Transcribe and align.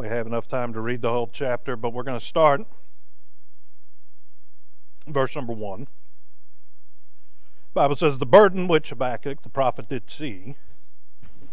we 0.00 0.08
have 0.08 0.26
enough 0.26 0.48
time 0.48 0.72
to 0.72 0.80
read 0.80 1.02
the 1.02 1.10
whole 1.10 1.28
chapter, 1.30 1.76
but 1.76 1.92
we're 1.92 2.02
going 2.02 2.18
to 2.18 2.24
start 2.24 2.62
verse 5.06 5.36
number 5.36 5.52
1. 5.52 5.88
Bible 7.74 7.96
says, 7.96 8.16
The 8.16 8.24
burden 8.24 8.66
which 8.66 8.88
Habakkuk 8.88 9.42
the 9.42 9.50
prophet 9.50 9.90
did 9.90 10.08
see, 10.08 10.56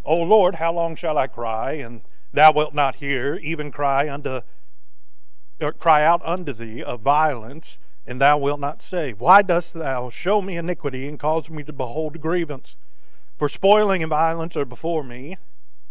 O 0.05 0.15
Lord, 0.15 0.55
how 0.55 0.71
long 0.71 0.95
shall 0.95 1.17
I 1.17 1.27
cry, 1.27 1.73
and 1.73 2.03
thou 2.31 2.53
wilt 2.53 2.73
not 2.73 2.95
hear, 2.95 3.35
even 3.35 3.69
cry 3.69 4.09
unto 4.09 4.39
cry 5.77 6.05
out 6.05 6.21
unto 6.23 6.53
thee 6.53 6.81
of 6.81 7.01
violence, 7.01 7.77
and 8.05 8.21
thou 8.21 8.37
wilt 8.37 8.61
not 8.61 8.81
save? 8.81 9.19
Why 9.19 9.41
dost 9.41 9.73
thou 9.73 10.09
show 10.09 10.41
me 10.41 10.55
iniquity 10.55 11.05
and 11.09 11.19
cause 11.19 11.49
me 11.49 11.63
to 11.63 11.73
behold 11.73 12.21
grievance? 12.21 12.77
For 13.37 13.49
spoiling 13.49 14.01
and 14.01 14.09
violence 14.09 14.55
are 14.55 14.63
before 14.63 15.03
me, 15.03 15.35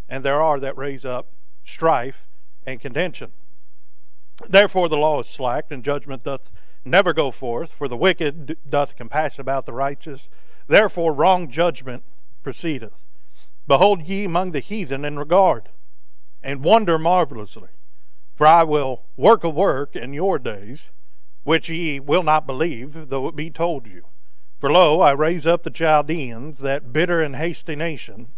and 0.08 0.24
there 0.24 0.40
are 0.40 0.58
that 0.58 0.78
raise 0.78 1.04
up 1.04 1.26
strife 1.62 2.26
and 2.66 2.80
contention. 2.80 3.32
Therefore 4.48 4.88
the 4.88 4.98
law 4.98 5.20
is 5.20 5.28
slack, 5.28 5.66
and 5.70 5.84
judgment 5.84 6.24
doth 6.24 6.50
never 6.84 7.12
go 7.12 7.30
forth, 7.30 7.72
for 7.72 7.88
the 7.88 7.96
wicked 7.96 8.58
doth 8.68 8.96
compass 8.96 9.38
about 9.38 9.66
the 9.66 9.72
righteous. 9.72 10.28
Therefore 10.66 11.12
wrong 11.12 11.50
judgment 11.50 12.02
proceedeth. 12.42 13.04
Behold 13.66 14.06
ye 14.06 14.24
among 14.24 14.52
the 14.52 14.60
heathen 14.60 15.04
in 15.04 15.18
regard, 15.18 15.70
and 16.42 16.62
wonder 16.62 16.98
marvelously. 16.98 17.70
For 18.34 18.46
I 18.46 18.64
will 18.64 19.04
work 19.16 19.42
a 19.44 19.48
work 19.48 19.96
in 19.96 20.12
your 20.12 20.38
days, 20.38 20.90
which 21.42 21.70
ye 21.70 21.98
will 21.98 22.22
not 22.22 22.46
believe, 22.46 23.08
though 23.08 23.28
it 23.28 23.36
be 23.36 23.50
told 23.50 23.86
you. 23.86 24.04
For 24.58 24.70
lo, 24.70 25.00
I 25.00 25.12
raise 25.12 25.46
up 25.46 25.62
the 25.62 25.70
Chaldeans, 25.70 26.58
that 26.58 26.92
bitter 26.92 27.20
and 27.20 27.36
hasty 27.36 27.76
nation, 27.76 28.28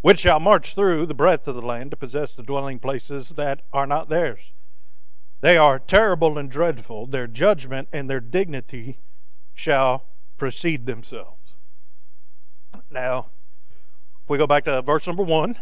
which 0.00 0.20
shall 0.20 0.40
march 0.40 0.74
through 0.74 1.06
the 1.06 1.14
breadth 1.14 1.48
of 1.48 1.54
the 1.54 1.62
land 1.62 1.90
to 1.90 1.96
possess 1.96 2.32
the 2.32 2.42
dwelling 2.42 2.78
places 2.78 3.30
that 3.30 3.62
are 3.72 3.86
not 3.86 4.08
theirs. 4.08 4.52
They 5.40 5.56
are 5.56 5.78
terrible 5.78 6.38
and 6.38 6.50
dreadful. 6.50 7.06
Their 7.06 7.26
judgment 7.26 7.88
and 7.92 8.08
their 8.08 8.20
dignity 8.20 8.98
shall 9.54 10.04
precede 10.36 10.86
themselves. 10.86 11.54
Now, 12.90 13.28
if 14.22 14.30
we 14.30 14.38
go 14.38 14.46
back 14.46 14.64
to 14.64 14.82
verse 14.82 15.06
number 15.06 15.22
one, 15.22 15.52
it 15.52 15.56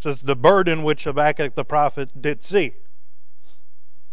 says, 0.00 0.22
The 0.22 0.36
burden 0.36 0.82
which 0.82 1.04
Habakkuk 1.04 1.54
the 1.54 1.64
prophet 1.64 2.20
did 2.20 2.42
see. 2.42 2.74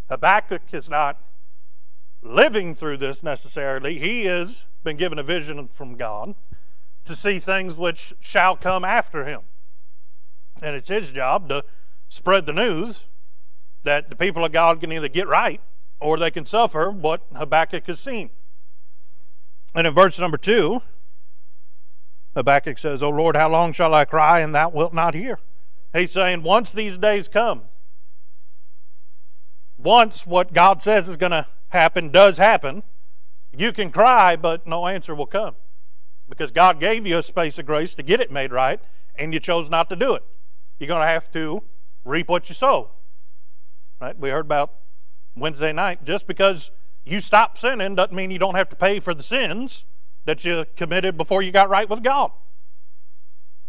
Habakkuk 0.10 0.62
is 0.74 0.90
not 0.90 1.22
living 2.22 2.76
through 2.76 2.98
this 2.98 3.24
necessarily. 3.24 4.00
He 4.00 4.26
has 4.26 4.66
been 4.84 4.98
given 4.98 5.20
a 5.20 5.24
vision 5.24 5.70
from 5.70 5.96
God 5.96 6.36
to 7.06 7.16
see 7.16 7.40
things 7.40 7.76
which 7.76 8.14
shall 8.20 8.56
come 8.56 8.84
after 8.84 9.26
him. 9.26 9.42
And 10.62 10.76
it's 10.76 10.90
his 10.90 11.12
job 11.12 11.50
to 11.50 11.64
spread 12.10 12.46
the 12.46 12.54
news 12.54 13.06
that 13.84 14.10
the 14.10 14.16
people 14.16 14.46
of 14.46 14.52
God 14.52 14.80
can 14.80 14.92
either 14.92 15.08
get 15.08 15.28
right 15.28 15.62
or 16.00 16.18
they 16.18 16.32
can 16.32 16.46
suffer 16.46 16.92
what 16.92 17.26
Habakkuk 17.36 17.88
has 17.88 18.00
seen. 18.00 18.30
And 19.74 19.88
in 19.88 19.94
verse 19.94 20.20
number 20.20 20.38
two, 20.38 20.82
Habakkuk 22.36 22.78
says, 22.78 23.02
O 23.02 23.10
Lord, 23.10 23.36
how 23.36 23.50
long 23.50 23.74
shall 23.74 23.94
I 23.94 24.06
cry 24.06 24.40
and 24.40 24.54
thou 24.54 24.70
wilt 24.70 24.94
not 24.94 25.14
hear? 25.14 25.40
He's 25.94 26.12
saying, 26.12 26.44
once 26.44 26.72
these 26.72 26.98
days 26.98 27.28
come, 27.28 27.64
once 29.78 30.26
what 30.26 30.54
God 30.54 30.82
says 30.82 31.10
is 31.10 31.18
going 31.18 31.32
to 31.32 31.48
happen 31.70 32.10
does 32.10 32.38
happen, 32.38 32.84
you 33.56 33.72
can 33.72 33.92
cry, 33.92 34.36
but 34.36 34.66
no 34.66 34.88
answer 34.88 35.14
will 35.14 35.26
come. 35.26 35.56
Because 36.32 36.54
God 36.54 36.80
gave 36.80 37.06
you 37.06 37.18
a 37.18 37.22
space 37.22 37.60
of 37.60 37.66
grace 37.66 37.94
to 37.94 38.02
get 38.02 38.22
it 38.22 38.32
made 38.32 38.54
right, 38.54 38.80
and 39.18 39.34
you 39.34 39.40
chose 39.42 39.70
not 39.70 39.90
to 39.90 39.98
do 39.98 40.16
it. 40.16 40.24
You're 40.80 40.88
going 40.88 41.02
to 41.02 41.08
have 41.08 41.30
to 41.32 41.62
reap 42.06 42.30
what 42.30 42.48
you 42.48 42.56
sow. 42.56 42.92
Right? 44.00 44.18
We 44.18 44.30
heard 44.30 44.46
about 44.46 44.74
Wednesday 45.36 45.74
night. 45.74 46.06
Just 46.06 46.28
because 46.28 46.72
you 47.04 47.20
stop 47.20 47.58
sinning 47.58 47.96
doesn't 47.96 48.16
mean 48.16 48.32
you 48.32 48.40
don't 48.40 48.56
have 48.56 48.70
to 48.70 48.78
pay 48.78 49.02
for 49.02 49.14
the 49.14 49.22
sins 49.22 49.84
that 50.24 50.46
you 50.46 50.66
committed 50.78 51.18
before 51.18 51.42
you 51.42 51.52
got 51.52 51.70
right 51.70 51.90
with 51.90 52.02
God. 52.02 52.32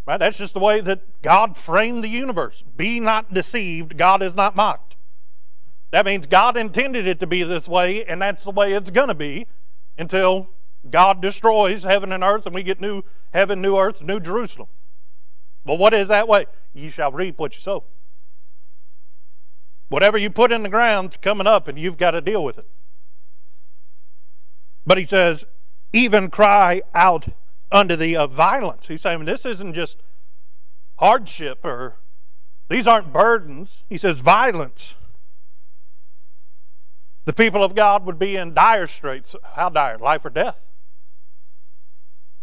Right? 0.07 0.19
That's 0.19 0.39
just 0.39 0.55
the 0.55 0.61
way 0.61 0.81
that 0.81 1.21
God 1.21 1.57
framed 1.57 2.05
the 2.05 2.09
universe. 2.09 2.63
Be 2.77 3.01
not 3.01 3.35
deceived, 3.35 3.99
God 3.99 4.23
is 4.23 4.37
not 4.37 4.55
mocked. 4.55 4.95
That 5.91 6.07
means 6.07 6.29
God 6.29 6.57
intended 6.57 7.09
it 7.09 7.19
to 7.19 7.27
be 7.27 7.43
this 7.43 7.69
way, 7.69 8.05
and 8.05 8.23
that's 8.23 8.45
the 8.45 8.53
way 8.53 8.73
it's 8.73 8.91
going 8.91 9.09
to 9.09 9.17
be 9.17 9.49
until 9.99 10.49
God 10.91 11.23
destroys 11.23 11.85
heaven 11.85 12.13
and 12.13 12.25
earth 12.25 12.47
and 12.47 12.55
we 12.55 12.63
get 12.63 12.81
new 12.81 13.03
heaven, 13.33 13.63
new 13.63 13.77
earth, 13.77 14.03
new 14.03 14.21
Jerusalem. 14.21 14.69
But 15.65 15.79
what 15.79 15.95
is 15.95 16.09
that 16.09 16.29
way? 16.29 16.47
Ye 16.75 16.91
shall 16.91 17.13
reap 17.13 17.39
what 17.39 17.55
you 17.55 17.61
sow. 17.61 17.85
Whatever 19.89 20.19
you 20.19 20.31
put 20.31 20.53
in 20.53 20.63
the 20.63 20.69
ground's 20.69 21.17
coming 21.17 21.47
up 21.47 21.69
and 21.69 21.79
you've 21.79 21.99
got 21.99 22.13
to 22.13 22.21
deal 22.21 22.43
with 22.43 22.59
it. 22.59 22.69
But 24.87 24.99
he 24.99 25.05
says, 25.05 25.45
even 25.93 26.31
cry 26.31 26.83
out 26.95 27.29
unto 27.71 27.95
thee 27.95 28.17
of 28.17 28.33
violence. 28.33 28.89
He's 28.89 29.03
saying 29.03 29.25
this 29.25 29.47
isn't 29.47 29.75
just 29.75 29.99
hardship 30.97 31.65
or 31.65 31.99
these 32.69 32.87
aren't 32.87 33.13
burdens. 33.13 33.85
He 33.89 33.99
says 33.99 34.19
violence. 34.19 34.95
The 37.25 37.33
people 37.33 37.63
of 37.63 37.75
God 37.75 38.05
would 38.05 38.19
be 38.19 38.37
in 38.37 38.55
dire 38.55 38.87
straits. 38.87 39.37
How 39.55 39.69
dire? 39.69 39.99
Life 39.99 40.25
or 40.25 40.31
death. 40.31 40.67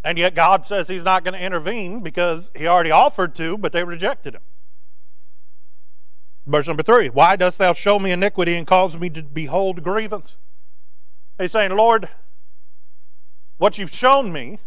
And 0.03 0.17
yet 0.17 0.35
God 0.35 0.65
says 0.65 0.87
He's 0.87 1.03
not 1.03 1.23
going 1.23 1.33
to 1.33 1.43
intervene 1.43 2.01
because 2.01 2.51
He 2.55 2.67
already 2.67 2.91
offered 2.91 3.35
to, 3.35 3.57
but 3.57 3.71
they 3.71 3.83
rejected 3.83 4.35
Him. 4.35 4.41
Verse 6.45 6.67
number 6.67 6.83
three 6.83 7.09
Why 7.09 7.35
dost 7.35 7.57
thou 7.57 7.73
show 7.73 7.99
me 7.99 8.11
iniquity 8.11 8.55
and 8.55 8.65
cause 8.65 8.97
me 8.97 9.09
to 9.11 9.23
behold 9.23 9.83
grievance? 9.83 10.37
He's 11.37 11.51
saying, 11.51 11.75
Lord, 11.75 12.09
what 13.57 13.77
you've 13.77 13.93
shown 13.93 14.33
me, 14.33 14.59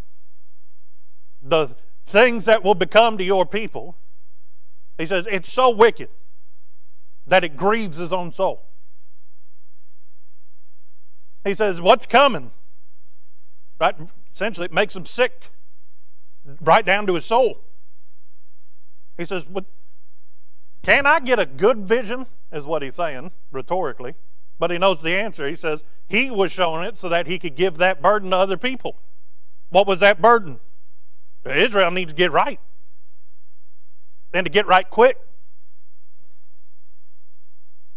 the 1.43 1.75
things 2.06 2.44
that 2.44 2.62
will 2.62 2.75
become 2.75 3.19
to 3.19 3.25
your 3.25 3.44
people, 3.44 3.97
he 4.99 5.06
says, 5.06 5.26
it's 5.31 5.53
so 5.53 5.70
wicked 5.70 6.09
that 7.26 7.44
it 7.44 7.56
grieves 7.56 7.97
his 7.97 8.12
own 8.12 8.32
soul. 8.32 8.64
He 11.44 11.54
says, 11.54 11.81
What's 11.81 12.06
coming? 12.06 12.53
Right? 13.81 13.97
Essentially, 14.32 14.65
it 14.66 14.72
makes 14.72 14.97
him 14.97 15.04
sick 15.04 15.50
right 16.60 16.84
down 16.84 17.06
to 17.06 17.15
his 17.15 17.25
soul. 17.25 17.60
He 19.19 19.26
says, 19.26 19.47
what, 19.48 19.65
can 20.82 21.06
I 21.06 21.20
get 21.20 21.38
a 21.38 21.47
good 21.47 21.78
vision? 21.78 22.26
Is 22.50 22.65
what 22.65 22.82
he's 22.82 22.97
saying 22.97 23.31
rhetorically. 23.50 24.15
But 24.59 24.70
he 24.70 24.78
knows 24.78 25.03
the 25.03 25.15
answer. 25.15 25.47
He 25.47 25.54
says 25.54 25.84
he 26.09 26.31
was 26.31 26.53
showing 26.53 26.84
it 26.84 26.98
so 26.98 27.09
that 27.09 27.26
he 27.26 27.38
could 27.38 27.56
give 27.56 27.78
that 27.78 28.03
burden 28.03 28.31
to 28.31 28.37
other 28.37 28.56
people. 28.56 28.97
What 29.70 29.87
was 29.87 30.00
that 30.00 30.20
burden? 30.20 30.60
Israel 31.44 31.91
needs 31.91 32.12
to 32.12 32.16
get 32.16 32.31
right. 32.31 32.60
And 34.34 34.47
to 34.47 34.50
get 34.50 34.66
right 34.66 34.88
quick. 34.88 35.19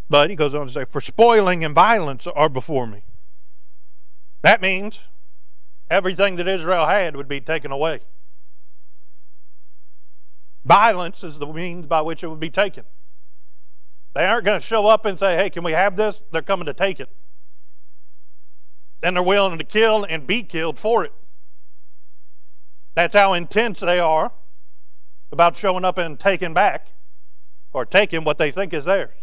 But 0.08 0.30
he 0.30 0.36
goes 0.36 0.54
on 0.54 0.66
to 0.66 0.72
say, 0.72 0.84
For 0.84 1.00
spoiling 1.00 1.64
and 1.64 1.74
violence 1.74 2.26
are 2.26 2.48
before 2.48 2.86
me. 2.86 3.04
That 4.42 4.62
means 4.62 5.00
everything 5.90 6.36
that 6.36 6.48
Israel 6.48 6.86
had 6.86 7.16
would 7.16 7.28
be 7.28 7.40
taken 7.40 7.70
away. 7.70 8.00
Violence 10.64 11.22
is 11.22 11.38
the 11.38 11.46
means 11.46 11.86
by 11.86 12.00
which 12.00 12.24
it 12.24 12.28
would 12.28 12.40
be 12.40 12.50
taken. 12.50 12.84
They 14.14 14.24
aren't 14.24 14.44
going 14.44 14.60
to 14.60 14.66
show 14.66 14.86
up 14.86 15.04
and 15.04 15.18
say, 15.18 15.36
hey, 15.36 15.50
can 15.50 15.62
we 15.62 15.72
have 15.72 15.94
this? 15.94 16.24
They're 16.32 16.42
coming 16.42 16.66
to 16.66 16.74
take 16.74 16.98
it. 16.98 17.08
And 19.02 19.14
they're 19.14 19.22
willing 19.22 19.58
to 19.58 19.64
kill 19.64 20.04
and 20.04 20.26
be 20.26 20.42
killed 20.42 20.78
for 20.78 21.04
it. 21.04 21.12
That's 22.94 23.14
how 23.14 23.34
intense 23.34 23.80
they 23.80 24.00
are 24.00 24.32
about 25.30 25.56
showing 25.56 25.84
up 25.84 25.98
and 25.98 26.18
taking 26.18 26.54
back 26.54 26.88
or 27.72 27.84
taking 27.84 28.24
what 28.24 28.38
they 28.38 28.50
think 28.50 28.72
is 28.72 28.86
theirs. 28.86 29.14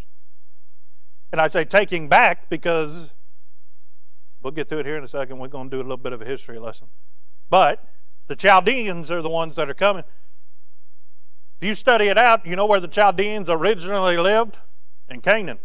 And 1.32 1.40
I 1.40 1.48
say 1.48 1.64
taking 1.64 2.08
back 2.08 2.48
because 2.48 3.12
we'll 4.44 4.52
get 4.52 4.68
to 4.68 4.78
it 4.78 4.86
here 4.86 4.96
in 4.96 5.02
a 5.02 5.08
second. 5.08 5.38
We're 5.38 5.48
going 5.48 5.70
to 5.70 5.76
do 5.76 5.80
a 5.80 5.82
little 5.82 5.96
bit 5.96 6.12
of 6.12 6.22
a 6.22 6.24
history 6.24 6.58
lesson. 6.58 6.88
But 7.48 7.84
the 8.28 8.36
Chaldeans 8.36 9.10
are 9.10 9.22
the 9.22 9.30
ones 9.30 9.56
that 9.56 9.68
are 9.68 9.74
coming. 9.74 10.04
If 11.60 11.66
you 11.66 11.74
study 11.74 12.08
it 12.08 12.18
out, 12.18 12.46
you 12.46 12.54
know 12.54 12.66
where 12.66 12.80
the 12.80 12.88
Chaldeans 12.88 13.48
originally 13.48 14.18
lived? 14.18 14.58
In 15.08 15.20
Canaan. 15.20 15.58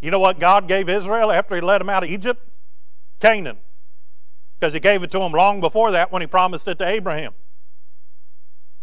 You 0.00 0.10
know 0.10 0.18
what 0.18 0.38
God 0.38 0.68
gave 0.68 0.88
Israel 0.88 1.32
after 1.32 1.54
He 1.54 1.60
led 1.60 1.80
them 1.80 1.88
out 1.88 2.04
of 2.04 2.10
Egypt? 2.10 2.46
Canaan. 3.20 3.58
Because 4.58 4.74
He 4.74 4.80
gave 4.80 5.02
it 5.02 5.10
to 5.12 5.18
them 5.20 5.32
long 5.32 5.60
before 5.60 5.92
that 5.92 6.12
when 6.12 6.22
He 6.22 6.26
promised 6.26 6.68
it 6.68 6.78
to 6.78 6.86
Abraham. 6.86 7.34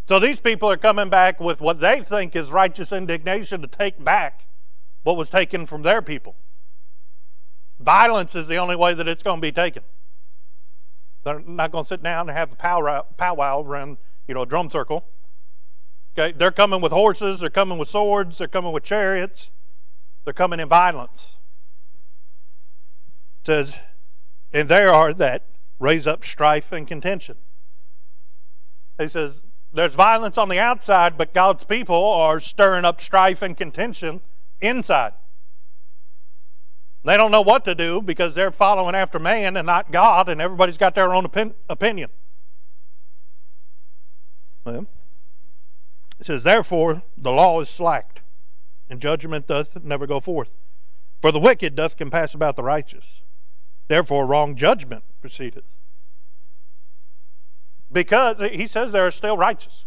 So 0.04 0.18
these 0.20 0.40
people 0.40 0.70
are 0.70 0.78
coming 0.78 1.10
back 1.10 1.40
with 1.40 1.62
what 1.62 1.80
they 1.80 2.02
think 2.02 2.36
is 2.36 2.52
righteous 2.52 2.92
indignation 2.92 3.62
to 3.62 3.68
take 3.68 4.04
back 4.04 4.48
what 5.04 5.16
was 5.16 5.30
taken 5.30 5.66
from 5.66 5.84
their 5.84 6.02
people. 6.02 6.36
Violence 7.82 8.36
is 8.36 8.48
the 8.48 8.58
only 8.58 8.76
way 8.76 8.94
that 8.94 9.08
it's 9.08 9.24
going 9.24 9.38
to 9.38 9.42
be 9.42 9.52
taken. 9.52 9.84
They're 11.24 11.40
not 11.40 11.72
going 11.72 11.84
to 11.84 11.88
sit 11.88 12.02
down 12.02 12.30
and 12.30 12.38
have 12.38 12.54
a 12.54 12.56
powwow, 12.56 13.62
around 13.62 13.98
you 14.28 14.34
know, 14.34 14.44
a 14.44 14.46
drum 14.46 14.70
circle 14.70 15.06
Okay, 16.18 16.34
they're 16.38 16.52
coming 16.52 16.82
with 16.82 16.92
horses, 16.92 17.40
they're 17.40 17.50
coming 17.50 17.78
with 17.78 17.88
swords, 17.88 18.38
they're 18.38 18.48
coming 18.48 18.74
with 18.74 18.84
chariots, 18.84 19.50
they're 20.24 20.34
coming 20.34 20.60
in 20.60 20.68
violence. 20.68 21.38
It 23.42 23.48
says, 23.48 23.76
and 24.52 24.68
there 24.68 24.90
are 24.90 25.14
that 25.14 25.46
raise 25.80 26.06
up 26.06 26.24
strife 26.24 26.72
and 26.72 26.88
contention. 26.88 27.38
He 29.00 29.08
says, 29.08 29.42
there's 29.74 29.96
violence 29.96 30.38
on 30.38 30.50
the 30.50 30.60
outside, 30.60 31.18
but 31.18 31.34
God's 31.34 31.64
people 31.64 32.04
are 32.06 32.42
stirring 32.42 32.84
up 32.84 33.00
strife 33.00 33.42
and 33.42 33.56
contention 33.56 34.20
inside. 34.60 35.14
They 37.04 37.18
don't 37.18 37.32
know 37.32 37.42
what 37.42 37.66
to 37.66 37.74
do 37.74 38.02
because 38.02 38.36
they're 38.36 38.52
following 38.52 38.96
after 38.96 39.18
man 39.18 39.58
and 39.58 39.66
not 39.66 39.92
God, 39.92 40.30
and 40.30 40.40
everybody's 40.40 40.78
got 40.78 40.94
their 40.94 41.14
own 41.14 41.26
opin- 41.26 41.56
opinion. 41.68 42.10
Well, 44.64 44.86
it 46.20 46.28
says, 46.28 46.44
Therefore 46.44 47.02
the 47.18 47.32
law 47.32 47.60
is 47.60 47.70
slacked, 47.70 48.22
and 48.90 49.02
judgment 49.02 49.48
doth 49.48 49.84
never 49.84 50.06
go 50.06 50.20
forth. 50.20 50.52
For 51.22 51.32
the 51.32 51.40
wicked 51.40 51.76
doth 51.76 51.98
compass 51.98 52.34
about 52.34 52.56
the 52.56 52.64
righteous. 52.64 53.06
Therefore 53.88 54.26
wrong 54.26 54.56
judgment 54.56 55.04
proceedeth. 55.22 55.66
Because 57.92 58.42
he 58.52 58.68
says 58.68 58.92
there 58.92 59.06
are 59.06 59.12
still 59.12 59.38
righteous. 59.38 59.86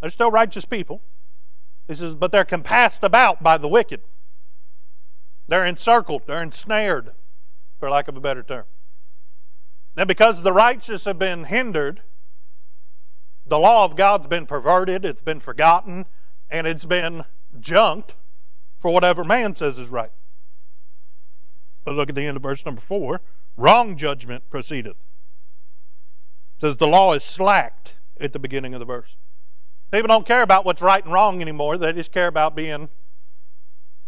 There's 0.00 0.12
still 0.12 0.30
righteous 0.30 0.64
people. 0.64 1.02
He 1.88 1.94
says, 1.94 2.14
but 2.14 2.32
they're 2.32 2.44
compassed 2.44 3.02
about 3.02 3.42
by 3.42 3.58
the 3.58 3.68
wicked. 3.68 4.02
They're 5.48 5.64
encircled, 5.64 6.22
they're 6.26 6.42
ensnared, 6.42 7.12
for 7.78 7.90
lack 7.90 8.08
of 8.08 8.16
a 8.16 8.20
better 8.20 8.42
term. 8.42 8.64
Now, 9.96 10.04
because 10.04 10.42
the 10.42 10.52
righteous 10.52 11.04
have 11.04 11.18
been 11.18 11.44
hindered, 11.44 12.02
the 13.46 13.58
law 13.58 13.84
of 13.84 13.96
God's 13.96 14.26
been 14.26 14.46
perverted, 14.46 15.04
it's 15.04 15.22
been 15.22 15.40
forgotten, 15.40 16.06
and 16.50 16.66
it's 16.66 16.84
been 16.84 17.24
junked 17.60 18.14
for 18.78 18.90
whatever 18.90 19.24
man 19.24 19.54
says 19.54 19.78
is 19.78 19.88
right. 19.88 20.10
But 21.84 21.94
look 21.94 22.08
at 22.08 22.14
the 22.14 22.26
end 22.26 22.36
of 22.36 22.42
verse 22.42 22.64
number 22.66 22.80
four. 22.80 23.20
Wrong 23.56 23.96
judgment 23.96 24.50
proceedeth. 24.50 24.96
It 26.56 26.60
says 26.60 26.76
the 26.76 26.86
law 26.86 27.12
is 27.12 27.24
slacked 27.24 27.94
at 28.20 28.32
the 28.32 28.38
beginning 28.38 28.74
of 28.74 28.80
the 28.80 28.86
verse. 28.86 29.16
People 29.90 30.08
don't 30.08 30.26
care 30.26 30.42
about 30.42 30.64
what's 30.64 30.82
right 30.82 31.02
and 31.02 31.12
wrong 31.12 31.40
anymore. 31.40 31.78
They 31.78 31.92
just 31.92 32.12
care 32.12 32.26
about 32.26 32.56
being 32.56 32.88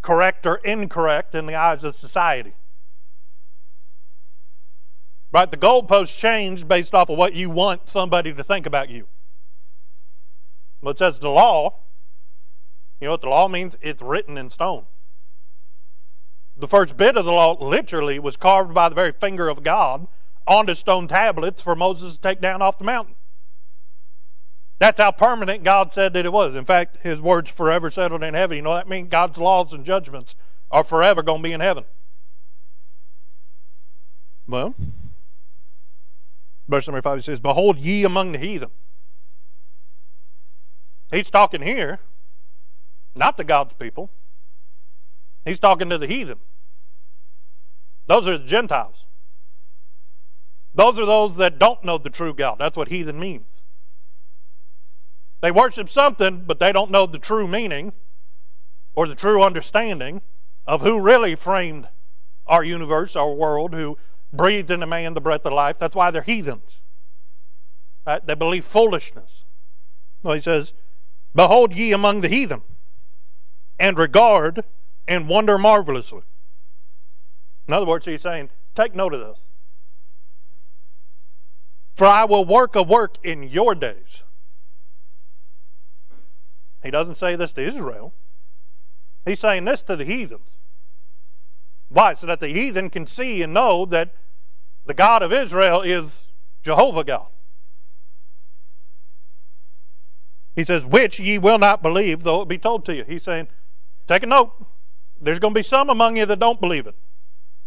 correct 0.02 0.46
or 0.46 0.56
incorrect 0.56 1.34
in 1.34 1.46
the 1.46 1.54
eyes 1.54 1.84
of 1.84 1.94
society. 1.94 2.54
Right? 5.30 5.50
The 5.50 5.56
goalposts 5.56 6.18
change 6.18 6.66
based 6.66 6.94
off 6.94 7.10
of 7.10 7.18
what 7.18 7.34
you 7.34 7.50
want 7.50 7.88
somebody 7.88 8.32
to 8.32 8.42
think 8.42 8.66
about 8.66 8.88
you. 8.88 9.06
But 10.82 10.90
it 10.90 10.98
says 10.98 11.18
the 11.18 11.28
law, 11.28 11.80
you 13.00 13.06
know 13.06 13.12
what 13.12 13.20
the 13.20 13.28
law 13.28 13.48
means? 13.48 13.76
It's 13.82 14.00
written 14.00 14.38
in 14.38 14.50
stone. 14.50 14.84
The 16.56 16.68
first 16.68 16.96
bit 16.96 17.16
of 17.16 17.24
the 17.24 17.32
law 17.32 17.56
literally 17.62 18.18
was 18.18 18.36
carved 18.36 18.74
by 18.74 18.88
the 18.88 18.94
very 18.94 19.12
finger 19.12 19.48
of 19.48 19.62
God 19.62 20.08
onto 20.46 20.74
stone 20.74 21.06
tablets 21.06 21.62
for 21.62 21.76
Moses 21.76 22.14
to 22.14 22.20
take 22.20 22.40
down 22.40 22.62
off 22.62 22.78
the 22.78 22.84
mountain. 22.84 23.14
That's 24.78 25.00
how 25.00 25.10
permanent 25.10 25.64
God 25.64 25.92
said 25.92 26.12
that 26.12 26.24
it 26.24 26.32
was. 26.32 26.54
In 26.54 26.64
fact, 26.64 26.98
his 27.02 27.20
words 27.20 27.50
forever 27.50 27.90
settled 27.90 28.22
in 28.22 28.34
heaven. 28.34 28.56
You 28.56 28.62
know 28.62 28.74
that 28.74 28.88
means 28.88 29.08
God's 29.08 29.38
laws 29.38 29.72
and 29.72 29.84
judgments 29.84 30.34
are 30.70 30.84
forever 30.84 31.22
going 31.22 31.42
to 31.42 31.48
be 31.48 31.52
in 31.52 31.60
heaven. 31.60 31.84
Well, 34.46 34.74
verse 36.68 36.86
number 36.86 37.02
five 37.02 37.24
says, 37.24 37.40
Behold 37.40 37.78
ye 37.78 38.04
among 38.04 38.32
the 38.32 38.38
heathen. 38.38 38.70
He's 41.10 41.30
talking 41.30 41.62
here, 41.62 41.98
not 43.16 43.36
to 43.38 43.44
God's 43.44 43.74
people. 43.74 44.10
He's 45.44 45.58
talking 45.58 45.88
to 45.90 45.98
the 45.98 46.06
heathen. 46.06 46.38
Those 48.06 48.28
are 48.28 48.38
the 48.38 48.44
Gentiles. 48.44 49.06
Those 50.74 50.98
are 50.98 51.06
those 51.06 51.36
that 51.36 51.58
don't 51.58 51.82
know 51.84 51.98
the 51.98 52.10
true 52.10 52.34
God. 52.34 52.58
That's 52.58 52.76
what 52.76 52.88
heathen 52.88 53.18
means. 53.18 53.57
They 55.40 55.50
worship 55.50 55.88
something, 55.88 56.44
but 56.46 56.58
they 56.58 56.72
don't 56.72 56.90
know 56.90 57.06
the 57.06 57.18
true 57.18 57.46
meaning 57.46 57.92
or 58.94 59.06
the 59.06 59.14
true 59.14 59.42
understanding 59.42 60.22
of 60.66 60.80
who 60.80 61.00
really 61.00 61.34
framed 61.34 61.88
our 62.46 62.64
universe, 62.64 63.14
our 63.14 63.32
world, 63.32 63.74
who 63.74 63.96
breathed 64.32 64.70
into 64.70 64.86
man 64.86 65.14
the 65.14 65.20
breath 65.20 65.46
of 65.46 65.52
life. 65.52 65.78
That's 65.78 65.94
why 65.94 66.10
they're 66.10 66.22
heathens. 66.22 66.78
Right? 68.06 68.26
They 68.26 68.34
believe 68.34 68.64
foolishness. 68.64 69.44
Well, 70.22 70.34
he 70.34 70.40
says, 70.40 70.72
Behold 71.34 71.74
ye 71.74 71.92
among 71.92 72.22
the 72.22 72.28
heathen, 72.28 72.62
and 73.78 73.96
regard 73.98 74.64
and 75.06 75.28
wonder 75.28 75.56
marvelously. 75.56 76.22
In 77.68 77.74
other 77.74 77.86
words, 77.86 78.06
he's 78.06 78.22
saying, 78.22 78.50
Take 78.74 78.94
note 78.94 79.14
of 79.14 79.20
this. 79.20 79.44
For 81.94 82.06
I 82.06 82.24
will 82.24 82.44
work 82.44 82.74
a 82.74 82.82
work 82.82 83.18
in 83.22 83.42
your 83.42 83.74
days 83.74 84.22
he 86.82 86.90
doesn't 86.90 87.16
say 87.16 87.36
this 87.36 87.52
to 87.54 87.62
Israel. 87.62 88.14
He's 89.24 89.40
saying 89.40 89.64
this 89.64 89.82
to 89.82 89.96
the 89.96 90.04
heathens. 90.04 90.58
Why? 91.88 92.14
So 92.14 92.26
that 92.26 92.40
the 92.40 92.48
heathen 92.48 92.90
can 92.90 93.06
see 93.06 93.42
and 93.42 93.52
know 93.52 93.84
that 93.86 94.14
the 94.86 94.94
God 94.94 95.22
of 95.22 95.32
Israel 95.32 95.82
is 95.82 96.28
Jehovah 96.62 97.04
God. 97.04 97.26
He 100.54 100.64
says, 100.64 100.84
Which 100.84 101.20
ye 101.20 101.38
will 101.38 101.58
not 101.58 101.82
believe, 101.82 102.22
though 102.22 102.42
it 102.42 102.48
be 102.48 102.58
told 102.58 102.84
to 102.86 102.94
you. 102.94 103.04
He's 103.06 103.22
saying, 103.22 103.48
Take 104.06 104.22
a 104.22 104.26
note. 104.26 104.52
There's 105.20 105.38
going 105.38 105.54
to 105.54 105.58
be 105.58 105.62
some 105.62 105.90
among 105.90 106.16
you 106.16 106.26
that 106.26 106.38
don't 106.38 106.60
believe 106.60 106.86
it. 106.86 106.94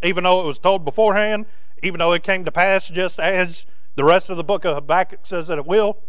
Even 0.03 0.23
though 0.23 0.41
it 0.41 0.47
was 0.47 0.59
told 0.59 0.83
beforehand, 0.83 1.45
even 1.83 1.99
though 1.99 2.13
it 2.13 2.23
came 2.23 2.43
to 2.45 2.51
pass 2.51 2.89
just 2.89 3.19
as 3.19 3.65
the 3.95 4.03
rest 4.03 4.29
of 4.29 4.37
the 4.37 4.43
book 4.43 4.65
of 4.65 4.75
Habakkuk 4.75 5.19
says 5.23 5.47
that 5.47 5.57
it 5.57 5.65
will. 5.65 5.99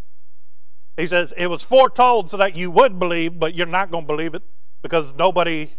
He 0.97 1.07
says, 1.07 1.33
It 1.37 1.49
was 1.49 1.63
foretold 1.63 2.29
so 2.29 2.37
that 2.37 2.57
you 2.57 2.71
would 2.71 2.99
believe, 2.99 3.39
but 3.39 3.55
you're 3.55 3.67
not 3.67 3.91
going 3.91 4.05
to 4.05 4.09
believe 4.09 4.35
it 4.35 4.43
because 4.83 5.15
nobody 5.15 5.73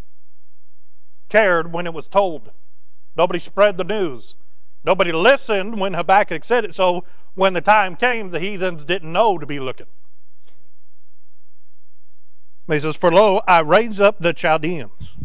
cared 1.30 1.71
when 1.71 1.86
it 1.86 1.94
was 1.94 2.07
told. 2.07 2.51
Nobody 3.15 3.39
spread 3.39 3.77
the 3.77 3.83
news. 3.83 4.36
Nobody 4.83 5.12
listened 5.12 5.80
when 5.80 5.94
Habakkuk 5.94 6.44
said 6.44 6.65
it. 6.65 6.75
So 6.75 7.06
when 7.36 7.54
the 7.54 7.62
time 7.62 7.95
came, 7.95 8.31
the 8.31 8.39
heathens 8.39 8.86
didn't 8.86 9.12
know 9.12 9.38
to 9.38 9.45
be 9.45 9.60
looking. 9.60 9.88
He 12.68 12.80
says, 12.80 12.95
For 12.95 13.12
lo, 13.12 13.42
I 13.48 13.59
raise 13.59 14.00
up 14.00 14.19
the 14.19 14.33
Chaldeans, 14.33 15.16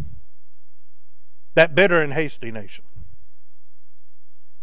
that 1.55 1.75
bitter 1.75 2.01
and 2.01 2.13
hasty 2.13 2.51
nation. 2.51 2.85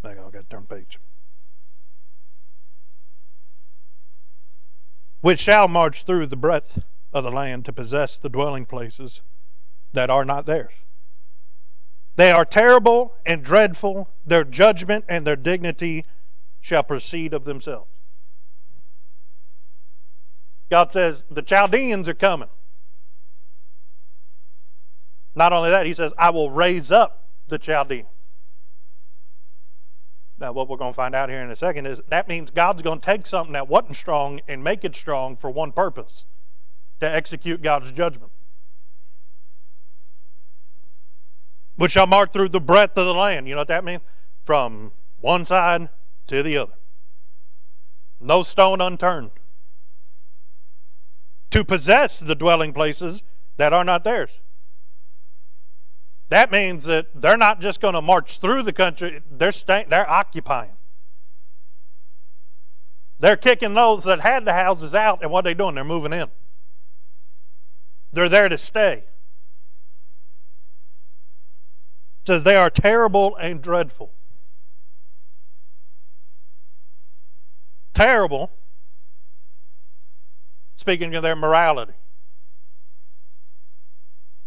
I 0.03 0.13
got 0.13 0.33
to 0.33 0.43
turn 0.43 0.65
page. 0.65 0.99
Which 5.25 5.39
shall 5.39 5.67
march 5.67 6.03
through 6.03 6.27
the 6.27 6.35
breadth 6.35 6.83
of 7.11 7.23
the 7.23 7.31
land 7.31 7.65
to 7.65 7.73
possess 7.73 8.15
the 8.15 8.29
dwelling 8.29 8.63
places 8.63 9.21
that 9.91 10.07
are 10.07 10.23
not 10.23 10.45
theirs. 10.45 10.73
They 12.15 12.29
are 12.29 12.45
terrible 12.45 13.15
and 13.25 13.43
dreadful. 13.43 14.07
Their 14.23 14.43
judgment 14.43 15.03
and 15.09 15.25
their 15.25 15.35
dignity 15.35 16.05
shall 16.61 16.83
proceed 16.83 17.33
of 17.33 17.43
themselves. 17.43 17.89
God 20.69 20.91
says, 20.91 21.25
the 21.27 21.41
Chaldeans 21.41 22.07
are 22.07 22.13
coming. 22.13 22.49
Not 25.33 25.53
only 25.53 25.71
that, 25.71 25.87
he 25.87 25.95
says, 25.95 26.13
I 26.19 26.29
will 26.29 26.51
raise 26.51 26.91
up 26.91 27.29
the 27.47 27.57
Chaldeans. 27.57 28.09
Now, 30.37 30.51
what 30.51 30.67
we're 30.67 30.77
going 30.77 30.91
to 30.91 30.95
find 30.95 31.15
out 31.15 31.29
here 31.29 31.39
in 31.39 31.49
a 31.49 31.55
second 31.55 31.85
is 31.85 32.01
that 32.09 32.27
means 32.27 32.51
God's 32.51 32.81
going 32.81 32.99
to 32.99 33.05
take 33.05 33.25
something 33.25 33.53
that 33.53 33.69
wasn't 33.69 33.95
strong 33.95 34.41
and 34.47 34.63
make 34.63 34.83
it 34.83 34.95
strong 34.95 35.35
for 35.35 35.49
one 35.49 35.71
purpose 35.71 36.25
to 36.99 37.09
execute 37.09 37.61
God's 37.61 37.91
judgment. 37.91 38.31
Which 41.77 41.93
shall 41.93 42.07
mark 42.07 42.33
through 42.33 42.49
the 42.49 42.61
breadth 42.61 42.97
of 42.97 43.05
the 43.05 43.13
land. 43.13 43.47
You 43.47 43.55
know 43.55 43.61
what 43.61 43.67
that 43.69 43.83
means? 43.83 44.01
From 44.43 44.91
one 45.21 45.45
side 45.45 45.89
to 46.27 46.43
the 46.43 46.57
other. 46.57 46.73
No 48.19 48.43
stone 48.43 48.81
unturned. 48.81 49.31
To 51.51 51.63
possess 51.63 52.19
the 52.19 52.35
dwelling 52.35 52.73
places 52.73 53.23
that 53.57 53.71
are 53.71 53.83
not 53.83 54.03
theirs. 54.03 54.39
That 56.29 56.51
means 56.51 56.85
that 56.85 57.07
they're 57.13 57.37
not 57.37 57.61
just 57.61 57.79
going 57.79 57.93
to 57.93 58.01
march 58.01 58.39
through 58.39 58.63
the 58.63 58.73
country, 58.73 59.21
they're, 59.29 59.51
staying, 59.51 59.89
they're 59.89 60.09
occupying. 60.09 60.71
They're 63.19 63.37
kicking 63.37 63.73
those 63.73 64.03
that 64.05 64.21
had 64.21 64.45
the 64.45 64.53
houses 64.53 64.95
out, 64.95 65.21
and 65.21 65.31
what 65.31 65.45
are 65.45 65.49
they 65.49 65.53
doing? 65.53 65.75
They're 65.75 65.83
moving 65.83 66.13
in. 66.13 66.27
They're 68.11 68.29
there 68.29 68.49
to 68.49 68.57
stay. 68.57 69.03
It 72.21 72.27
says 72.27 72.43
they 72.43 72.55
are 72.55 72.69
terrible 72.69 73.35
and 73.35 73.61
dreadful. 73.61 74.11
Terrible, 77.93 78.51
speaking 80.75 81.15
of 81.15 81.23
their 81.23 81.35
morality. 81.35 81.93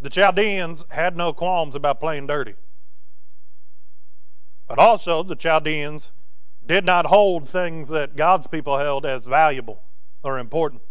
The 0.00 0.10
Chaldeans 0.10 0.86
had 0.90 1.16
no 1.16 1.32
qualms 1.32 1.74
about 1.74 2.00
playing 2.00 2.28
dirty. 2.28 2.54
But 4.68 4.78
also, 4.78 5.22
the 5.22 5.34
Chaldeans 5.34 6.12
did 6.64 6.84
not 6.84 7.06
hold 7.06 7.48
things 7.48 7.88
that 7.88 8.14
God's 8.14 8.46
people 8.46 8.78
held 8.78 9.06
as 9.06 9.26
valuable 9.26 9.82
or 10.22 10.38
important. 10.38 10.82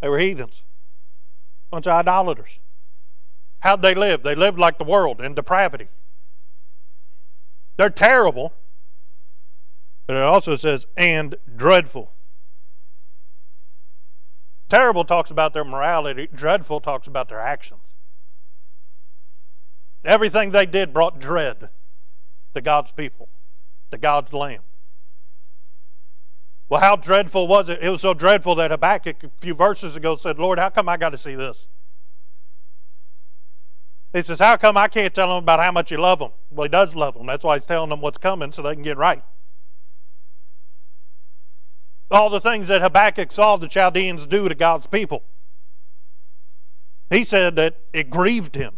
They 0.00 0.08
were 0.08 0.18
heathens, 0.18 0.62
a 1.68 1.76
bunch 1.76 1.86
of 1.86 1.92
idolaters. 1.92 2.58
How'd 3.60 3.82
they 3.82 3.94
live? 3.94 4.22
They 4.22 4.34
lived 4.34 4.58
like 4.58 4.78
the 4.78 4.84
world 4.84 5.20
in 5.20 5.34
depravity. 5.34 5.88
They're 7.76 7.90
terrible, 7.90 8.54
but 10.06 10.16
it 10.16 10.22
also 10.22 10.56
says, 10.56 10.86
and 10.96 11.36
dreadful. 11.56 12.12
Terrible 14.70 15.04
talks 15.04 15.30
about 15.30 15.52
their 15.52 15.64
morality, 15.64 16.28
dreadful 16.32 16.80
talks 16.80 17.06
about 17.06 17.28
their 17.28 17.40
actions. 17.40 17.89
Everything 20.04 20.50
they 20.50 20.66
did 20.66 20.92
brought 20.92 21.20
dread 21.20 21.70
to 22.54 22.60
God's 22.60 22.90
people, 22.92 23.28
to 23.90 23.98
God's 23.98 24.32
land. 24.32 24.62
Well, 26.68 26.80
how 26.80 26.96
dreadful 26.96 27.48
was 27.48 27.68
it? 27.68 27.80
It 27.82 27.90
was 27.90 28.00
so 28.00 28.14
dreadful 28.14 28.54
that 28.54 28.70
Habakkuk 28.70 29.24
a 29.24 29.30
few 29.40 29.54
verses 29.54 29.96
ago 29.96 30.16
said, 30.16 30.38
Lord, 30.38 30.58
how 30.58 30.70
come 30.70 30.88
I 30.88 30.96
got 30.96 31.10
to 31.10 31.18
see 31.18 31.34
this? 31.34 31.68
He 34.12 34.22
says, 34.22 34.38
How 34.38 34.56
come 34.56 34.76
I 34.76 34.88
can't 34.88 35.14
tell 35.14 35.28
them 35.28 35.38
about 35.38 35.60
how 35.60 35.72
much 35.72 35.90
you 35.90 35.98
love 35.98 36.18
them? 36.18 36.30
Well, 36.50 36.64
he 36.64 36.68
does 36.68 36.96
love 36.96 37.14
them. 37.14 37.26
That's 37.26 37.44
why 37.44 37.58
he's 37.58 37.66
telling 37.66 37.90
them 37.90 38.00
what's 38.00 38.18
coming 38.18 38.52
so 38.52 38.62
they 38.62 38.74
can 38.74 38.82
get 38.82 38.96
right. 38.96 39.22
All 42.10 42.28
the 42.28 42.40
things 42.40 42.66
that 42.68 42.82
Habakkuk 42.82 43.30
saw 43.30 43.56
the 43.56 43.68
Chaldeans 43.68 44.26
do 44.26 44.48
to 44.48 44.54
God's 44.54 44.86
people. 44.86 45.22
He 47.08 47.22
said 47.22 47.54
that 47.56 47.76
it 47.92 48.10
grieved 48.10 48.56
him. 48.56 48.74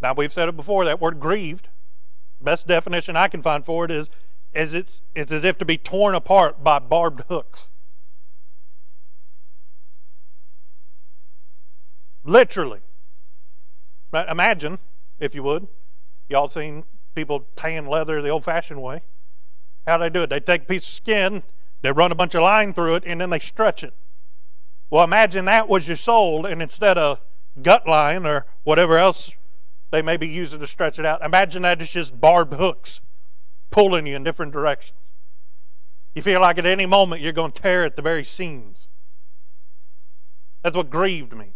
Now, 0.00 0.14
we've 0.14 0.32
said 0.32 0.48
it 0.48 0.56
before, 0.56 0.84
that 0.84 1.00
word 1.00 1.18
grieved, 1.18 1.68
best 2.40 2.66
definition 2.66 3.16
I 3.16 3.28
can 3.28 3.42
find 3.42 3.64
for 3.64 3.84
it 3.84 3.90
is 3.90 4.08
as 4.54 4.74
it's, 4.74 5.02
it's 5.14 5.32
as 5.32 5.44
if 5.44 5.58
to 5.58 5.64
be 5.64 5.76
torn 5.76 6.14
apart 6.14 6.62
by 6.62 6.78
barbed 6.78 7.22
hooks. 7.28 7.68
Literally. 12.24 12.80
Imagine, 14.12 14.78
if 15.18 15.34
you 15.34 15.42
would, 15.42 15.66
y'all 16.28 16.48
seen 16.48 16.84
people 17.14 17.46
tan 17.56 17.86
leather 17.86 18.22
the 18.22 18.28
old 18.28 18.44
fashioned 18.44 18.82
way. 18.82 19.02
How 19.86 19.96
do 19.96 20.04
they 20.04 20.10
do 20.10 20.22
it? 20.22 20.30
They 20.30 20.40
take 20.40 20.62
a 20.62 20.66
piece 20.66 20.86
of 20.86 20.94
skin, 20.94 21.42
they 21.82 21.92
run 21.92 22.12
a 22.12 22.14
bunch 22.14 22.34
of 22.34 22.42
line 22.42 22.72
through 22.72 22.96
it, 22.96 23.04
and 23.06 23.20
then 23.20 23.30
they 23.30 23.38
stretch 23.38 23.82
it. 23.82 23.94
Well, 24.90 25.04
imagine 25.04 25.44
that 25.46 25.68
was 25.68 25.88
your 25.88 25.96
soul, 25.96 26.46
and 26.46 26.62
instead 26.62 26.96
of 26.96 27.20
gut 27.60 27.86
line 27.86 28.24
or 28.24 28.46
whatever 28.62 28.98
else 28.98 29.32
they 29.90 30.02
may 30.02 30.16
be 30.16 30.28
using 30.28 30.60
to 30.60 30.66
stretch 30.66 30.98
it 30.98 31.06
out, 31.06 31.24
imagine 31.24 31.62
that 31.62 31.80
it's 31.80 31.92
just 31.92 32.20
barbed 32.20 32.54
hooks 32.54 33.00
pulling 33.70 34.06
you 34.06 34.16
in 34.16 34.24
different 34.24 34.52
directions. 34.52 34.98
You 36.14 36.22
feel 36.22 36.40
like 36.40 36.58
at 36.58 36.66
any 36.66 36.86
moment 36.86 37.22
you're 37.22 37.32
going 37.32 37.52
to 37.52 37.62
tear 37.62 37.84
at 37.84 37.96
the 37.96 38.02
very 38.02 38.24
seams. 38.24 38.88
That's 40.62 40.76
what 40.76 40.90
grieved 40.90 41.34
me. 41.34 41.52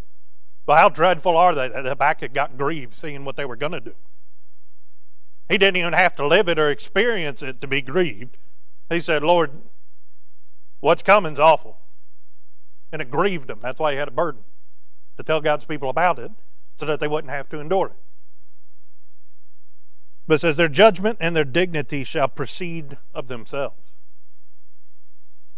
Well, 0.66 0.76
how 0.76 0.88
dreadful 0.88 1.36
are 1.36 1.54
they 1.54 1.68
that 1.68 1.84
Habakkuk 1.84 2.32
got 2.32 2.56
grieved 2.56 2.94
seeing 2.94 3.24
what 3.24 3.36
they 3.36 3.44
were 3.44 3.56
going 3.56 3.72
to 3.72 3.80
do? 3.80 3.94
He 5.48 5.58
didn't 5.58 5.76
even 5.76 5.92
have 5.92 6.14
to 6.16 6.26
live 6.26 6.48
it 6.48 6.58
or 6.58 6.70
experience 6.70 7.42
it 7.42 7.60
to 7.60 7.66
be 7.66 7.82
grieved. 7.82 8.38
He 8.88 9.00
said, 9.00 9.22
Lord, 9.22 9.50
what's 10.80 11.02
coming's 11.02 11.40
awful. 11.40 11.78
And 12.92 13.02
it 13.02 13.10
grieved 13.10 13.50
him. 13.50 13.58
That's 13.60 13.80
why 13.80 13.92
he 13.92 13.98
had 13.98 14.08
a 14.08 14.12
burden 14.12 14.42
to 15.16 15.22
tell 15.22 15.40
God's 15.40 15.64
people 15.64 15.90
about 15.90 16.18
it 16.18 16.30
so 16.74 16.86
that 16.86 17.00
they 17.00 17.08
wouldn't 17.08 17.32
have 17.32 17.48
to 17.50 17.58
endure 17.58 17.88
it. 17.88 18.01
But 20.32 20.36
it 20.36 20.40
says, 20.40 20.56
Their 20.56 20.68
judgment 20.68 21.18
and 21.20 21.36
their 21.36 21.44
dignity 21.44 22.04
shall 22.04 22.26
proceed 22.26 22.96
of 23.14 23.26
themselves. 23.26 23.92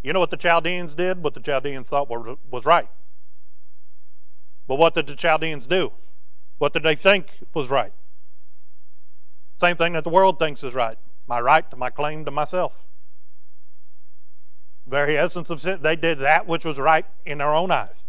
You 0.02 0.12
know 0.12 0.19
what 0.19 0.33
the 0.33 0.37
Chaldeans 0.37 0.97
did? 0.97 1.23
What 1.23 1.35
the 1.35 1.40
Chaldeans 1.40 1.87
thought 1.87 2.11
was 2.11 2.66
right. 2.66 2.88
But 4.66 4.81
what 4.81 4.95
did 4.95 5.07
the 5.07 5.14
Chaldeans 5.14 5.69
do? 5.69 5.93
What 6.59 6.73
did 6.73 6.83
they 6.83 6.97
think 6.97 7.38
was 7.54 7.71
right? 7.71 7.93
Same 9.61 9.76
thing 9.76 9.93
that 9.93 10.02
the 10.02 10.11
world 10.11 10.40
thinks 10.40 10.64
is 10.64 10.75
right. 10.75 10.99
My 11.28 11.38
right 11.38 11.71
to 11.71 11.76
my 11.76 11.90
claim 11.90 12.25
to 12.25 12.33
myself. 12.33 12.85
Very 14.88 15.16
essence 15.16 15.50
of 15.50 15.61
sin, 15.61 15.83
they 15.83 15.95
did 15.95 16.19
that 16.19 16.49
which 16.49 16.64
was 16.64 16.81
right 16.81 17.07
in 17.25 17.38
their 17.38 17.54
own 17.54 17.71
eyes. 17.71 18.07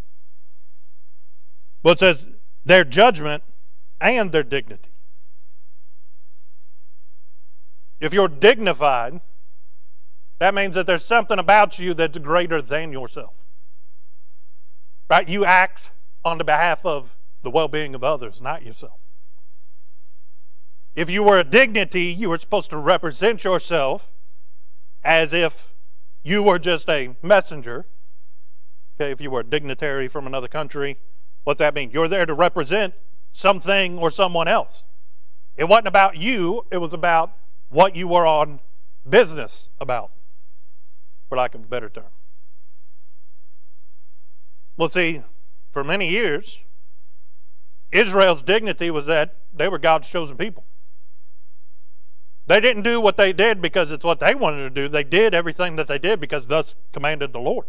But 1.84 1.90
it 1.90 1.98
says 2.00 2.26
their 2.64 2.82
judgment 2.82 3.44
and 4.00 4.32
their 4.32 4.42
dignity. 4.42 4.90
If 8.00 8.12
you're 8.12 8.28
dignified, 8.28 9.20
that 10.38 10.54
means 10.54 10.74
that 10.74 10.86
there's 10.86 11.04
something 11.04 11.38
about 11.38 11.78
you 11.78 11.94
that's 11.94 12.18
greater 12.18 12.60
than 12.60 12.92
yourself. 12.92 13.34
Right? 15.08 15.28
You 15.28 15.44
act 15.44 15.92
on 16.24 16.38
the 16.38 16.44
behalf 16.44 16.84
of 16.84 17.16
the 17.42 17.50
well 17.50 17.68
being 17.68 17.94
of 17.94 18.02
others, 18.04 18.40
not 18.40 18.64
yourself. 18.64 18.98
If 20.94 21.08
you 21.10 21.22
were 21.22 21.38
a 21.38 21.44
dignity, 21.44 22.04
you 22.04 22.30
were 22.30 22.38
supposed 22.38 22.70
to 22.70 22.78
represent 22.78 23.44
yourself 23.44 24.12
as 25.04 25.32
if 25.32 25.74
you 26.22 26.42
were 26.42 26.58
just 26.58 26.88
a 26.88 27.14
messenger. 27.22 27.86
Okay, 28.98 29.12
if 29.12 29.20
you 29.20 29.30
were 29.30 29.40
a 29.40 29.44
dignitary 29.44 30.08
from 30.08 30.26
another 30.26 30.48
country, 30.48 30.98
what's 31.44 31.58
that 31.58 31.74
mean? 31.74 31.90
You're 31.90 32.08
there 32.08 32.26
to 32.26 32.34
represent 32.34 32.94
something 33.32 33.98
or 33.98 34.10
someone 34.10 34.48
else. 34.48 34.84
It 35.56 35.64
wasn't 35.64 35.88
about 35.88 36.16
you, 36.16 36.64
it 36.70 36.78
was 36.78 36.92
about 36.92 37.32
what 37.68 37.96
you 37.96 38.08
were 38.08 38.26
on 38.26 38.60
business 39.08 39.68
about, 39.80 40.10
for 41.28 41.36
lack 41.36 41.54
of 41.54 41.62
a 41.62 41.66
better 41.66 41.88
term. 41.88 42.04
Well, 44.76 44.88
see, 44.88 45.22
for 45.70 45.82
many 45.82 46.08
years, 46.08 46.58
Israel's 47.92 48.42
dignity 48.42 48.90
was 48.90 49.06
that 49.06 49.36
they 49.54 49.68
were 49.68 49.78
God's 49.78 50.10
chosen 50.10 50.36
people. 50.36 50.64
They 52.46 52.60
didn't 52.60 52.82
do 52.82 53.00
what 53.00 53.16
they 53.16 53.32
did 53.32 53.60
because 53.60 53.90
it's 53.90 54.04
what 54.04 54.20
they 54.20 54.34
wanted 54.34 54.62
to 54.62 54.70
do. 54.70 54.88
They 54.88 55.02
did 55.02 55.34
everything 55.34 55.76
that 55.76 55.88
they 55.88 55.98
did 55.98 56.20
because 56.20 56.46
thus 56.46 56.76
commanded 56.92 57.32
the 57.32 57.40
Lord. 57.40 57.66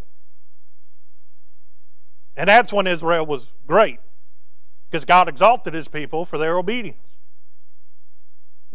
And 2.35 2.47
that's 2.47 2.71
when 2.71 2.85
Israel 2.85 3.25
was 3.25 3.53
great 3.65 3.99
because 4.89 5.03
God 5.03 5.27
exalted 5.27 5.73
his 5.73 5.87
people 5.87 6.25
for 6.25 6.37
their 6.37 6.57
obedience. 6.57 7.16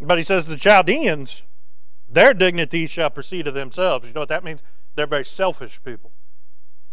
But 0.00 0.18
he 0.18 0.24
says 0.24 0.46
the 0.46 0.56
Chaldeans, 0.56 1.42
their 2.08 2.34
dignity 2.34 2.86
shall 2.86 3.10
proceed 3.10 3.46
of 3.46 3.54
themselves. 3.54 4.08
You 4.08 4.14
know 4.14 4.20
what 4.20 4.28
that 4.28 4.44
means? 4.44 4.62
They're 4.94 5.06
very 5.06 5.24
selfish 5.24 5.80
people. 5.82 6.10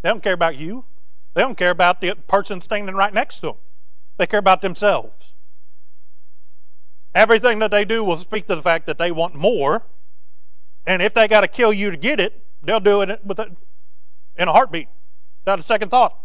They 0.01 0.10
don't 0.10 0.24
care 0.24 0.34
about 0.34 0.58
you. 0.58 0.86
They 1.34 1.41
don't 1.41 1.58
care 1.58 1.72
about 1.72 2.01
the 2.01 2.15
person 2.27 2.62
standing 2.62 2.96
right 2.96 3.13
next 3.13 3.41
to 3.41 3.48
them. 3.48 3.56
They 4.18 4.27
care 4.27 4.39
about 4.39 4.62
themselves. 4.62 5.34
Everything 7.15 7.60
that 7.60 7.72
they 7.72 7.86
do 7.86 8.03
will 8.03 8.15
speak 8.15 8.48
to 8.48 8.56
the 8.56 8.62
fact 8.62 8.86
that 8.86 8.98
they 8.98 9.12
want 9.12 9.36
more. 9.36 9.84
And 10.86 11.01
if 11.01 11.13
they 11.13 11.27
got 11.27 11.41
to 11.41 11.48
kill 11.48 11.74
you 11.74 11.91
to 11.91 11.98
get 11.98 12.20
it, 12.20 12.44
they'll 12.62 12.79
do 12.79 13.01
it 13.01 13.25
with 13.25 13.39
a, 13.39 13.56
in 14.38 14.48
a 14.48 14.53
heartbeat, 14.53 14.88
without 15.44 15.60
a 15.60 15.63
second 15.63 15.89
thought. 15.89 16.18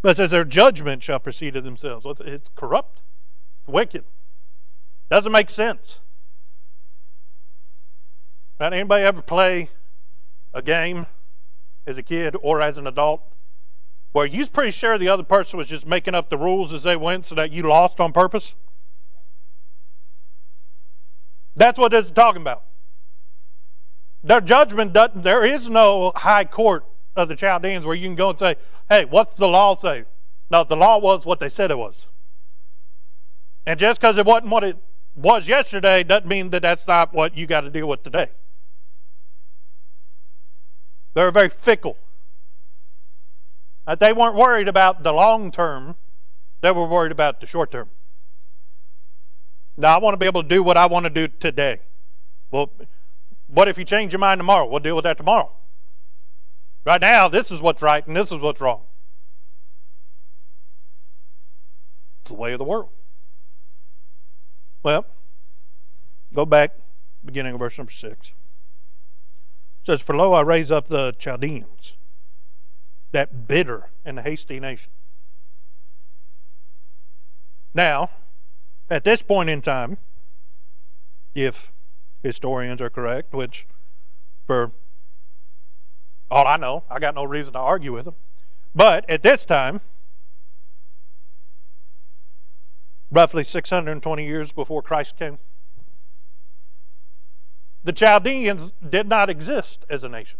But 0.00 0.10
it 0.10 0.16
says 0.18 0.30
their 0.30 0.44
judgment 0.44 1.02
shall 1.02 1.18
proceed 1.18 1.56
of 1.56 1.64
themselves. 1.64 2.06
It's 2.20 2.50
corrupt, 2.54 3.00
it's 3.60 3.68
wicked. 3.68 4.04
Doesn't 5.10 5.32
make 5.32 5.50
sense. 5.50 6.00
Did 8.60 8.72
anybody 8.72 9.04
ever 9.04 9.22
play 9.22 9.70
a 10.52 10.60
game 10.60 11.06
as 11.86 11.96
a 11.96 12.02
kid 12.02 12.36
or 12.42 12.60
as 12.60 12.76
an 12.76 12.86
adult 12.86 13.22
where 14.12 14.26
you 14.26 14.40
was 14.40 14.48
pretty 14.48 14.72
sure 14.72 14.98
the 14.98 15.08
other 15.08 15.22
person 15.22 15.58
was 15.58 15.68
just 15.68 15.86
making 15.86 16.14
up 16.14 16.28
the 16.28 16.36
rules 16.36 16.72
as 16.72 16.82
they 16.82 16.96
went 16.96 17.26
so 17.26 17.34
that 17.36 17.52
you 17.52 17.62
lost 17.62 18.00
on 18.00 18.12
purpose? 18.12 18.54
That's 21.54 21.78
what 21.78 21.92
this 21.92 22.06
is 22.06 22.12
talking 22.12 22.42
about. 22.42 22.64
Their 24.22 24.40
judgment 24.40 24.92
doesn't, 24.92 25.22
there 25.22 25.44
is 25.44 25.70
no 25.70 26.12
high 26.16 26.44
court 26.44 26.84
of 27.16 27.28
the 27.28 27.36
Chaldeans 27.36 27.86
where 27.86 27.94
you 27.94 28.06
can 28.06 28.16
go 28.16 28.30
and 28.30 28.38
say, 28.38 28.56
hey, 28.88 29.04
what's 29.04 29.34
the 29.34 29.48
law 29.48 29.74
say? 29.74 30.04
No, 30.50 30.64
the 30.64 30.76
law 30.76 30.98
was 30.98 31.24
what 31.24 31.40
they 31.40 31.48
said 31.48 31.70
it 31.70 31.78
was. 31.78 32.06
And 33.66 33.78
just 33.78 34.00
because 34.00 34.18
it 34.18 34.26
wasn't 34.26 34.50
what 34.50 34.64
it 34.64 34.76
was 35.18 35.48
yesterday 35.48 36.02
doesn't 36.02 36.28
mean 36.28 36.50
that 36.50 36.62
that's 36.62 36.86
not 36.86 37.12
what 37.12 37.36
you 37.36 37.46
got 37.46 37.62
to 37.62 37.70
deal 37.70 37.88
with 37.88 38.02
today. 38.02 38.30
They're 41.14 41.32
very 41.32 41.48
fickle. 41.48 41.98
They 43.98 44.12
weren't 44.12 44.36
worried 44.36 44.68
about 44.68 45.02
the 45.02 45.12
long 45.12 45.50
term, 45.50 45.96
they 46.60 46.70
were 46.70 46.86
worried 46.86 47.12
about 47.12 47.40
the 47.40 47.46
short 47.46 47.70
term. 47.70 47.88
Now, 49.76 49.94
I 49.94 49.98
want 49.98 50.14
to 50.14 50.18
be 50.18 50.26
able 50.26 50.42
to 50.42 50.48
do 50.48 50.62
what 50.62 50.76
I 50.76 50.86
want 50.86 51.04
to 51.04 51.10
do 51.10 51.28
today. 51.28 51.80
Well, 52.50 52.70
what 53.46 53.68
if 53.68 53.78
you 53.78 53.84
change 53.84 54.12
your 54.12 54.18
mind 54.18 54.40
tomorrow? 54.40 54.66
We'll 54.66 54.80
deal 54.80 54.96
with 54.96 55.04
that 55.04 55.16
tomorrow. 55.16 55.52
Right 56.84 57.00
now, 57.00 57.28
this 57.28 57.50
is 57.50 57.60
what's 57.60 57.80
right 57.80 58.06
and 58.06 58.16
this 58.16 58.32
is 58.32 58.38
what's 58.38 58.60
wrong. 58.60 58.82
It's 62.22 62.30
the 62.30 62.36
way 62.36 62.52
of 62.52 62.58
the 62.58 62.64
world. 62.64 62.90
Well, 64.88 65.04
go 66.32 66.46
back, 66.46 66.70
beginning 67.22 67.52
of 67.52 67.60
verse 67.60 67.76
number 67.76 67.92
6. 67.92 68.28
It 68.28 68.32
says, 69.82 70.00
For 70.00 70.16
lo, 70.16 70.32
I 70.32 70.40
raise 70.40 70.70
up 70.70 70.88
the 70.88 71.12
Chaldeans, 71.18 71.92
that 73.12 73.46
bitter 73.46 73.90
and 74.02 74.18
hasty 74.20 74.58
nation. 74.58 74.90
Now, 77.74 78.08
at 78.88 79.04
this 79.04 79.20
point 79.20 79.50
in 79.50 79.60
time, 79.60 79.98
if 81.34 81.70
historians 82.22 82.80
are 82.80 82.88
correct, 82.88 83.34
which 83.34 83.66
for 84.46 84.72
all 86.30 86.46
I 86.46 86.56
know, 86.56 86.84
I 86.90 86.98
got 86.98 87.14
no 87.14 87.24
reason 87.24 87.52
to 87.52 87.58
argue 87.58 87.92
with 87.92 88.06
them. 88.06 88.14
But 88.74 89.04
at 89.10 89.22
this 89.22 89.44
time, 89.44 89.82
roughly 93.10 93.44
620 93.44 94.24
years 94.24 94.52
before 94.52 94.82
Christ 94.82 95.16
came, 95.16 95.38
the 97.84 97.92
Chaldeans 97.92 98.72
did 98.86 99.08
not 99.08 99.30
exist 99.30 99.84
as 99.88 100.04
a 100.04 100.08
nation. 100.08 100.38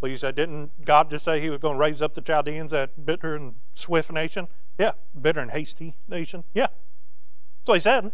Well, 0.00 0.10
you 0.10 0.16
said, 0.16 0.34
didn't 0.34 0.84
God 0.84 1.10
just 1.10 1.24
say 1.24 1.40
he 1.40 1.48
was 1.48 1.60
going 1.60 1.74
to 1.74 1.78
raise 1.78 2.02
up 2.02 2.14
the 2.14 2.20
Chaldeans, 2.20 2.72
that 2.72 3.06
bitter 3.06 3.36
and 3.36 3.54
swift 3.74 4.10
nation? 4.10 4.48
Yeah. 4.76 4.92
Bitter 5.20 5.38
and 5.38 5.52
hasty 5.52 5.94
nation? 6.08 6.42
Yeah. 6.52 6.66
So 7.64 7.74
he 7.74 7.80
said. 7.80 8.10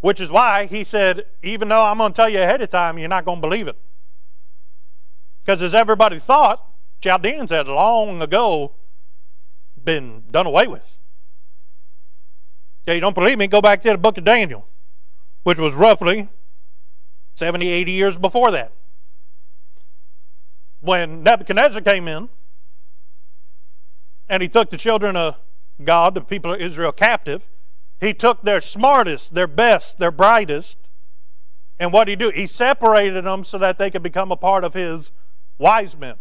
Which 0.00 0.20
is 0.20 0.30
why 0.30 0.66
he 0.66 0.82
said, 0.82 1.26
even 1.42 1.68
though 1.68 1.84
I'm 1.84 1.98
going 1.98 2.12
to 2.12 2.16
tell 2.16 2.28
you 2.28 2.40
ahead 2.40 2.60
of 2.60 2.70
time, 2.70 2.98
you're 2.98 3.08
not 3.08 3.24
going 3.24 3.38
to 3.38 3.40
believe 3.40 3.68
it. 3.68 3.78
Because 5.44 5.62
as 5.62 5.74
everybody 5.74 6.18
thought, 6.18 6.72
Chaldeans 7.00 7.50
had 7.50 7.68
long 7.68 8.20
ago 8.20 8.72
been 9.86 10.24
done 10.30 10.44
away 10.44 10.66
with. 10.66 10.84
Yeah, 12.86 12.94
you 12.94 13.00
don't 13.00 13.14
believe 13.14 13.38
me? 13.38 13.46
Go 13.46 13.62
back 13.62 13.80
to 13.82 13.88
the 13.88 13.96
book 13.96 14.18
of 14.18 14.24
Daniel, 14.24 14.68
which 15.44 15.58
was 15.58 15.74
roughly 15.74 16.28
70, 17.36 17.66
80 17.66 17.92
years 17.92 18.18
before 18.18 18.50
that. 18.50 18.72
When 20.80 21.22
Nebuchadnezzar 21.22 21.80
came 21.80 22.06
in 22.06 22.28
and 24.28 24.42
he 24.42 24.48
took 24.48 24.68
the 24.68 24.76
children 24.76 25.16
of 25.16 25.36
God, 25.82 26.14
the 26.14 26.20
people 26.20 26.52
of 26.52 26.60
Israel, 26.60 26.92
captive, 26.92 27.48
he 27.98 28.12
took 28.12 28.42
their 28.42 28.60
smartest, 28.60 29.34
their 29.34 29.46
best, 29.46 29.98
their 29.98 30.10
brightest, 30.10 30.78
and 31.78 31.92
what 31.92 32.04
did 32.04 32.12
he 32.12 32.16
do? 32.16 32.30
He 32.30 32.46
separated 32.46 33.24
them 33.24 33.44
so 33.44 33.58
that 33.58 33.78
they 33.78 33.90
could 33.90 34.02
become 34.02 34.30
a 34.30 34.36
part 34.36 34.64
of 34.64 34.74
his 34.74 35.12
wise 35.58 35.96
men. 35.96 36.16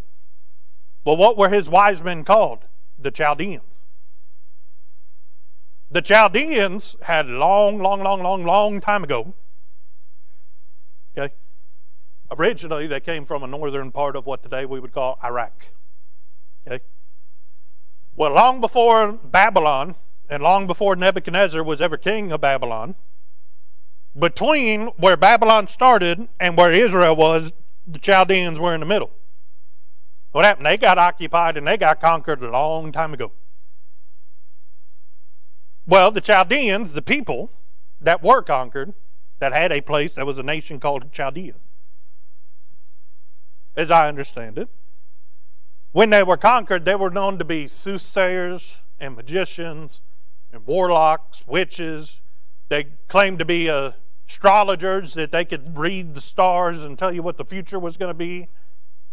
Well, 1.06 1.18
what 1.18 1.38
were 1.38 1.50
his 1.50 1.70
wise 1.70 2.04
men 2.04 2.24
called? 2.24 2.66
The 2.98 3.12
Chaldeans. 3.12 3.82
The 5.92 6.02
Chaldeans 6.02 6.96
had 7.04 7.28
long, 7.28 7.80
long, 7.80 8.02
long, 8.02 8.22
long, 8.22 8.44
long 8.46 8.80
time 8.82 9.04
ago. 9.04 9.34
Okay. 11.18 11.34
Originally, 12.32 12.88
they 12.88 13.00
came 13.00 13.24
from 13.24 13.44
a 13.44 13.48
northern 13.48 13.92
part 13.92 14.16
of 14.16 14.25
what 14.25 14.42
today 14.44 14.66
we 14.66 14.80
would 14.80 14.92
call 14.92 15.20
Iraq. 15.24 15.68
Okay. 16.68 16.84
Well, 18.16 18.32
long 18.32 18.62
before 18.62 19.12
Babylon 19.12 19.96
and 20.30 20.42
long 20.42 20.68
before 20.68 20.96
Nebuchadnezzar 20.96 21.64
was 21.64 21.82
ever 21.82 21.98
king 21.98 22.32
of 22.32 22.42
Babylon, 22.42 22.96
between 24.18 24.88
where 24.98 25.18
Babylon 25.18 25.68
started 25.68 26.28
and 26.40 26.58
where 26.58 26.72
Israel 26.72 27.16
was, 27.16 27.52
the 27.86 28.00
Chaldeans 28.00 28.60
were 28.60 28.74
in 28.74 28.80
the 28.80 28.86
middle. 28.86 29.12
What 30.36 30.44
happened? 30.44 30.65
They 30.65 30.75
got 30.75 30.98
occupied 30.98 31.56
and 31.56 31.65
they 31.65 31.77
got 31.77 32.01
conquered 32.01 32.44
a 32.44 32.51
long 32.51 32.92
time 32.92 33.13
ago. 33.13 33.32
Well, 35.88 36.12
the 36.12 36.20
Chaldeans, 36.20 36.92
the 36.92 37.01
people 37.01 37.53
that 38.01 38.22
were 38.22 38.42
conquered, 38.42 38.94
that 39.40 39.53
had 39.53 39.72
a 39.72 39.79
place, 39.79 40.16
that 40.16 40.25
was 40.25 40.38
a 40.38 40.44
nation 40.44 40.81
called 40.81 41.14
Chaldea. 41.14 41.53
As 43.77 43.90
I 43.90 44.10
understand 44.10 44.57
it, 44.57 44.68
when 45.94 46.10
they 46.10 46.22
were 46.22 46.36
conquered, 46.36 46.83
they 46.83 46.96
were 46.96 47.10
known 47.10 47.40
to 47.40 47.46
be 47.46 47.70
soothsayers 47.70 48.75
and 49.00 49.16
magicians 49.16 50.01
and 50.51 50.68
warlocks, 50.68 51.48
witches. 51.48 52.20
They 52.68 52.88
claimed 53.07 53.40
to 53.40 53.46
be 53.46 53.70
uh, 53.70 53.94
astrologers, 54.27 55.14
that 55.14 55.31
they 55.31 55.46
could 55.46 55.77
read 55.77 56.14
the 56.14 56.20
stars 56.20 56.83
and 56.83 57.00
tell 57.00 57.14
you 57.14 57.24
what 57.24 57.38
the 57.38 57.46
future 57.46 57.79
was 57.79 57.96
going 57.96 58.10
to 58.10 58.14
be. 58.14 58.50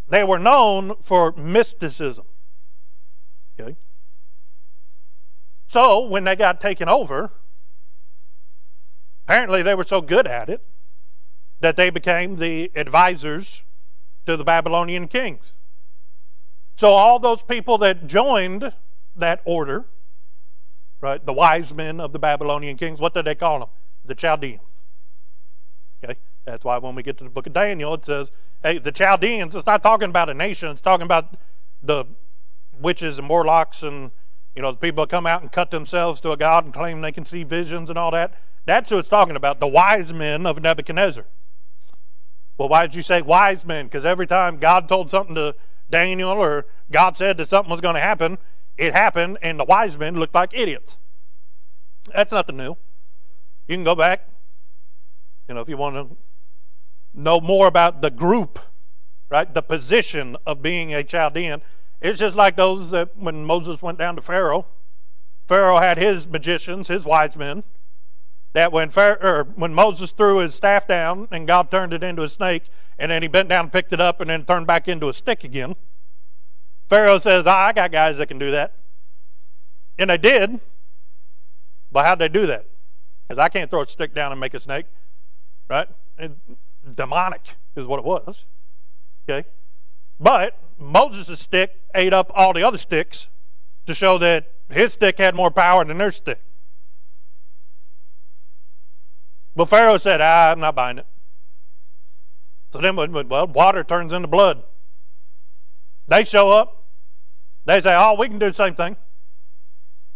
They 0.09 0.25
were 0.25 0.39
known 0.39 0.97
for 1.01 1.33
mysticism. 1.33 2.27
Okay? 3.59 3.77
So, 5.67 6.07
when 6.07 6.25
they 6.25 6.37
got 6.37 6.61
taken 6.61 6.89
over, 6.89 7.33
apparently 9.27 9.63
they 9.63 9.75
were 9.75 9.85
so 9.85 10.01
good 10.01 10.27
at 10.27 10.49
it 10.49 10.63
that 11.61 11.77
they 11.77 11.91
became 11.91 12.37
the 12.37 12.71
advisors 12.75 13.63
to 14.27 14.37
the 14.37 14.45
Babylonian 14.45 15.09
kings. 15.09 15.55
So, 16.75 16.91
all 16.91 17.19
those 17.19 17.43
people 17.43 17.79
that 17.79 18.07
joined 18.07 18.73
that 19.17 19.41
order 19.45 19.87
right? 21.03 21.25
The 21.27 21.33
wise 21.35 21.75
men 21.75 22.01
of 22.01 22.13
the 22.13 22.19
Babylonian 22.19 22.79
kings. 22.79 23.01
What 23.01 23.13
did 23.13 23.27
they 23.27 23.35
call 23.35 23.59
them? 23.59 23.69
The 24.05 24.15
Chaldeans. 24.15 24.63
Okay? 26.03 26.19
That's 26.47 26.65
why 26.65 26.79
when 26.79 26.95
we 26.95 27.03
get 27.03 27.19
to 27.19 27.25
the 27.25 27.31
book 27.31 27.47
of 27.47 27.53
Daniel, 27.53 27.93
it 27.95 28.07
says, 28.07 28.31
the 28.63 28.93
Chaldeans, 28.93 29.55
it's 29.57 29.67
not 29.67 29.83
talking 29.83 30.09
about 30.09 30.29
a 30.31 30.35
nation, 30.35 30.69
it's 30.71 30.81
talking 30.81 31.05
about 31.05 31.37
the 31.83 32.05
witches 32.81 33.19
and 33.19 33.29
warlocks 33.29 33.83
and 33.83 34.11
you 34.55 34.63
know 34.63 34.73
the 34.73 34.79
people 34.79 35.05
that 35.05 35.11
come 35.11 35.27
out 35.27 35.43
and 35.43 35.53
cut 35.53 35.71
themselves 35.71 36.21
to 36.21 36.33
a 36.33 36.37
god 36.37 36.65
and 36.65 36.75
claim 36.75 37.01
they 37.01 37.13
can 37.13 37.25
see 37.25 37.45
visions 37.45 37.91
and 37.91 37.99
all 37.99 38.11
that. 38.11 38.35
That's 38.65 38.91
who 38.91 38.99
it's 38.99 39.09
talking 39.09 39.35
about, 39.35 39.59
the 39.59 39.67
wise 39.67 40.13
men 40.13 40.47
of 40.47 40.63
Nebuchadnezzar. 40.63 41.27
Well, 42.57 42.69
why 42.69 42.87
did 42.87 42.95
you 42.95 43.03
say 43.03 43.23
wise 43.23 43.65
men? 43.65 43.87
Because 43.87 44.05
every 44.05 44.27
time 44.27 44.59
God 44.59 44.89
told 44.89 45.11
something 45.11 45.35
to 45.35 45.57
Daniel 45.91 46.31
or 46.31 46.67
God 46.91 47.17
said 47.17 47.39
that 47.39 47.49
something 47.49 47.71
was 47.71 47.81
going 47.81 47.97
to 47.97 48.01
happen, 48.01 48.39
it 48.79 48.93
happened, 48.93 49.39
and 49.43 49.59
the 49.59 49.65
wise 49.65 49.99
men 49.99 50.15
looked 50.15 50.35
like 50.35 50.55
idiots. 50.55 50.99
That's 52.15 52.31
nothing 52.31 52.57
new. 52.57 52.77
You 53.67 53.77
can 53.77 53.85
go 53.85 53.95
back, 53.97 54.29
you 55.49 55.55
know, 55.55 55.61
if 55.61 55.69
you 55.69 55.77
want 55.77 55.97
to 55.97 56.17
know 57.15 57.41
more 57.41 57.67
about 57.67 58.03
the 58.03 58.11
group, 58.11 58.59
right, 59.29 59.53
the 59.53 59.63
position 59.63 60.37
of 60.47 60.63
being 60.63 60.95
a 60.95 61.05
Chaldean. 61.05 61.63
It's 62.01 62.19
just 62.19 62.37
like 62.37 62.57
those 62.57 62.91
that 62.91 63.17
when 63.17 63.45
Moses 63.45 63.83
went 63.83 63.99
down 63.99 64.17
to 64.17 64.23
Pharaoh, 64.23 64.67
Pharaoh 65.47 65.79
had 65.79 65.99
his 65.99 66.27
magicians, 66.27 66.89
his 66.89 67.05
wise 67.05 67.37
men. 67.37 67.65
That 68.55 68.71
when 68.71 68.91
Pharaoh, 68.91 69.45
when 69.45 69.73
Moses 69.73 70.13
threw 70.13 70.39
his 70.39 70.55
staff 70.55 70.87
down 70.87 71.29
and 71.31 71.47
God 71.47 71.71
turned 71.71 71.95
it 71.95 72.03
into 72.03 72.23
a 72.23 72.29
snake, 72.29 72.65
and 72.99 73.11
then 73.11 73.23
he 73.23 73.29
bent 73.29 73.49
down 73.49 73.67
and 73.67 73.73
picked 73.73 73.93
it 73.93 74.01
up 74.01 74.21
and 74.21 74.29
then 74.29 74.45
turned 74.45 74.67
back 74.67 74.89
into 74.89 75.09
a 75.09 75.13
stick 75.15 75.43
again. 75.43 75.75
Pharaoh 76.89 77.19
says, 77.19 77.47
ah, 77.47 77.67
I 77.67 77.73
got 77.73 77.91
guys 77.91 78.19
that 78.19 78.27
can 78.27 78.39
do 78.39 78.51
that. 78.51 78.75
And 79.99 80.11
they 80.11 80.19
did. 80.19 80.61
But 81.91 82.05
how'd 82.05 82.19
they 82.19 82.29
do 82.29 82.47
that? 82.47 82.67
Because 83.27 83.39
I 83.39 83.49
can't 83.49 83.71
throw 83.71 83.81
a 83.81 83.87
stick 83.87 84.15
down 84.15 84.33
and 84.33 84.41
make 84.41 84.53
a 84.53 84.59
snake. 84.59 84.87
Right? 85.69 85.89
And 86.19 86.37
demonic 86.95 87.57
is 87.77 87.87
what 87.87 87.99
it 87.99 88.05
was. 88.05 88.45
Okay? 89.29 89.47
But 90.19 90.59
Moses' 90.79 91.41
stick 91.41 91.81
ate 91.95 92.13
up 92.13 92.31
all 92.35 92.53
the 92.53 92.63
other 92.63 92.79
sticks 92.79 93.29
to 93.87 93.95
show 93.95 94.19
that 94.19 94.51
his 94.71 94.93
stick 94.93 95.19
had 95.19 95.35
more 95.35 95.51
power 95.51 95.85
than 95.85 95.99
their 95.99 96.11
stick. 96.11 96.41
But 99.55 99.67
Pharaoh 99.67 99.99
said, 99.99 100.21
ah, 100.21 100.51
I'm 100.51 100.61
not 100.61 100.75
buying 100.75 100.99
it. 100.99 101.07
So 102.73 102.79
then, 102.79 102.97
well, 102.97 103.47
water 103.47 103.85
turns 103.85 104.13
into 104.13 104.29
blood. 104.29 104.63
They 106.09 106.25
show 106.25 106.51
up. 106.51 106.85
They 107.65 107.81
say, 107.81 107.95
oh, 107.95 108.17
we 108.19 108.29
can 108.29 108.39
do 108.39 108.47
the 108.47 108.55
same 108.55 108.75
thing. 108.75 108.97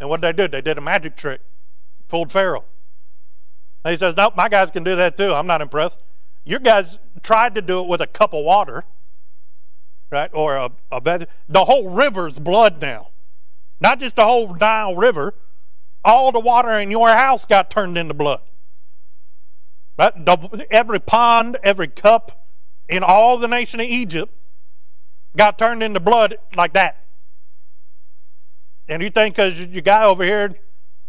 And 0.01 0.09
what 0.09 0.21
did 0.21 0.37
they 0.37 0.43
do? 0.43 0.49
They 0.49 0.63
did 0.63 0.79
a 0.79 0.81
magic 0.81 1.17
trick, 1.17 1.41
fooled 2.09 2.33
Pharaoh. 2.33 2.65
And 3.85 3.93
he 3.93 3.99
says, 3.99 4.17
nope, 4.17 4.35
my 4.37 4.49
guys 4.49 4.71
can 4.71 4.85
do 4.85 4.97
that 4.97 5.17
too. 5.17 5.33
I'm 5.33 5.47
not 5.47 5.61
impressed. 5.61 6.03
Your 6.47 6.61
guys 6.61 7.01
tried 7.25 7.57
to 7.57 7.61
do 7.61 7.81
it 7.81 7.89
with 7.89 8.01
a 8.01 8.07
cup 8.07 8.33
of 8.33 8.45
water, 8.45 8.85
right? 10.11 10.31
Or 10.33 10.55
a, 10.55 10.71
a 10.93 11.01
veg- 11.01 11.27
the 11.49 11.65
whole 11.65 11.91
river's 11.91 12.39
blood 12.39 12.81
now. 12.81 13.09
Not 13.81 13.99
just 13.99 14.15
the 14.15 14.25
whole 14.25 14.55
Nile 14.55 14.95
River. 14.95 15.35
All 16.05 16.31
the 16.31 16.41
water 16.41 16.71
in 16.71 16.93
your 16.93 17.09
house 17.09 17.45
got 17.45 17.69
turned 17.69 17.99
into 17.99 18.15
blood. 18.15 18.41
Right? 19.99 20.25
The, 20.25 20.67
every 20.71 21.01
pond, 21.01 21.59
every 21.65 21.89
cup 21.89 22.47
in 22.89 23.03
all 23.03 23.39
the 23.39 23.49
nation 23.49 23.81
of 23.81 23.87
Egypt 23.87 24.33
got 25.37 25.59
turned 25.59 25.83
into 25.83 25.99
blood 25.99 26.37
like 26.57 26.75
that. 26.75 27.05
And 28.89 29.03
you 29.03 29.11
think 29.11 29.35
because 29.35 29.61
your 29.61 29.83
guy 29.83 30.05
over 30.05 30.23
here 30.23 30.55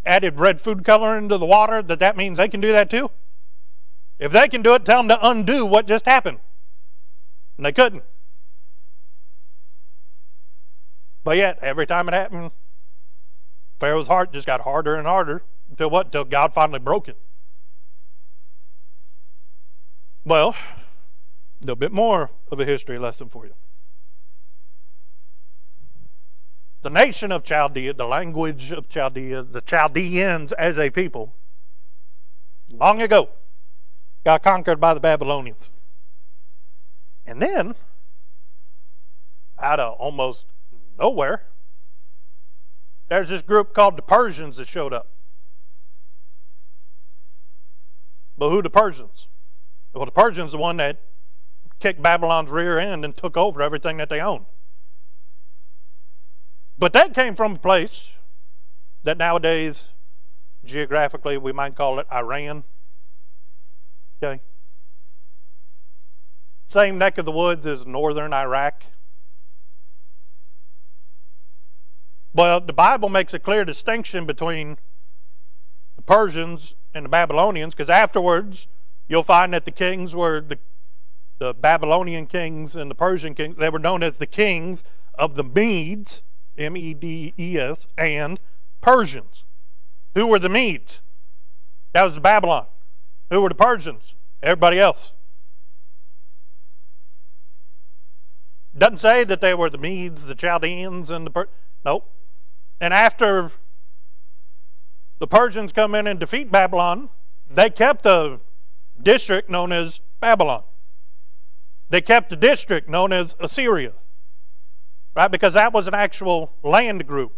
added 0.04 0.39
red 0.39 0.60
food 0.60 0.84
coloring 0.84 1.30
to 1.30 1.38
the 1.38 1.45
water 1.45 1.84
that 1.84 2.00
that 2.00 2.17
means 2.17 2.39
they 2.39 2.50
can 2.50 2.60
do 2.60 2.71
that 2.71 2.89
too? 2.89 3.12
If 4.19 4.32
they 4.32 4.47
can 4.47 4.62
do 4.62 4.73
it, 4.73 4.86
tell 4.86 5.03
them 5.03 5.10
to 5.10 5.30
undo 5.30 5.65
what 5.65 5.88
just 5.88 6.06
happened. 6.06 6.39
And 7.58 7.65
they 7.65 7.71
couldn't. 7.71 8.03
But 11.23 11.38
yet, 11.38 11.60
every 11.62 11.86
time 11.86 12.08
it 12.08 12.13
happened, 12.13 12.51
Pharaoh's 13.80 14.08
heart 14.08 14.34
just 14.34 14.47
got 14.47 14.62
harder 14.62 14.95
and 14.95 15.06
harder 15.06 15.43
until 15.69 15.89
what? 15.89 16.08
Until 16.08 16.23
God 16.23 16.53
finally 16.53 16.80
broke 16.80 17.08
it. 17.08 17.17
Well, 20.23 20.49
a 20.49 21.62
little 21.62 21.75
bit 21.75 21.91
more 21.91 22.32
of 22.51 22.60
a 22.60 22.65
history 22.65 22.97
lesson 22.97 23.30
for 23.30 23.45
you. 23.45 23.53
The 26.82 26.89
nation 26.89 27.32
of 27.32 27.43
Chaldea, 27.43 27.93
the 27.93 28.06
language 28.06 28.71
of 28.71 28.88
Chaldea, 28.88 29.43
the 29.43 29.62
Chaldeans 29.62 30.53
as 30.53 30.80
a 30.80 30.89
people, 30.89 31.34
long 32.71 33.01
ago 33.01 33.30
got 34.28 34.44
conquered 34.44 34.78
by 34.78 34.94
the 34.94 35.00
Babylonians. 35.00 35.70
And 37.26 37.42
then, 37.42 37.76
out 39.58 39.80
of 39.80 39.94
almost 39.94 40.48
nowhere, 41.00 41.46
there's 43.08 43.30
this 43.30 43.42
group 43.42 43.74
called 43.74 43.98
the 43.98 44.02
Persians 44.02 44.58
that 44.58 44.68
showed 44.68 44.92
up. 44.92 45.08
But 48.38 48.50
who 48.50 48.62
the 48.62 48.70
Persians? 48.70 49.30
Well, 49.94 50.04
the 50.04 50.12
Persians 50.12 50.52
the 50.52 50.58
one 50.58 50.76
that 50.76 51.00
kicked 51.80 52.02
Babylon's 52.02 52.52
rear 52.52 52.78
end 52.78 53.06
and 53.06 53.16
took 53.16 53.38
over 53.38 53.62
everything 53.62 53.96
that 53.96 54.10
they 54.10 54.20
owned. 54.20 54.46
But 56.78 56.92
that 56.92 57.13
came 57.13 57.34
from 57.34 57.54
a 57.54 57.60
place 57.60 58.10
that 59.04 59.18
nowadays, 59.18 59.88
geographically, 60.66 61.38
we 61.38 61.54
might 61.54 61.76
call 61.76 61.98
it 62.00 62.08
Iran. 62.12 62.66
Okay? 64.21 64.41
Same 66.65 66.97
neck 66.97 67.17
of 67.17 67.25
the 67.25 67.32
woods 67.32 67.65
as 67.65 67.86
northern 67.86 68.34
Iraq. 68.34 68.84
Well, 72.34 72.60
the 72.60 72.73
Bible 72.73 73.10
makes 73.10 73.34
a 73.34 73.39
clear 73.39 73.65
distinction 73.65 74.25
between 74.25 74.77
the 75.95 76.01
Persians 76.01 76.75
and 76.93 77.06
the 77.06 77.10
Babylonians 77.10 77.73
because 77.73 77.89
afterwards 77.89 78.67
you'll 79.08 79.23
find 79.23 79.53
that 79.53 79.65
the 79.65 79.71
kings 79.71 80.13
were 80.13 80.41
the, 80.41 80.60
the 81.39 81.53
Babylonian 81.53 82.27
kings 82.27 82.75
and 82.75 82.91
the 82.91 82.95
Persian 82.95 83.34
kings, 83.34 83.56
they 83.58 83.69
were 83.69 83.80
known 83.80 84.03
as 84.03 84.17
the 84.17 84.27
kings 84.27 84.84
of 85.15 85.36
the 85.36 85.43
Medes, 85.43 86.21
M 86.58 86.75
E 86.75 86.93
D 86.93 87.34
E 87.39 87.58
S, 87.58 87.88
and 87.97 88.39
Persians. 88.82 89.45
Who 90.13 90.27
were 90.27 90.39
the 90.39 90.49
Medes? 90.49 91.01
That 91.93 92.03
was 92.03 92.19
Babylon. 92.19 92.67
Who 93.30 93.42
were 93.42 93.50
the 93.50 93.56
Persians? 93.56 94.16
Everybody 94.42 94.80
else. 94.80 95.13
Doesn't 98.78 98.98
say 98.98 99.24
that 99.24 99.42
they 99.42 99.54
were 99.54 99.70
the 99.70 99.78
Medes, 99.78 100.28
the 100.28 100.36
Chaldeans, 100.36 101.10
and 101.10 101.26
the 101.26 101.32
per- 101.32 101.50
nope. 101.84 102.10
And 102.80 102.94
after 102.94 103.52
the 105.20 105.28
Persians 105.28 105.72
come 105.72 105.96
in 105.96 106.06
and 106.06 106.20
defeat 106.20 106.52
Babylon, 106.52 107.10
they 107.50 107.70
kept 107.70 108.06
a 108.06 108.40
district 109.02 109.50
known 109.50 109.72
as 109.72 110.00
Babylon. 110.20 110.63
They 111.90 112.02
kept 112.02 112.32
a 112.32 112.36
district 112.36 112.88
known 112.88 113.13
as 113.13 113.36
Assyria, 113.40 113.94
right? 115.16 115.30
Because 115.30 115.54
that 115.56 115.74
was 115.74 115.88
an 115.88 115.94
actual 115.94 116.54
land 116.62 117.08
group. 117.08 117.34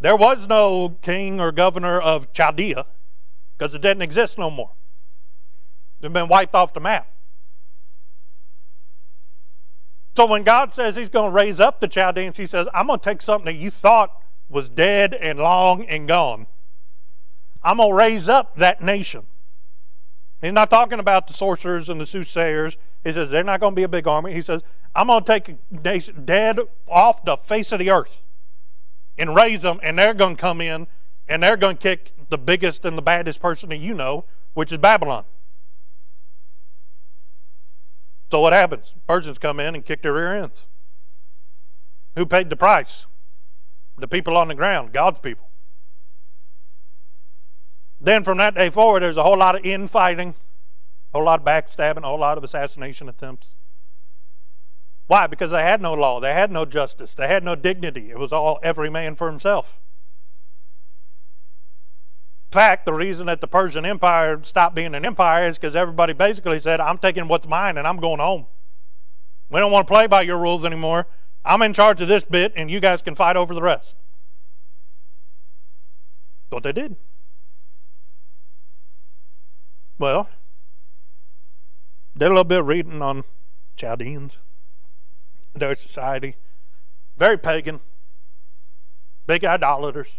There 0.00 0.16
was 0.16 0.48
no 0.48 0.98
king 1.00 1.40
or 1.40 1.52
governor 1.52 2.00
of 2.00 2.32
Chaldea 2.32 2.86
because 3.56 3.74
it 3.74 3.80
didn't 3.80 4.02
exist 4.02 4.36
no 4.36 4.50
more. 4.50 4.72
They've 6.02 6.12
been 6.12 6.28
wiped 6.28 6.54
off 6.54 6.74
the 6.74 6.80
map. 6.80 7.08
So 10.14 10.26
when 10.26 10.42
God 10.42 10.72
says 10.72 10.96
He's 10.96 11.08
going 11.08 11.30
to 11.30 11.34
raise 11.34 11.60
up 11.60 11.80
the 11.80 11.88
Chaldeans, 11.88 12.36
He 12.36 12.44
says, 12.44 12.66
I'm 12.74 12.88
going 12.88 12.98
to 12.98 13.04
take 13.04 13.22
something 13.22 13.46
that 13.46 13.58
you 13.58 13.70
thought 13.70 14.20
was 14.50 14.68
dead 14.68 15.14
and 15.14 15.38
long 15.38 15.86
and 15.86 16.06
gone. 16.06 16.48
I'm 17.62 17.78
going 17.78 17.90
to 17.90 17.94
raise 17.94 18.28
up 18.28 18.56
that 18.56 18.82
nation. 18.82 19.22
He's 20.42 20.52
not 20.52 20.68
talking 20.68 20.98
about 20.98 21.28
the 21.28 21.32
sorcerers 21.32 21.88
and 21.88 22.00
the 22.00 22.04
soothsayers. 22.04 22.76
He 23.04 23.12
says 23.12 23.30
they're 23.30 23.44
not 23.44 23.60
going 23.60 23.72
to 23.72 23.76
be 23.76 23.84
a 23.84 23.88
big 23.88 24.08
army. 24.08 24.34
He 24.34 24.42
says, 24.42 24.62
I'm 24.94 25.06
going 25.06 25.22
to 25.22 25.26
take 25.26 25.48
a 25.48 25.56
nation 25.70 26.24
dead 26.24 26.58
off 26.88 27.24
the 27.24 27.36
face 27.36 27.70
of 27.70 27.78
the 27.78 27.90
earth 27.90 28.24
and 29.16 29.36
raise 29.36 29.62
them, 29.62 29.78
and 29.84 29.96
they're 29.96 30.14
going 30.14 30.34
to 30.34 30.40
come 30.40 30.60
in 30.60 30.88
and 31.28 31.42
they're 31.42 31.56
going 31.56 31.76
to 31.76 31.82
kick 31.82 32.12
the 32.28 32.38
biggest 32.38 32.84
and 32.84 32.98
the 32.98 33.02
baddest 33.02 33.40
person 33.40 33.68
that 33.68 33.76
you 33.76 33.94
know, 33.94 34.24
which 34.54 34.72
is 34.72 34.78
Babylon. 34.78 35.24
So 38.32 38.40
what 38.40 38.54
happens? 38.54 38.94
Persians 39.06 39.36
come 39.36 39.60
in 39.60 39.74
and 39.74 39.84
kick 39.84 40.00
their 40.00 40.14
rear 40.14 40.34
ends. 40.34 40.64
Who 42.16 42.24
paid 42.24 42.48
the 42.48 42.56
price? 42.56 43.04
The 43.98 44.08
people 44.08 44.38
on 44.38 44.48
the 44.48 44.54
ground, 44.54 44.94
God's 44.94 45.18
people. 45.18 45.50
Then 48.00 48.24
from 48.24 48.38
that 48.38 48.54
day 48.54 48.70
forward, 48.70 49.02
there's 49.02 49.18
a 49.18 49.22
whole 49.22 49.36
lot 49.36 49.54
of 49.54 49.66
infighting, 49.66 50.34
a 51.12 51.18
whole 51.18 51.26
lot 51.26 51.40
of 51.40 51.44
backstabbing, 51.46 52.04
a 52.04 52.06
whole 52.06 52.20
lot 52.20 52.38
of 52.38 52.42
assassination 52.42 53.06
attempts. 53.06 53.52
Why? 55.08 55.26
Because 55.26 55.50
they 55.50 55.62
had 55.62 55.82
no 55.82 55.92
law, 55.92 56.18
they 56.18 56.32
had 56.32 56.50
no 56.50 56.64
justice, 56.64 57.12
they 57.12 57.28
had 57.28 57.44
no 57.44 57.54
dignity. 57.54 58.10
It 58.10 58.18
was 58.18 58.32
all 58.32 58.58
every 58.62 58.88
man 58.88 59.14
for 59.14 59.28
himself 59.28 59.78
fact, 62.52 62.86
the 62.86 62.92
reason 62.92 63.26
that 63.26 63.40
the 63.40 63.48
Persian 63.48 63.84
Empire 63.84 64.40
stopped 64.44 64.74
being 64.74 64.94
an 64.94 65.04
empire 65.04 65.44
is 65.44 65.58
because 65.58 65.74
everybody 65.74 66.12
basically 66.12 66.60
said, 66.60 66.80
I'm 66.80 66.98
taking 66.98 67.26
what's 67.26 67.48
mine 67.48 67.76
and 67.76 67.86
I'm 67.86 67.96
going 67.96 68.20
home. 68.20 68.46
We 69.50 69.58
don't 69.58 69.72
want 69.72 69.86
to 69.86 69.92
play 69.92 70.06
by 70.06 70.22
your 70.22 70.38
rules 70.38 70.64
anymore. 70.64 71.06
I'm 71.44 71.62
in 71.62 71.72
charge 71.72 72.00
of 72.00 72.08
this 72.08 72.24
bit 72.24 72.52
and 72.54 72.70
you 72.70 72.78
guys 72.78 73.02
can 73.02 73.14
fight 73.14 73.36
over 73.36 73.54
the 73.54 73.62
rest. 73.62 73.96
What 76.50 76.62
they 76.62 76.72
did. 76.72 76.96
Well, 79.98 80.28
did 82.16 82.26
a 82.26 82.28
little 82.28 82.44
bit 82.44 82.60
of 82.60 82.66
reading 82.66 83.00
on 83.02 83.24
Chaldeans, 83.76 84.36
their 85.54 85.74
society. 85.74 86.36
Very 87.16 87.38
pagan, 87.38 87.80
big 89.26 89.44
idolaters. 89.44 90.12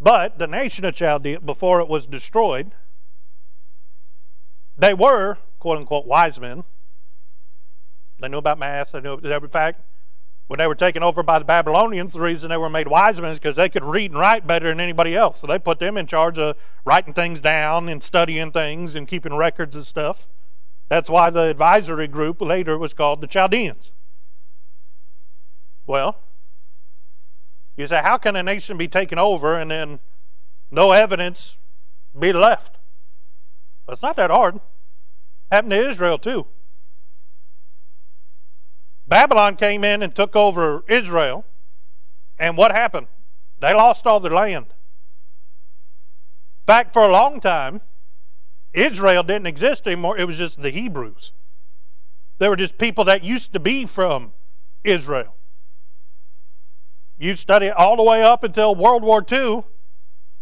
But 0.00 0.38
the 0.38 0.46
nation 0.46 0.84
of 0.84 0.94
Chaldea, 0.94 1.40
before 1.40 1.80
it 1.80 1.88
was 1.88 2.06
destroyed, 2.06 2.72
they 4.76 4.94
were, 4.94 5.38
quote 5.58 5.78
unquote, 5.78 6.06
wise 6.06 6.38
men. 6.38 6.64
They 8.20 8.28
knew 8.28 8.38
about 8.38 8.58
math. 8.58 8.92
They 8.92 9.00
knew, 9.00 9.16
in 9.16 9.48
fact, 9.48 9.82
when 10.46 10.58
they 10.58 10.66
were 10.66 10.74
taken 10.74 11.02
over 11.02 11.22
by 11.22 11.38
the 11.38 11.44
Babylonians, 11.44 12.14
the 12.14 12.20
reason 12.20 12.48
they 12.48 12.56
were 12.56 12.70
made 12.70 12.88
wise 12.88 13.20
men 13.20 13.32
is 13.32 13.38
because 13.38 13.56
they 13.56 13.68
could 13.68 13.84
read 13.84 14.12
and 14.12 14.20
write 14.20 14.46
better 14.46 14.68
than 14.68 14.80
anybody 14.80 15.14
else. 15.14 15.40
So 15.40 15.46
they 15.46 15.58
put 15.58 15.78
them 15.78 15.96
in 15.96 16.06
charge 16.06 16.38
of 16.38 16.56
writing 16.84 17.12
things 17.12 17.40
down 17.40 17.88
and 17.88 18.02
studying 18.02 18.50
things 18.50 18.94
and 18.94 19.06
keeping 19.06 19.34
records 19.34 19.76
and 19.76 19.84
stuff. 19.84 20.28
That's 20.88 21.10
why 21.10 21.30
the 21.30 21.42
advisory 21.42 22.08
group 22.08 22.40
later 22.40 22.78
was 22.78 22.94
called 22.94 23.20
the 23.20 23.26
Chaldeans. 23.26 23.92
Well, 25.86 26.18
you 27.78 27.86
say, 27.86 28.02
how 28.02 28.18
can 28.18 28.36
a 28.36 28.42
nation 28.42 28.76
be 28.76 28.88
taken 28.88 29.18
over 29.18 29.54
and 29.54 29.70
then 29.70 30.00
no 30.70 30.92
evidence 30.92 31.56
be 32.18 32.32
left? 32.32 32.78
Well, 33.86 33.92
it's 33.92 34.02
not 34.02 34.16
that 34.16 34.30
hard. 34.30 34.60
Happened 35.50 35.70
to 35.70 35.88
Israel 35.88 36.18
too. 36.18 36.46
Babylon 39.06 39.56
came 39.56 39.84
in 39.84 40.02
and 40.02 40.14
took 40.14 40.36
over 40.36 40.84
Israel, 40.86 41.46
and 42.38 42.58
what 42.58 42.72
happened? 42.72 43.06
They 43.58 43.72
lost 43.72 44.06
all 44.06 44.20
their 44.20 44.32
land. 44.32 44.66
In 44.66 46.66
fact, 46.66 46.92
for 46.92 47.02
a 47.02 47.10
long 47.10 47.40
time, 47.40 47.80
Israel 48.74 49.22
didn't 49.22 49.46
exist 49.46 49.86
anymore. 49.86 50.18
It 50.18 50.26
was 50.26 50.36
just 50.36 50.60
the 50.60 50.70
Hebrews. 50.70 51.32
They 52.36 52.48
were 52.48 52.56
just 52.56 52.76
people 52.76 53.04
that 53.04 53.24
used 53.24 53.54
to 53.54 53.60
be 53.60 53.86
from 53.86 54.32
Israel. 54.84 55.34
You 57.18 57.34
study 57.36 57.68
all 57.68 57.96
the 57.96 58.02
way 58.02 58.22
up 58.22 58.44
until 58.44 58.74
World 58.74 59.02
War 59.02 59.24
II, 59.30 59.64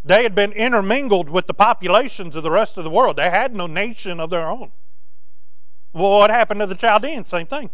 they 0.04 0.22
had 0.22 0.34
been 0.34 0.52
intermingled 0.52 1.30
with 1.30 1.46
the 1.46 1.54
populations 1.54 2.36
of 2.36 2.42
the 2.42 2.50
rest 2.50 2.76
of 2.76 2.84
the 2.84 2.90
world. 2.90 3.16
They 3.16 3.30
had 3.30 3.54
no 3.54 3.66
nation 3.66 4.20
of 4.20 4.30
their 4.30 4.46
own. 4.46 4.72
Well, 5.92 6.18
what 6.18 6.30
happened 6.30 6.60
to 6.60 6.66
the 6.66 6.74
Chaldeans? 6.74 7.28
Same 7.28 7.46
thing. 7.46 7.70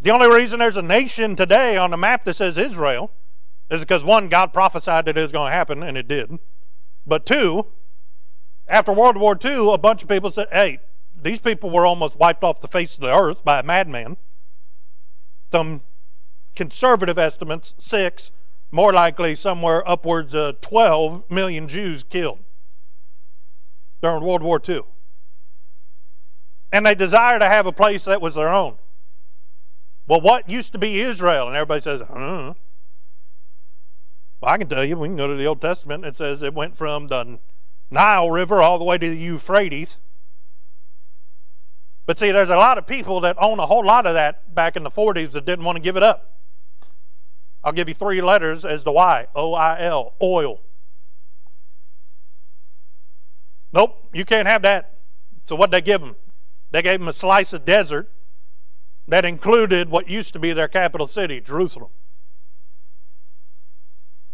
The 0.00 0.10
only 0.10 0.28
reason 0.28 0.60
there's 0.60 0.76
a 0.76 0.82
nation 0.82 1.34
today 1.34 1.76
on 1.76 1.90
the 1.90 1.96
map 1.96 2.24
that 2.24 2.36
says 2.36 2.56
Israel 2.56 3.10
is 3.70 3.80
because 3.80 4.04
one, 4.04 4.28
God 4.28 4.52
prophesied 4.52 5.06
that 5.06 5.18
it 5.18 5.22
was 5.22 5.32
going 5.32 5.50
to 5.50 5.56
happen, 5.56 5.82
and 5.82 5.98
it 5.98 6.06
did. 6.06 6.38
But 7.06 7.26
two, 7.26 7.66
after 8.68 8.92
World 8.92 9.16
War 9.16 9.36
II, 9.42 9.72
a 9.72 9.78
bunch 9.78 10.02
of 10.02 10.08
people 10.08 10.30
said, 10.30 10.46
hey, 10.52 10.78
these 11.20 11.38
people 11.38 11.70
were 11.70 11.86
almost 11.86 12.18
wiped 12.18 12.44
off 12.44 12.60
the 12.60 12.68
face 12.68 12.94
of 12.94 13.00
the 13.00 13.14
earth 13.14 13.44
by 13.44 13.58
a 13.58 13.62
madman. 13.62 14.16
Some 15.50 15.82
conservative 16.54 17.18
estimates, 17.18 17.74
six, 17.78 18.30
more 18.70 18.92
likely 18.92 19.34
somewhere 19.34 19.88
upwards 19.88 20.34
of 20.34 20.60
12 20.60 21.30
million 21.30 21.68
Jews 21.68 22.02
killed 22.02 22.40
during 24.02 24.22
World 24.22 24.42
War 24.42 24.60
II. 24.66 24.82
And 26.72 26.84
they 26.84 26.94
desire 26.94 27.38
to 27.38 27.46
have 27.46 27.66
a 27.66 27.72
place 27.72 28.04
that 28.04 28.20
was 28.20 28.34
their 28.34 28.48
own. 28.48 28.78
Well, 30.06 30.20
what 30.20 30.50
used 30.50 30.72
to 30.72 30.78
be 30.78 31.00
Israel? 31.00 31.46
And 31.46 31.56
everybody 31.56 31.80
says, 31.80 32.02
uh-huh. 32.02 32.54
Well, 34.40 34.52
I 34.52 34.58
can 34.58 34.68
tell 34.68 34.84
you, 34.84 34.96
we 34.96 35.08
can 35.08 35.16
go 35.16 35.28
to 35.28 35.36
the 35.36 35.46
Old 35.46 35.60
Testament. 35.60 36.04
It 36.04 36.16
says 36.16 36.42
it 36.42 36.52
went 36.52 36.76
from 36.76 37.06
the 37.06 37.38
Nile 37.90 38.30
River 38.30 38.60
all 38.60 38.78
the 38.78 38.84
way 38.84 38.98
to 38.98 39.08
the 39.08 39.16
Euphrates. 39.16 39.96
But 42.06 42.18
see, 42.18 42.30
there's 42.32 42.50
a 42.50 42.56
lot 42.56 42.76
of 42.76 42.86
people 42.86 43.20
that 43.20 43.36
own 43.38 43.58
a 43.58 43.66
whole 43.66 43.84
lot 43.84 44.04
of 44.04 44.14
that 44.14 44.54
back 44.54 44.76
in 44.76 44.82
the 44.82 44.90
40s 44.90 45.32
that 45.32 45.46
didn't 45.46 45.64
want 45.64 45.76
to 45.76 45.82
give 45.82 45.96
it 45.96 46.02
up. 46.02 46.33
I'll 47.64 47.72
give 47.72 47.88
you 47.88 47.94
three 47.94 48.20
letters 48.20 48.64
as 48.64 48.84
the 48.84 48.92
why 48.92 49.26
O 49.34 49.54
I 49.54 49.80
L, 49.80 50.12
oil. 50.22 50.60
Nope, 53.72 54.08
you 54.12 54.24
can't 54.24 54.46
have 54.46 54.62
that. 54.62 54.98
So 55.46 55.56
what 55.56 55.70
they 55.70 55.80
give 55.80 56.00
them? 56.00 56.14
They 56.70 56.82
gave 56.82 57.00
them 57.00 57.08
a 57.08 57.12
slice 57.12 57.52
of 57.52 57.64
desert 57.64 58.10
that 59.08 59.24
included 59.24 59.88
what 59.88 60.08
used 60.08 60.32
to 60.34 60.38
be 60.38 60.52
their 60.52 60.68
capital 60.68 61.06
city, 61.06 61.40
Jerusalem. 61.40 61.90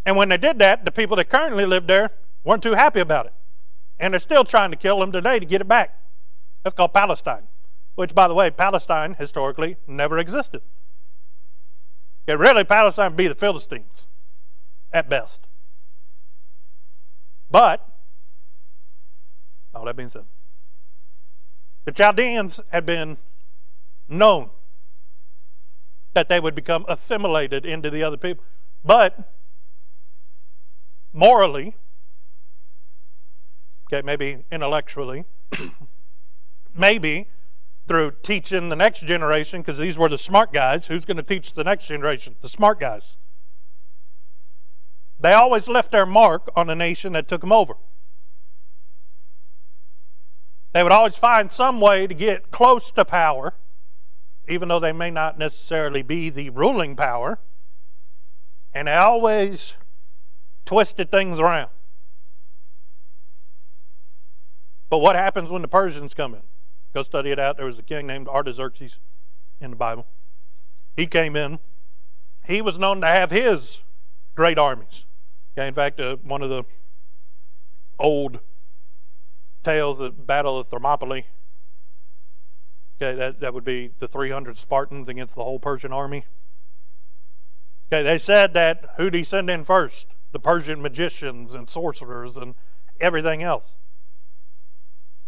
And 0.05 0.17
when 0.17 0.29
they 0.29 0.37
did 0.37 0.59
that, 0.59 0.85
the 0.85 0.91
people 0.91 1.17
that 1.17 1.29
currently 1.29 1.67
live 1.67 1.87
there 1.87 2.11
weren't 2.45 2.63
too 2.63 2.75
happy 2.75 3.01
about 3.01 3.27
it. 3.27 3.33
And 3.99 4.15
they're 4.15 4.19
still 4.19 4.45
trying 4.45 4.71
to 4.71 4.77
kill 4.77 5.01
them 5.01 5.13
today 5.13 5.39
to 5.39 5.47
get 5.47 5.61
it 5.61 5.69
back. 5.69 5.99
That's 6.63 6.75
called 6.75 6.95
Palestine, 6.95 7.45
which, 7.95 8.15
by 8.15 8.29
the 8.29 8.35
way, 8.35 8.51
Palestine 8.51 9.15
historically 9.19 9.77
never 9.87 10.19
existed. 10.19 10.63
Okay, 12.31 12.37
really, 12.37 12.63
Palestine 12.63 13.11
would 13.11 13.17
be 13.17 13.27
the 13.27 13.35
Philistines 13.35 14.07
at 14.93 15.09
best. 15.09 15.49
But, 17.51 17.85
all 19.75 19.85
that 19.87 19.97
being 19.97 20.11
said, 20.11 20.27
the 21.87 21.91
Chaldeans 21.91 22.61
had 22.71 22.87
been 22.87 23.17
known 24.09 24.51
that 26.13 26.29
they 26.29 26.39
would 26.39 26.55
become 26.55 26.85
assimilated 26.87 27.67
into 27.67 27.91
the 27.91 28.05
other 28.05 28.17
people. 28.17 28.45
But 28.85 29.33
morally, 31.13 31.75
okay, 33.89 34.03
maybe 34.07 34.45
intellectually, 34.53 35.25
maybe 36.77 37.27
through 37.91 38.13
teaching 38.23 38.69
the 38.69 38.77
next 38.77 39.05
generation, 39.05 39.63
because 39.63 39.79
these 39.79 39.99
were 39.99 40.09
the 40.09 40.17
smart 40.17 40.53
guys. 40.53 40.87
Who's 40.87 41.05
going 41.05 41.17
to 41.17 41.25
teach 41.25 41.55
the 41.55 41.65
next 41.65 41.89
generation? 41.89 42.37
The 42.41 42.49
smart 42.49 42.79
guys. 42.79 43.17
They 45.19 45.33
always 45.33 45.67
left 45.67 45.91
their 45.91 46.07
mark 46.07 46.49
on 46.55 46.69
the 46.69 46.77
nation 46.77 47.15
that 47.15 47.27
took 47.27 47.41
them 47.41 47.51
over. 47.51 47.75
They 50.73 50.85
would 50.85 50.93
always 50.93 51.17
find 51.17 51.51
some 51.51 51.81
way 51.81 52.07
to 52.07 52.15
get 52.15 52.53
close 52.53 52.93
to 52.93 53.05
power, 53.05 53.55
even 54.47 54.69
though 54.69 54.79
they 54.79 54.93
may 54.93 55.11
not 55.11 55.37
necessarily 55.37 56.03
be 56.03 56.31
the 56.31 56.51
ruling 56.51 56.95
power. 56.95 57.41
And 58.73 58.87
they 58.87 58.95
always 58.95 59.75
twisted 60.65 61.11
things 61.11 61.41
around. 61.41 61.71
But 64.89 64.99
what 64.99 65.17
happens 65.17 65.51
when 65.51 65.63
the 65.63 65.67
Persians 65.67 66.15
come 66.15 66.37
in? 66.37 66.43
Go 66.93 67.03
study 67.03 67.31
it 67.31 67.39
out. 67.39 67.57
There 67.57 67.67
was 67.67 67.79
a 67.79 67.83
king 67.83 68.07
named 68.07 68.29
Artaxerxes 68.29 68.99
in 69.61 69.71
the 69.71 69.77
Bible. 69.77 70.07
He 70.97 71.07
came 71.07 71.37
in. 71.37 71.59
He 72.47 72.61
was 72.61 72.79
known 72.79 73.01
to 73.03 73.07
have 73.07 73.31
his 73.31 73.81
great 74.35 74.59
armies. 74.59 75.05
Okay, 75.53 75.69
in 75.69 75.75
fact, 75.75 76.01
uh, 76.01 76.17
one 76.23 76.43
of 76.43 76.51
the 76.51 76.65
old 77.99 78.41
tales, 79.63 79.99
the 79.99 80.11
Battle 80.11 80.59
of 80.59 80.69
Thermopylae, 80.69 81.27
okay, 82.97 83.15
that, 83.17 83.41
that 83.41 83.55
would 83.55 83.65
be 83.65 83.93
the 83.99 84.09
300 84.09 84.57
Spartans 84.57 85.09
against 85.09 85.35
the 85.35 85.45
whole 85.45 85.59
Persian 85.59 85.93
army. 85.93 86.25
Okay, 87.93 88.03
they 88.03 88.19
said 88.19 88.55
that 88.55 88.95
who 88.97 89.11
did 89.11 89.19
he 89.19 89.25
send 89.25 89.51
in 89.51 89.65
first? 89.65 90.07
The 90.33 90.39
Persian 90.39 90.81
magicians 90.81 91.55
and 91.55 91.69
sorcerers 91.69 92.37
and 92.37 92.55
everything 93.01 93.43
else. 93.43 93.75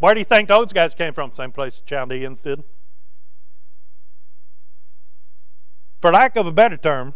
Where 0.03 0.15
do 0.15 0.21
you 0.21 0.25
think 0.25 0.49
those 0.49 0.73
guys 0.73 0.97
came 0.97 1.15
from? 1.15 1.31
Same 1.33 1.53
place 1.53 1.79
the 1.79 1.87
Chaldeans 1.87 2.41
did. 2.41 2.65
For 6.01 6.11
lack 6.11 6.35
of 6.35 6.45
a 6.45 6.51
better 6.51 6.77
term, 6.77 7.15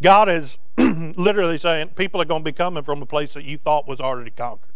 God 0.00 0.28
is 0.28 0.56
literally 0.78 1.58
saying 1.58 1.88
people 1.96 2.22
are 2.22 2.24
going 2.24 2.42
to 2.42 2.44
be 2.44 2.52
coming 2.52 2.84
from 2.84 3.02
a 3.02 3.06
place 3.06 3.34
that 3.34 3.42
you 3.42 3.58
thought 3.58 3.88
was 3.88 4.00
already 4.00 4.30
conquered. 4.30 4.70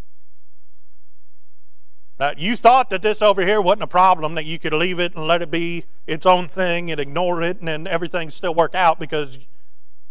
Now, 2.19 2.33
you 2.37 2.57
thought 2.57 2.91
that 2.91 3.01
this 3.01 3.23
over 3.23 3.47
here 3.47 3.61
wasn't 3.61 3.85
a 3.85 3.87
problem, 3.87 4.35
that 4.35 4.45
you 4.45 4.59
could 4.59 4.75
leave 4.75 4.99
it 4.99 5.15
and 5.15 5.29
let 5.29 5.41
it 5.41 5.53
be 5.53 5.85
its 6.05 6.27
own 6.27 6.49
thing 6.49 6.91
and 6.91 6.99
ignore 6.99 7.43
it 7.43 7.61
and 7.61 7.69
then 7.69 7.87
everything 7.87 8.29
still 8.31 8.57
work 8.57 8.75
out 8.75 8.99
because, 8.99 9.39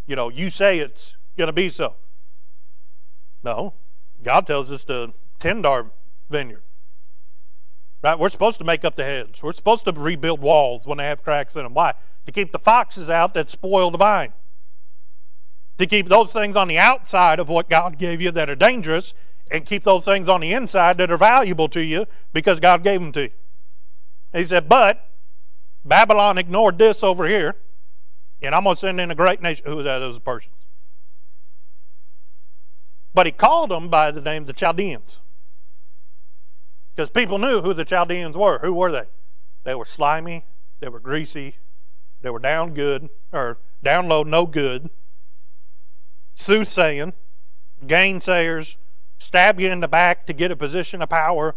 you 0.08 0.16
know, 0.16 0.30
you 0.30 0.50
say 0.50 0.80
it's 0.80 1.18
going 1.38 1.48
to 1.48 1.54
be 1.54 1.70
so. 1.70 1.98
No. 3.44 3.74
God 4.24 4.48
tells 4.48 4.72
us 4.72 4.86
to 4.86 5.12
tend 5.38 5.66
our 5.66 5.92
vineyard. 6.30 6.64
Right? 8.04 8.18
We're 8.18 8.30
supposed 8.30 8.58
to 8.58 8.64
make 8.64 8.84
up 8.84 8.96
the 8.96 9.04
hedge. 9.04 9.42
We're 9.44 9.52
supposed 9.52 9.86
to 9.86 9.92
rebuild 9.92 10.42
walls 10.42 10.88
when 10.88 10.98
they 10.98 11.06
have 11.06 11.24
cracks 11.24 11.56
in 11.56 11.64
them. 11.64 11.74
Why? 11.74 11.94
To 12.26 12.32
keep 12.32 12.52
the 12.52 12.60
foxes 12.60 13.10
out 13.10 13.34
that 13.36 13.50
spoil 13.50 13.92
the 13.92 13.98
vine. 13.98 14.34
To 15.78 15.86
keep 15.86 16.08
those 16.08 16.34
things 16.34 16.56
on 16.56 16.68
the 16.68 16.78
outside 16.78 17.40
of 17.40 17.50
what 17.50 17.70
God 17.70 17.98
gave 17.98 18.22
you 18.22 18.32
that 18.32 18.50
are 18.50 18.56
dangerous, 18.56 19.14
and 19.52 19.66
keep 19.66 19.84
those 19.84 20.06
things 20.06 20.30
on 20.30 20.42
the 20.42 20.54
inside 20.54 20.98
that 20.98 21.12
are 21.12 21.18
valuable 21.18 21.68
to 21.70 21.82
you 21.82 22.06
because 22.34 22.60
God 22.60 22.84
gave 22.84 23.02
them 23.02 23.12
to 23.12 23.24
you. 23.24 23.30
He 24.34 24.46
said, 24.46 24.70
But 24.70 25.10
Babylon 25.84 26.38
ignored 26.38 26.78
this 26.78 27.04
over 27.04 27.28
here, 27.28 27.56
and 28.42 28.56
I'm 28.56 28.64
going 28.64 28.76
to 28.76 28.80
send 28.80 29.00
in 29.00 29.12
a 29.12 29.16
great 29.16 29.42
nation. 29.42 29.66
Who 29.66 29.76
was 29.76 29.86
that? 29.86 30.02
It 30.02 30.08
was 30.08 30.16
the 30.16 30.22
Persians. 30.22 30.56
But 33.14 33.26
he 33.26 33.32
called 33.34 33.72
them 33.72 33.90
by 33.90 34.12
the 34.12 34.22
name 34.22 34.44
of 34.44 34.48
the 34.48 34.54
Chaldeans. 34.54 35.20
Because 36.95 37.10
people 37.10 37.38
knew 37.38 37.62
who 37.62 37.73
the 37.73 37.86
Chaldeans 37.86 38.38
were. 38.38 38.60
Who 38.60 38.73
were 38.73 38.91
they? 38.91 39.06
They 39.63 39.75
were 39.75 39.86
slimy, 39.86 40.45
they 40.80 40.89
were 40.89 40.99
greasy, 40.99 41.58
they 42.21 42.30
were 42.30 42.39
down 42.39 42.73
good, 42.73 43.10
or 43.32 43.58
down 43.84 44.08
low, 44.08 44.23
no 44.23 44.45
good, 44.45 44.89
soothsaying, 46.36 47.13
gainsayers, 47.86 48.75
stab 49.17 49.60
you 49.60 49.69
in 49.69 49.80
the 49.80 49.88
back 49.88 50.25
to 50.25 50.34
get 50.34 50.51
a 50.51 50.56
position 50.56 51.01
of 51.01 51.10
power, 51.10 51.56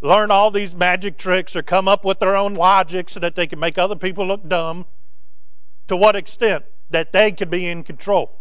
learn 0.00 0.30
all 0.30 0.50
these 0.50 0.74
magic 0.74 1.16
tricks, 1.16 1.54
or 1.54 1.62
come 1.62 1.88
up 1.88 2.04
with 2.04 2.18
their 2.18 2.36
own 2.36 2.54
logic 2.54 3.08
so 3.08 3.20
that 3.20 3.36
they 3.36 3.46
can 3.46 3.58
make 3.58 3.78
other 3.78 3.96
people 3.96 4.26
look 4.26 4.48
dumb. 4.48 4.86
To 5.88 5.96
what 5.96 6.16
extent? 6.16 6.64
That 6.90 7.12
they 7.12 7.32
could 7.32 7.50
be 7.50 7.66
in 7.66 7.84
control. 7.84 8.38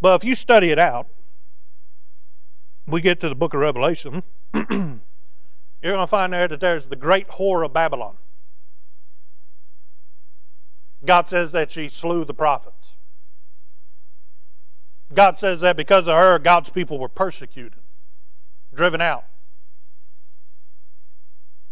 But 0.00 0.22
if 0.22 0.24
you 0.24 0.34
study 0.34 0.70
it 0.70 0.78
out, 0.78 1.08
we 2.86 3.00
get 3.00 3.20
to 3.20 3.28
the 3.28 3.34
book 3.34 3.54
of 3.54 3.60
Revelation, 3.60 4.22
you're 4.54 4.64
going 4.70 5.00
to 5.82 6.06
find 6.06 6.32
there 6.32 6.48
that 6.48 6.60
there's 6.60 6.86
the 6.86 6.96
great 6.96 7.28
whore 7.28 7.64
of 7.64 7.72
Babylon. 7.72 8.16
God 11.04 11.28
says 11.28 11.52
that 11.52 11.70
she 11.70 11.88
slew 11.88 12.24
the 12.24 12.34
prophets. 12.34 12.94
God 15.14 15.38
says 15.38 15.60
that 15.60 15.76
because 15.76 16.08
of 16.08 16.16
her, 16.16 16.38
God's 16.38 16.70
people 16.70 16.98
were 16.98 17.08
persecuted, 17.08 17.78
driven 18.74 19.00
out. 19.00 19.24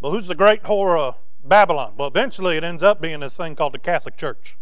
Well, 0.01 0.13
who's 0.13 0.27
the 0.27 0.35
great 0.35 0.63
whore 0.65 0.99
of 0.99 1.17
Babylon? 1.43 1.95
Well, 1.97 2.09
eventually 2.09 2.57
it 2.57 2.65
ends 2.65 2.83
up 2.83 3.01
being 3.01 3.21
this 3.21 3.37
thing 3.37 3.57
called 3.57 3.75
the 3.75 3.79
Catholic 3.79 4.17
Church. 4.17 4.57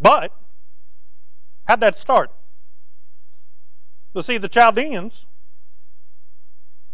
But, 0.00 0.32
how'd 1.66 1.80
that 1.80 1.98
start? 1.98 2.30
But 4.12 4.24
see, 4.24 4.38
the 4.38 4.48
Chaldeans, 4.48 5.26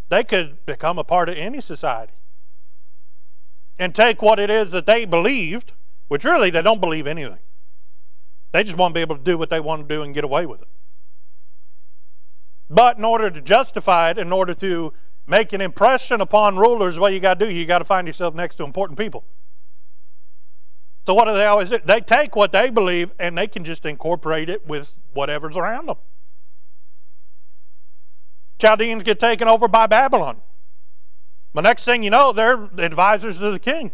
they 0.09 0.25
could 0.25 0.65
become 0.67 0.99
a 0.99 1.05
part 1.05 1.29
of 1.29 1.37
any 1.37 1.61
society 1.61 2.13
and 3.79 3.95
take 3.95 4.23
what 4.23 4.39
it 4.39 4.51
is 4.51 4.71
that 4.73 4.87
they 4.87 5.05
believed, 5.05 5.73
which 6.09 6.25
really 6.25 6.51
they 6.51 6.63
don't 6.63 6.81
believe 6.81 7.07
anything. 7.07 7.39
They 8.53 8.63
just 8.63 8.77
want 8.77 8.93
to 8.93 8.95
be 8.95 9.03
able 9.03 9.17
to 9.17 9.23
do 9.23 9.37
what 9.37 9.51
they 9.51 9.61
want 9.61 9.87
to 9.87 9.95
do 9.95 10.03
and 10.03 10.15
get 10.15 10.25
away 10.25 10.47
with 10.47 10.63
it. 10.63 10.69
But 12.71 12.99
in 12.99 13.05
order 13.05 13.31
to 13.31 13.41
justify 13.41 14.11
it, 14.11 14.19
in 14.19 14.33
order 14.33 14.55
to 14.55 14.93
make 15.27 15.53
an 15.53 15.61
impression 15.61 16.21
upon 16.21 16.57
rulers, 16.57 16.99
what 16.99 17.13
you 17.13 17.21
got 17.21 17.39
to 17.39 17.47
do, 17.47 17.53
you 17.53 17.67
got 17.67 17.79
to 17.79 17.85
find 17.85 18.07
yourself 18.07 18.35
next 18.35 18.57
to 18.57 18.65
important 18.65 18.99
people. 18.99 19.25
So 21.07 21.15
what 21.15 21.27
do 21.27 21.35
they 21.35 21.47
always 21.47 21.71
do? 21.71 21.79
They 21.83 22.01
take 22.01 22.37
what 22.37 22.53
they 22.53 22.69
believe 22.69 23.13
and 23.19 23.37
they 23.37 23.47
can 23.47 23.65
just 23.65 23.87
incorporate 23.87 24.51
it 24.51 24.67
with 24.67 24.99
whatever's 25.15 25.57
around 25.57 25.87
them. 25.89 25.97
Chaldeans 28.59 29.03
get 29.03 29.19
taken 29.19 29.49
over 29.49 29.69
by 29.69 29.87
Babylon. 29.87 30.43
The 31.55 31.63
next 31.63 31.85
thing 31.85 32.03
you 32.03 32.11
know, 32.11 32.33
they're 32.33 32.69
advisors 32.79 33.39
to 33.39 33.51
the 33.51 33.59
king. 33.59 33.93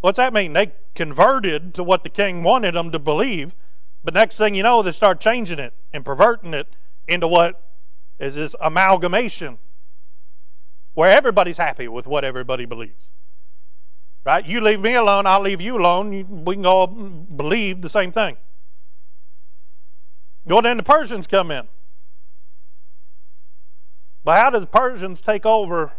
What's 0.00 0.16
that 0.16 0.32
mean? 0.32 0.52
They 0.52 0.72
converted 0.94 1.74
to 1.74 1.84
what 1.84 2.04
the 2.04 2.08
king 2.08 2.42
wanted 2.42 2.74
them 2.74 2.90
to 2.90 2.98
believe, 2.98 3.54
but 4.02 4.14
next 4.14 4.38
thing 4.38 4.54
you 4.54 4.62
know, 4.62 4.82
they 4.82 4.92
start 4.92 5.20
changing 5.20 5.58
it 5.58 5.74
and 5.92 6.04
perverting 6.04 6.54
it 6.54 6.68
into 7.06 7.28
what 7.28 7.62
is 8.18 8.36
this 8.36 8.54
amalgamation 8.60 9.58
where 10.94 11.14
everybody's 11.16 11.56
happy 11.56 11.88
with 11.88 12.06
what 12.06 12.24
everybody 12.24 12.64
believes. 12.64 13.08
Right? 14.24 14.44
You 14.44 14.60
leave 14.60 14.80
me 14.80 14.94
alone, 14.94 15.26
I'll 15.26 15.40
leave 15.40 15.60
you 15.60 15.78
alone. 15.78 16.44
We 16.44 16.54
can 16.54 16.66
all 16.66 16.86
believe 16.86 17.82
the 17.82 17.88
same 17.88 18.12
thing. 18.12 18.36
Well, 20.44 20.62
then 20.62 20.76
the 20.76 20.82
Persians 20.82 21.26
come 21.26 21.50
in. 21.50 21.68
But 24.24 24.38
how 24.38 24.50
did 24.50 24.62
the 24.62 24.66
Persians 24.66 25.20
take 25.20 25.46
over 25.46 25.92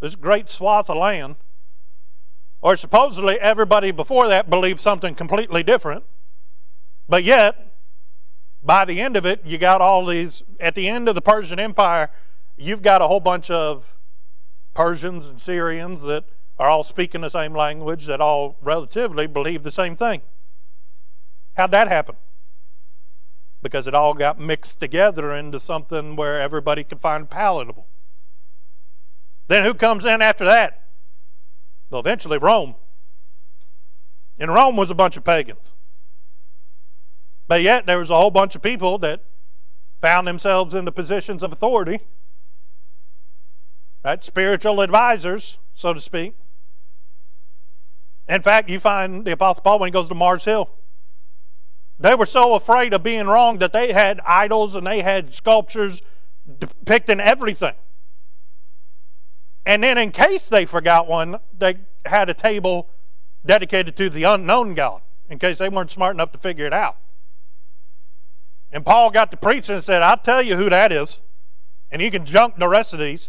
this 0.00 0.16
great 0.16 0.48
swath 0.48 0.88
of 0.88 0.96
land? 0.96 1.36
Or 2.60 2.76
supposedly 2.76 3.38
everybody 3.38 3.90
before 3.90 4.28
that 4.28 4.48
believed 4.48 4.80
something 4.80 5.14
completely 5.14 5.62
different. 5.62 6.04
But 7.08 7.22
yet, 7.22 7.74
by 8.62 8.84
the 8.84 9.00
end 9.00 9.16
of 9.16 9.24
it, 9.24 9.42
you 9.44 9.58
got 9.58 9.80
all 9.80 10.04
these, 10.04 10.42
at 10.58 10.74
the 10.74 10.88
end 10.88 11.08
of 11.08 11.14
the 11.14 11.20
Persian 11.20 11.60
Empire, 11.60 12.10
you've 12.56 12.82
got 12.82 13.02
a 13.02 13.06
whole 13.06 13.20
bunch 13.20 13.50
of 13.50 13.94
Persians 14.74 15.28
and 15.28 15.40
Syrians 15.40 16.02
that 16.02 16.24
are 16.58 16.68
all 16.68 16.82
speaking 16.82 17.20
the 17.20 17.28
same 17.30 17.54
language, 17.54 18.06
that 18.06 18.20
all 18.20 18.56
relatively 18.60 19.26
believe 19.26 19.62
the 19.62 19.70
same 19.70 19.94
thing. 19.94 20.22
How'd 21.56 21.70
that 21.70 21.88
happen? 21.88 22.16
Because 23.66 23.88
it 23.88 23.96
all 23.96 24.14
got 24.14 24.38
mixed 24.38 24.78
together 24.78 25.34
into 25.34 25.58
something 25.58 26.14
where 26.14 26.40
everybody 26.40 26.84
could 26.84 27.00
find 27.00 27.28
palatable. 27.28 27.88
Then 29.48 29.64
who 29.64 29.74
comes 29.74 30.04
in 30.04 30.22
after 30.22 30.44
that? 30.44 30.84
Well, 31.90 32.00
eventually 32.00 32.38
Rome. 32.38 32.76
And 34.38 34.54
Rome 34.54 34.76
was 34.76 34.88
a 34.88 34.94
bunch 34.94 35.16
of 35.16 35.24
pagans. 35.24 35.74
But 37.48 37.62
yet 37.62 37.86
there 37.86 37.98
was 37.98 38.08
a 38.08 38.14
whole 38.14 38.30
bunch 38.30 38.54
of 38.54 38.62
people 38.62 38.98
that 38.98 39.24
found 40.00 40.28
themselves 40.28 40.72
in 40.72 40.84
the 40.84 40.92
positions 40.92 41.42
of 41.42 41.52
authority, 41.52 41.98
right? 44.04 44.22
Spiritual 44.22 44.80
advisors, 44.80 45.58
so 45.74 45.92
to 45.92 46.00
speak. 46.00 46.36
In 48.28 48.42
fact, 48.42 48.68
you 48.68 48.78
find 48.78 49.24
the 49.24 49.32
Apostle 49.32 49.64
Paul 49.64 49.80
when 49.80 49.88
he 49.88 49.92
goes 49.92 50.08
to 50.08 50.14
Mars 50.14 50.44
Hill. 50.44 50.70
They 51.98 52.14
were 52.14 52.26
so 52.26 52.54
afraid 52.54 52.92
of 52.92 53.02
being 53.02 53.26
wrong 53.26 53.58
that 53.58 53.72
they 53.72 53.92
had 53.92 54.20
idols 54.26 54.74
and 54.74 54.86
they 54.86 55.00
had 55.00 55.32
sculptures 55.32 56.02
depicting 56.58 57.20
everything. 57.20 57.74
And 59.64 59.82
then, 59.82 59.98
in 59.98 60.12
case 60.12 60.48
they 60.48 60.64
forgot 60.64 61.08
one, 61.08 61.40
they 61.56 61.78
had 62.04 62.28
a 62.28 62.34
table 62.34 62.88
dedicated 63.44 63.96
to 63.96 64.10
the 64.10 64.22
unknown 64.22 64.74
God, 64.74 65.00
in 65.28 65.38
case 65.38 65.58
they 65.58 65.68
weren't 65.68 65.90
smart 65.90 66.14
enough 66.14 66.30
to 66.32 66.38
figure 66.38 66.66
it 66.66 66.72
out. 66.72 66.96
And 68.70 68.84
Paul 68.84 69.10
got 69.10 69.30
to 69.30 69.36
preaching 69.36 69.74
and 69.74 69.82
said, 69.82 70.02
I'll 70.02 70.18
tell 70.18 70.42
you 70.42 70.56
who 70.56 70.70
that 70.70 70.92
is. 70.92 71.20
And 71.90 72.02
you 72.02 72.10
can 72.10 72.26
junk 72.26 72.58
the 72.58 72.68
rest 72.68 72.92
of 72.92 73.00
these. 73.00 73.28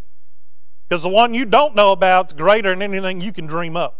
Because 0.87 1.03
the 1.03 1.09
one 1.09 1.33
you 1.33 1.45
don't 1.45 1.75
know 1.75 1.91
about 1.91 2.27
is 2.27 2.33
greater 2.33 2.69
than 2.69 2.81
anything 2.81 3.21
you 3.21 3.31
can 3.31 3.45
dream 3.45 3.75
up. 3.75 3.99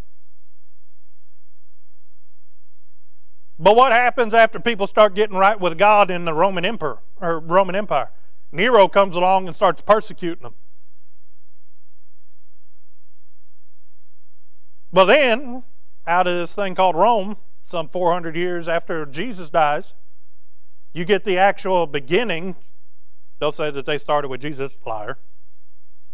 But 3.60 3.76
what 3.76 3.92
happens 3.92 4.34
after 4.34 4.60
people 4.60 4.86
start 4.86 5.16
getting 5.16 5.36
right 5.36 5.60
with 5.60 5.78
God 5.78 6.12
in 6.12 6.26
the 6.26 6.34
Roman 6.34 6.64
Emperor 6.64 7.00
or 7.20 7.40
Roman 7.40 7.76
Empire? 7.76 8.12
Nero 8.52 8.88
comes 8.88 9.16
along 9.16 9.48
and 9.48 9.56
starts 9.56 9.82
persecuting 9.82 10.44
them. 10.44 10.54
But 14.94 15.06
then, 15.06 15.64
out 16.06 16.28
of 16.28 16.36
this 16.36 16.54
thing 16.54 16.76
called 16.76 16.96
Rome, 16.96 17.38
some 17.64 17.90
400 17.90 18.36
years 18.36 18.68
after 18.68 19.06
Jesus 19.06 19.50
dies, 19.50 19.94
you 20.94 21.04
get 21.04 21.26
the 21.26 21.38
actual 21.38 21.88
beginning. 21.88 22.56
They'll 23.40 23.52
say 23.52 23.70
that 23.72 23.86
they 23.86 23.98
started 23.98 24.30
with 24.30 24.42
Jesus, 24.42 24.78
liar. 24.86 25.18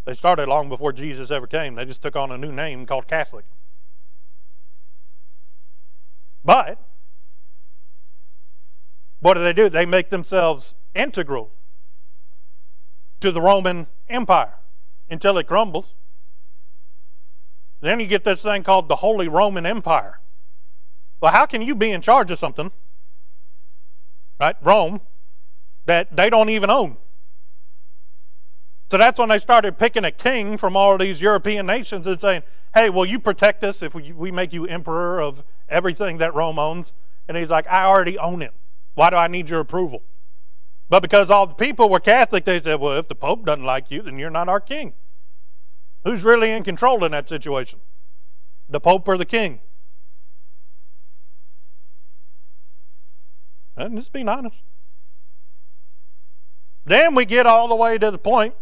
They 0.06 0.14
started 0.14 0.50
long 0.50 0.70
before 0.70 0.92
Jesus 0.92 1.30
ever 1.30 1.48
came. 1.48 1.76
They 1.76 1.86
just 1.86 2.02
took 2.02 2.16
on 2.16 2.32
a 2.32 2.38
new 2.38 2.52
name 2.52 2.86
called 2.86 3.08
Catholic. 3.08 3.46
But 6.44 6.80
what 9.24 9.34
do 9.34 9.44
they 9.44 9.54
do? 9.54 9.70
They 9.70 9.86
make 9.86 10.10
themselves 10.10 10.76
integral 10.94 11.50
to 13.22 13.32
the 13.32 13.42
Roman 13.42 13.88
Empire 14.08 14.56
until 15.10 15.38
it 15.38 15.48
crumbles. 15.48 15.96
Then 17.82 18.00
you 18.00 18.08
get 18.08 18.24
this 18.24 18.44
thing 18.44 18.64
called 18.64 18.88
the 18.88 18.98
Holy 18.98 19.28
Roman 19.28 19.66
Empire. 19.66 20.20
Well, 21.20 21.32
how 21.32 21.46
can 21.46 21.62
you 21.62 21.74
be 21.74 21.92
in 21.92 22.02
charge 22.02 22.32
of 22.32 22.40
something 22.40 22.72
right? 24.40 24.56
Rome, 24.62 25.00
that 25.86 26.16
they 26.16 26.30
don't 26.30 26.50
even 26.50 26.70
own. 26.70 26.98
So 28.92 28.98
that's 28.98 29.18
when 29.18 29.30
they 29.30 29.40
started 29.40 29.78
picking 29.78 30.06
a 30.06 30.12
king 30.12 30.58
from 30.58 30.76
all 30.76 30.98
these 30.98 31.22
European 31.22 31.66
nations 31.66 32.06
and 32.08 32.20
saying, 32.20 32.44
hey, 32.74 32.90
will 32.90 33.06
you 33.06 33.20
protect 33.20 33.64
us 33.64 33.82
if 33.82 33.96
we, 33.96 34.12
we 34.12 34.32
make 34.32 34.54
you 34.54 34.66
emperor 34.66 35.22
of 35.22 35.44
everything 35.70 36.18
that 36.18 36.36
Rome 36.36 36.60
owns? 36.60 36.94
And 37.28 37.38
he's 37.38 37.50
like, 37.50 37.66
I 37.68 37.86
already 37.86 38.18
own 38.18 38.42
it. 38.42 38.54
Why 38.96 39.10
do 39.10 39.16
I 39.16 39.28
need 39.28 39.50
your 39.50 39.60
approval? 39.60 40.04
But 40.90 41.02
because 41.02 41.32
all 41.32 41.48
the 41.48 41.56
people 41.56 41.90
were 41.90 42.00
Catholic, 42.00 42.46
they 42.46 42.60
said, 42.60 42.80
well, 42.80 42.98
if 42.98 43.08
the 43.08 43.16
Pope 43.16 43.46
doesn't 43.46 43.64
like 43.64 43.90
you, 43.90 44.02
then 44.02 44.20
you're 44.20 44.30
not 44.30 44.50
our 44.50 44.60
king. 44.60 44.94
Who's 46.04 46.24
really 46.24 46.52
in 46.52 46.64
control 46.64 47.04
in 47.04 47.14
that 47.14 47.28
situation? 47.30 47.80
The 48.70 48.80
Pope 48.80 49.08
or 49.08 49.18
the 49.18 49.26
king? 49.26 49.62
And 53.76 53.98
just 53.98 54.14
being 54.14 54.30
honest. 54.30 54.62
Then 56.86 57.16
we 57.16 57.26
get 57.26 57.46
all 57.46 57.68
the 57.68 57.76
way 57.76 57.98
to 57.98 58.12
the 58.12 58.18
point, 58.18 58.54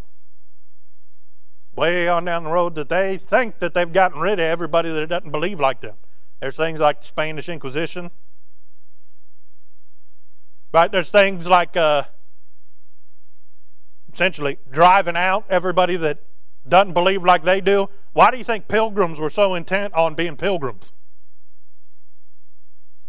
way 1.76 2.08
on 2.08 2.24
down 2.24 2.44
the 2.44 2.52
road, 2.52 2.76
that 2.76 2.88
they 2.88 3.18
think 3.18 3.60
that 3.60 3.74
they've 3.74 3.92
gotten 3.92 4.22
rid 4.22 4.34
of 4.34 4.46
everybody 4.46 4.94
that 4.94 5.10
doesn't 5.10 5.32
believe 5.32 5.60
like 5.60 5.82
them. 5.82 5.96
There's 6.40 6.56
things 6.56 6.80
like 6.80 7.02
the 7.02 7.08
Spanish 7.08 7.50
Inquisition. 7.50 8.12
Right? 10.74 10.92
There's 10.92 11.10
things 11.10 11.48
like 11.48 11.76
uh, 11.76 12.04
essentially 14.14 14.58
driving 14.72 15.18
out 15.18 15.46
everybody 15.50 15.98
that 15.98 16.20
doesn't 16.68 16.94
believe 16.94 17.24
like 17.24 17.44
they 17.44 17.62
do. 17.62 17.90
Why 18.14 18.32
do 18.32 18.38
you 18.38 18.44
think 18.44 18.68
pilgrims 18.68 19.20
were 19.20 19.30
so 19.30 19.56
intent 19.56 19.94
on 19.94 20.16
being 20.16 20.38
pilgrims? 20.38 20.94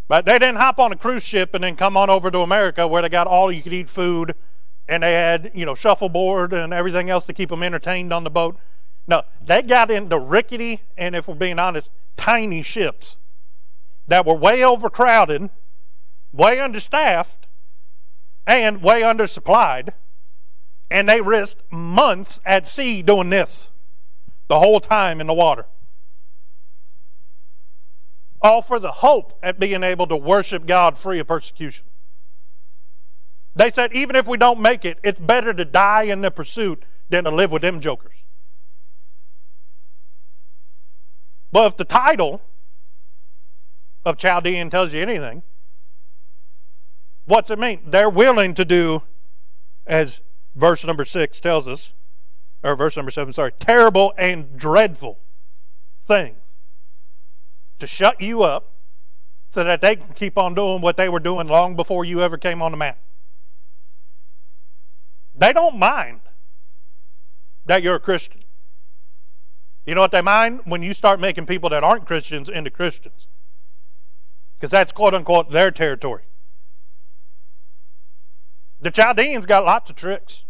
But 0.08 0.26
they 0.26 0.38
didn't 0.38 0.56
hop 0.56 0.78
on 0.78 0.92
a 0.92 0.96
cruise 0.96 1.24
ship 1.24 1.54
and 1.54 1.64
then 1.64 1.76
come 1.76 1.96
on 1.96 2.10
over 2.10 2.30
to 2.30 2.40
America 2.40 2.86
where 2.86 3.02
they 3.02 3.08
got 3.08 3.26
all 3.26 3.50
you 3.50 3.62
could 3.62 3.72
eat 3.72 3.88
food 3.88 4.34
and 4.88 5.02
they 5.02 5.12
had, 5.12 5.52
you 5.54 5.64
know, 5.64 5.74
shuffleboard 5.74 6.52
and 6.52 6.72
everything 6.72 7.08
else 7.08 7.24
to 7.26 7.32
keep 7.32 7.48
them 7.48 7.62
entertained 7.62 8.12
on 8.12 8.24
the 8.24 8.30
boat. 8.30 8.58
No, 9.06 9.22
they 9.44 9.62
got 9.62 9.90
into 9.90 10.18
rickety 10.18 10.82
and, 10.96 11.16
if 11.16 11.28
we're 11.28 11.34
being 11.34 11.58
honest, 11.58 11.90
tiny 12.16 12.62
ships 12.62 13.16
that 14.06 14.26
were 14.26 14.34
way 14.34 14.64
overcrowded, 14.64 15.50
way 16.32 16.60
understaffed, 16.60 17.41
and 18.46 18.82
way 18.82 19.02
undersupplied. 19.02 19.90
And 20.90 21.08
they 21.08 21.20
risked 21.20 21.62
months 21.72 22.40
at 22.44 22.66
sea 22.66 23.02
doing 23.02 23.30
this 23.30 23.70
the 24.48 24.58
whole 24.58 24.80
time 24.80 25.20
in 25.20 25.26
the 25.26 25.34
water 25.34 25.66
all 28.42 28.60
for 28.60 28.78
the 28.78 28.92
hope 28.92 29.38
at 29.42 29.58
being 29.58 29.82
able 29.82 30.06
to 30.08 30.16
worship 30.16 30.66
God 30.66 30.98
free 30.98 31.20
of 31.20 31.28
persecution. 31.28 31.86
They 33.54 33.70
said, 33.70 33.92
even 33.92 34.16
if 34.16 34.26
we 34.26 34.36
don't 34.36 34.60
make 34.60 34.84
it, 34.84 34.98
it's 35.02 35.20
better 35.20 35.54
to 35.54 35.64
die 35.64 36.04
in 36.04 36.22
the 36.22 36.30
pursuit 36.30 36.84
than 37.08 37.24
to 37.24 37.30
live 37.30 37.52
with 37.52 37.62
them 37.62 37.80
jokers. 37.80 38.24
But 41.52 41.66
if 41.66 41.76
the 41.76 41.84
title 41.84 42.42
of 44.04 44.16
Chaldean 44.16 44.70
tells 44.70 44.94
you 44.94 45.02
anything, 45.02 45.42
what's 47.24 47.50
it 47.50 47.58
mean? 47.58 47.80
They're 47.86 48.10
willing 48.10 48.54
to 48.54 48.64
do, 48.64 49.02
as 49.86 50.20
verse 50.54 50.84
number 50.84 51.04
six 51.04 51.40
tells 51.40 51.68
us, 51.68 51.92
or 52.62 52.76
verse 52.76 52.96
number 52.96 53.10
seven, 53.10 53.32
sorry, 53.32 53.52
terrible 53.58 54.12
and 54.16 54.56
dreadful 54.56 55.18
things 56.04 56.52
to 57.78 57.86
shut 57.86 58.20
you 58.20 58.42
up 58.42 58.72
so 59.48 59.64
that 59.64 59.80
they 59.80 59.96
can 59.96 60.14
keep 60.14 60.38
on 60.38 60.54
doing 60.54 60.80
what 60.80 60.96
they 60.96 61.08
were 61.08 61.20
doing 61.20 61.48
long 61.48 61.76
before 61.76 62.04
you 62.04 62.22
ever 62.22 62.38
came 62.38 62.62
on 62.62 62.70
the 62.70 62.76
map. 62.76 62.98
They 65.34 65.52
don't 65.52 65.76
mind 65.76 66.20
that 67.66 67.82
you're 67.82 67.96
a 67.96 68.00
Christian. 68.00 68.44
You 69.84 69.94
know 69.94 70.00
what 70.00 70.12
they 70.12 70.22
mind? 70.22 70.60
When 70.64 70.82
you 70.82 70.94
start 70.94 71.20
making 71.20 71.46
people 71.46 71.68
that 71.70 71.82
aren't 71.82 72.06
Christians 72.06 72.48
into 72.48 72.70
Christians. 72.70 73.26
Because 74.58 74.70
that's 74.70 74.92
quote 74.92 75.14
unquote 75.14 75.50
their 75.50 75.70
territory. 75.70 76.22
The 78.82 78.90
Chaldeans 78.90 79.46
got 79.46 79.64
lots 79.64 79.90
of 79.90 79.96
tricks. 79.96 80.42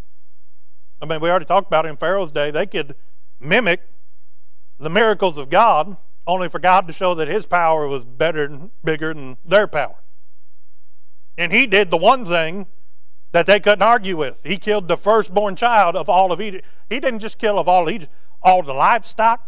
I 1.02 1.06
mean, 1.06 1.20
we 1.20 1.28
already 1.28 1.44
talked 1.44 1.66
about 1.66 1.84
it 1.84 1.90
in 1.90 1.96
Pharaoh's 1.98 2.32
day. 2.32 2.50
They 2.50 2.64
could 2.64 2.96
mimic 3.38 3.82
the 4.80 4.88
miracles 4.88 5.36
of 5.36 5.50
God 5.50 5.98
only 6.26 6.48
for 6.48 6.58
God 6.58 6.86
to 6.86 6.94
show 6.94 7.14
that 7.14 7.28
his 7.28 7.44
power 7.44 7.86
was 7.86 8.06
better 8.06 8.44
and 8.44 8.70
bigger 8.82 9.12
than 9.12 9.36
their 9.44 9.66
power. 9.66 9.96
And 11.36 11.52
he 11.52 11.66
did 11.66 11.90
the 11.90 11.98
one 11.98 12.24
thing 12.24 12.68
that 13.32 13.44
they 13.44 13.60
couldn't 13.60 13.82
argue 13.82 14.16
with. 14.16 14.40
He 14.44 14.56
killed 14.56 14.88
the 14.88 14.96
firstborn 14.96 15.54
child 15.54 15.94
of 15.94 16.08
all 16.08 16.32
of 16.32 16.40
Egypt. 16.40 16.64
He 16.88 17.00
didn't 17.00 17.20
just 17.20 17.38
kill 17.38 17.58
of 17.58 17.68
all 17.68 17.90
Egypt, 17.90 18.12
all 18.42 18.62
the 18.62 18.72
livestock, 18.72 19.46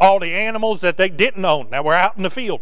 all 0.00 0.18
the 0.18 0.32
animals 0.32 0.80
that 0.80 0.96
they 0.96 1.08
didn't 1.08 1.44
own 1.44 1.70
that 1.70 1.84
were 1.84 1.94
out 1.94 2.16
in 2.16 2.24
the 2.24 2.30
field. 2.30 2.60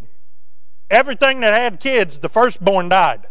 Everything 0.90 1.40
that 1.40 1.54
had 1.54 1.80
kids, 1.80 2.18
the 2.18 2.28
firstborn 2.28 2.90
died. 2.90 3.28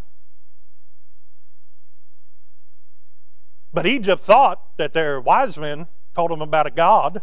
But 3.74 3.88
Egypt 3.88 4.21
thought 4.21 4.78
that 4.78 4.93
their 4.93 5.19
wise 5.19 5.57
men 5.57 5.88
told 6.15 6.30
them 6.30 6.41
about 6.41 6.67
a 6.67 6.71
God 6.71 7.21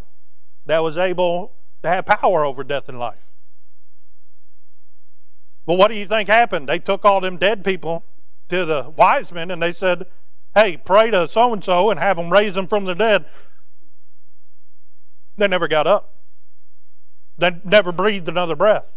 that 0.67 0.83
was 0.83 0.99
able 0.99 1.53
to 1.83 1.89
have 1.89 2.07
power 2.07 2.45
over 2.45 2.65
death 2.65 2.89
and 2.89 2.99
life. 2.99 3.31
Well, 5.65 5.77
what 5.77 5.89
do 5.89 5.97
you 5.97 6.07
think 6.07 6.29
happened? 6.29 6.69
They 6.69 6.81
took 6.81 7.05
all 7.05 7.21
them 7.21 7.37
dead 7.37 7.65
people 7.65 8.05
to 8.49 8.65
the 8.65 8.91
wise 8.97 9.33
men 9.33 9.51
and 9.51 9.63
they 9.63 9.73
said, 9.73 10.07
Hey, 10.55 10.77
pray 10.77 11.13
to 11.13 11.29
so 11.29 11.53
and 11.53 11.63
so 11.63 11.91
and 11.91 12.01
have 12.01 12.17
them 12.17 12.31
raise 12.31 12.57
them 12.57 12.67
from 12.67 12.85
the 12.85 12.95
dead. 12.95 13.25
They 15.37 15.47
never 15.47 15.69
got 15.69 15.87
up, 15.87 16.13
they 17.39 17.61
never 17.65 17.93
breathed 17.93 18.29
another 18.29 18.57
breath. 18.57 18.91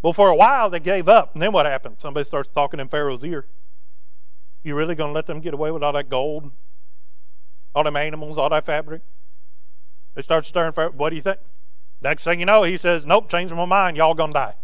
Well, 0.00 0.12
for 0.12 0.28
a 0.28 0.36
while 0.36 0.70
they 0.70 0.80
gave 0.80 1.08
up. 1.08 1.32
And 1.34 1.42
then 1.42 1.52
what 1.52 1.66
happened? 1.66 1.96
Somebody 1.98 2.24
starts 2.24 2.50
talking 2.50 2.80
in 2.80 2.88
Pharaoh's 2.88 3.24
ear. 3.24 3.46
You 4.62 4.74
really 4.74 4.94
going 4.94 5.10
to 5.10 5.14
let 5.14 5.26
them 5.26 5.40
get 5.40 5.54
away 5.54 5.70
with 5.70 5.82
all 5.82 5.92
that 5.92 6.08
gold, 6.08 6.52
all 7.74 7.84
them 7.84 7.96
animals, 7.96 8.38
all 8.38 8.48
that 8.50 8.64
fabric? 8.64 9.02
They 10.14 10.22
start 10.22 10.44
stirring. 10.44 10.72
What 10.72 11.10
do 11.10 11.16
you 11.16 11.22
think? 11.22 11.38
Next 12.00 12.24
thing 12.24 12.40
you 12.40 12.46
know, 12.46 12.62
he 12.62 12.76
says, 12.76 13.06
Nope, 13.06 13.30
change 13.30 13.52
my 13.52 13.64
mind. 13.64 13.96
Y'all 13.96 14.14
going 14.14 14.30
to 14.30 14.34
die. 14.34 14.54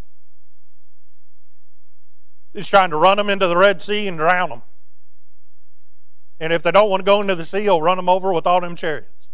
He's 2.52 2.68
trying 2.68 2.90
to 2.90 2.96
run 2.96 3.16
them 3.16 3.30
into 3.30 3.46
the 3.46 3.56
Red 3.56 3.80
Sea 3.80 4.08
and 4.08 4.18
drown 4.18 4.50
them. 4.50 4.62
And 6.40 6.52
if 6.52 6.62
they 6.62 6.70
don't 6.70 6.90
want 6.90 7.00
to 7.00 7.04
go 7.04 7.20
into 7.20 7.34
the 7.34 7.44
sea, 7.44 7.62
he'll 7.62 7.82
run 7.82 7.96
them 7.96 8.08
over 8.08 8.32
with 8.32 8.46
all 8.46 8.60
them 8.60 8.76
chariots. 8.76 9.28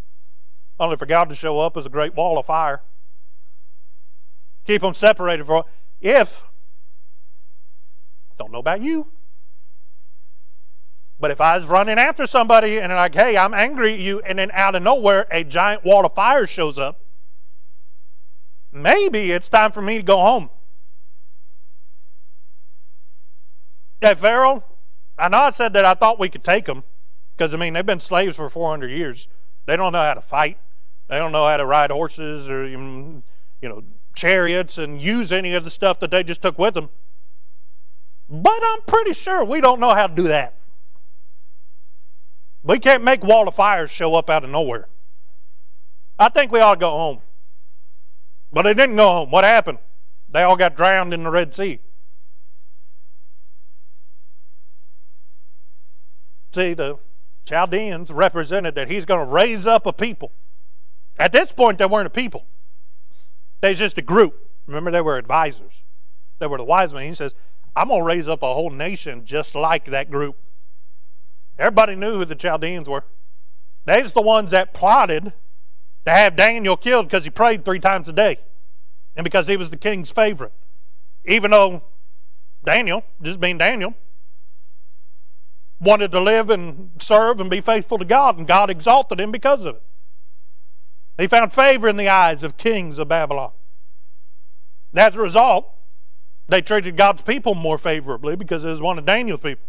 Only 0.81 0.97
for 0.97 1.07
God 1.07 1.29
to 1.29 1.35
show 1.35 1.61
up 1.61 1.77
as 1.77 1.87
a 1.87 1.91
great 1.91 2.15
wall 2.15 2.39
of 2.39 2.47
fire. 2.47 2.83
Keep 4.67 4.83
them 4.83 4.95
separated 4.95 5.47
for 5.47 5.65
if 6.01 6.45
don't 8.39 8.51
know 8.51 8.59
about 8.59 8.83
you. 8.83 9.09
But 11.25 11.31
if 11.31 11.41
I 11.41 11.57
was 11.57 11.67
running 11.67 11.99
after 11.99 12.27
somebody 12.27 12.79
and 12.79 12.93
like, 12.93 13.15
hey, 13.15 13.39
I'm 13.39 13.55
angry 13.55 13.95
at 13.95 13.99
you, 13.99 14.21
and 14.27 14.39
then 14.39 14.51
out 14.53 14.75
of 14.75 14.83
nowhere 14.83 15.27
a 15.31 15.43
giant 15.43 15.83
wall 15.83 16.05
of 16.05 16.13
fire 16.13 16.47
shows 16.47 16.79
up, 16.79 17.01
maybe 18.71 19.33
it's 19.33 19.49
time 19.49 19.73
for 19.73 19.81
me 19.81 19.97
to 19.97 20.03
go 20.03 20.19
home. 20.19 20.51
Hey, 24.03 24.15
Pharaoh, 24.15 24.65
I 25.19 25.31
know 25.31 25.39
I 25.39 25.49
said 25.49 25.73
that 25.73 25.87
I 25.87 25.95
thought 25.95 26.21
we 26.21 26.29
could 26.29 26.45
take 26.45 26.67
them 26.67 26.85
because, 27.35 27.55
I 27.55 27.57
mean, 27.57 27.73
they've 27.73 27.87
been 27.87 28.01
slaves 28.01 28.37
for 28.37 28.51
400 28.51 28.91
years. 28.91 29.27
They 29.65 29.79
don't 29.79 29.95
know 29.95 30.03
how 30.03 30.13
to 30.13 30.21
fight, 30.21 30.59
they 31.09 31.17
don't 31.17 31.33
know 31.33 31.47
how 31.47 31.57
to 31.57 31.65
ride 31.65 31.91
horses 31.91 32.51
or, 32.51 32.69
you 32.69 33.23
know, 33.63 33.83
chariots 34.15 34.77
and 34.77 35.01
use 35.01 35.33
any 35.33 35.55
of 35.55 35.65
the 35.65 35.71
stuff 35.71 35.99
that 36.01 36.11
they 36.11 36.23
just 36.23 36.43
took 36.43 36.59
with 36.59 36.75
them. 36.75 36.91
But 38.29 38.61
I'm 38.63 38.83
pretty 38.83 39.15
sure 39.15 39.43
we 39.43 39.63
don't 39.63 39.81
know 39.81 39.95
how 39.95 40.07
to 40.07 40.15
do 40.15 40.25
that. 40.25 40.59
We 42.65 42.79
can't 42.79 43.05
make 43.05 43.23
wall 43.23 43.47
of 43.47 43.55
fires 43.55 43.91
show 43.91 44.15
up 44.15 44.31
out 44.31 44.43
of 44.43 44.51
nowhere. 44.51 44.89
I 46.19 46.31
think 46.31 46.51
we 46.51 46.61
ought 46.61 46.75
to 46.75 46.81
go 46.81 46.91
home. 46.91 47.21
But 48.53 48.63
they 48.63 48.75
didn't 48.75 48.97
go 48.97 49.07
home. 49.07 49.31
What 49.31 49.45
happened? 49.45 49.79
They 50.31 50.43
all 50.43 50.57
got 50.57 50.75
drowned 50.75 51.13
in 51.13 51.23
the 51.25 51.31
Red 51.31 51.53
Sea. 51.53 51.81
See, 56.55 56.73
the 56.73 56.99
Chaldeans 57.45 58.11
represented 58.11 58.75
that 58.77 58.89
he's 58.89 59.05
going 59.05 59.27
to 59.27 59.31
raise 59.31 59.67
up 59.67 59.87
a 59.87 59.93
people. 59.93 60.33
At 61.19 61.33
this 61.33 61.53
point, 61.53 61.79
they 61.79 61.87
weren't 61.87 62.07
a 62.07 62.11
people, 62.11 62.47
they 63.61 63.71
was 63.71 63.79
just 63.79 63.99
a 63.99 64.03
group. 64.03 64.51
Remember, 64.67 64.91
they 64.91 65.01
were 65.01 65.19
advisors, 65.19 65.83
they 66.39 66.47
were 66.47 66.59
the 66.59 66.65
wise 66.65 66.95
men. 66.95 67.09
He 67.09 67.15
says, 67.15 67.35
I'm 67.77 67.89
going 67.89 68.01
to 68.01 68.07
raise 68.07 68.29
up 68.29 68.43
a 68.43 68.55
whole 68.55 68.71
nation 68.71 69.27
just 69.27 69.55
like 69.55 69.87
that 69.87 70.11
group. 70.11 70.37
Everybody 71.59 71.95
knew 71.95 72.19
who 72.19 72.25
the 72.25 72.35
Chaldeans 72.35 72.89
were. 72.89 73.05
They's 73.85 74.13
the 74.13 74.23
ones 74.23 74.51
that 74.51 74.73
plotted 74.73 75.33
to 76.05 76.11
have 76.11 76.37
Daniel 76.37 76.77
killed 76.77 77.07
because 77.07 77.25
he 77.25 77.31
prayed 77.31 77.65
three 77.65 77.79
times 77.79 78.09
a 78.09 78.13
day 78.13 78.39
and 79.17 79.25
because 79.25 79.47
he 79.47 79.57
was 79.57 79.71
the 79.71 79.77
king's 79.77 80.11
favorite. 80.11 80.53
Even 81.25 81.51
though 81.51 81.83
Daniel, 82.65 83.05
just 83.23 83.41
being 83.41 83.59
Daniel, 83.59 83.95
wanted 85.81 86.13
to 86.13 86.21
live 86.21 86.51
and 86.51 86.91
serve 86.99 87.41
and 87.41 87.51
be 87.51 87.61
faithful 87.61 87.99
to 87.99 88.05
God, 88.05 88.39
and 88.39 88.47
God 88.47 88.71
exalted 88.71 89.21
him 89.21 89.31
because 89.31 89.65
of 89.65 89.77
it. 89.77 89.83
He 91.19 91.27
found 91.27 91.53
favor 91.53 91.89
in 91.89 91.97
the 91.97 92.09
eyes 92.09 92.43
of 92.43 92.57
kings 92.57 92.99
of 92.99 93.09
Babylon. 93.09 93.53
As 94.95 95.17
a 95.17 95.21
result, 95.21 95.71
they 96.49 96.61
treated 96.61 96.97
God's 96.97 97.23
people 97.23 97.55
more 97.55 97.79
favorably 97.79 98.37
because 98.37 98.65
it 98.65 98.71
was 98.71 98.81
one 98.81 98.99
of 98.99 99.07
Daniel's 99.07 99.41
people. 99.41 99.67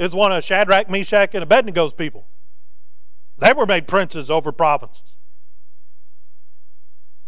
It's 0.00 0.14
one 0.14 0.32
of 0.32 0.42
Shadrach, 0.42 0.88
Meshach, 0.88 1.34
and 1.34 1.44
Abednego's 1.46 1.92
people. 1.92 2.24
They 3.36 3.52
were 3.52 3.66
made 3.66 3.86
princes 3.86 4.30
over 4.30 4.50
provinces. 4.50 5.16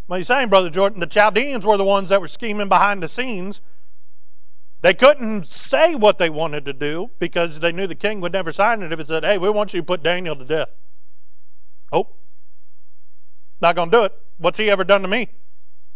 What 0.06 0.16
are 0.16 0.18
you 0.20 0.24
saying, 0.24 0.48
Brother 0.48 0.70
Jordan? 0.70 0.98
The 0.98 1.06
Chaldeans 1.06 1.66
were 1.66 1.76
the 1.76 1.84
ones 1.84 2.08
that 2.08 2.22
were 2.22 2.28
scheming 2.28 2.70
behind 2.70 3.02
the 3.02 3.08
scenes. 3.08 3.60
They 4.80 4.94
couldn't 4.94 5.46
say 5.46 5.94
what 5.94 6.16
they 6.16 6.30
wanted 6.30 6.64
to 6.64 6.72
do 6.72 7.10
because 7.18 7.58
they 7.58 7.72
knew 7.72 7.86
the 7.86 7.94
king 7.94 8.22
would 8.22 8.32
never 8.32 8.52
sign 8.52 8.82
it 8.82 8.90
if 8.90 8.98
it 8.98 9.06
said, 9.06 9.22
hey, 9.22 9.36
we 9.36 9.50
want 9.50 9.74
you 9.74 9.80
to 9.80 9.86
put 9.86 10.02
Daniel 10.02 10.34
to 10.34 10.44
death. 10.44 10.70
Oh, 11.92 12.08
not 13.60 13.76
going 13.76 13.90
to 13.90 13.96
do 13.98 14.04
it. 14.04 14.18
What's 14.38 14.58
he 14.58 14.70
ever 14.70 14.82
done 14.82 15.02
to 15.02 15.08
me? 15.08 15.28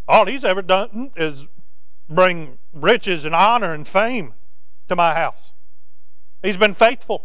All 0.07 0.27
he's 0.27 0.45
ever 0.45 0.61
done 0.61 1.13
is 1.17 1.49
bring 2.07 2.59
riches 2.75 3.25
and 3.25 3.35
honor 3.35 3.73
and 3.73 3.89
fame 3.89 4.35
to 4.89 4.95
my 4.95 5.15
house. 5.15 5.55
He's 6.47 6.57
been 6.57 6.75
faithful. 6.75 7.25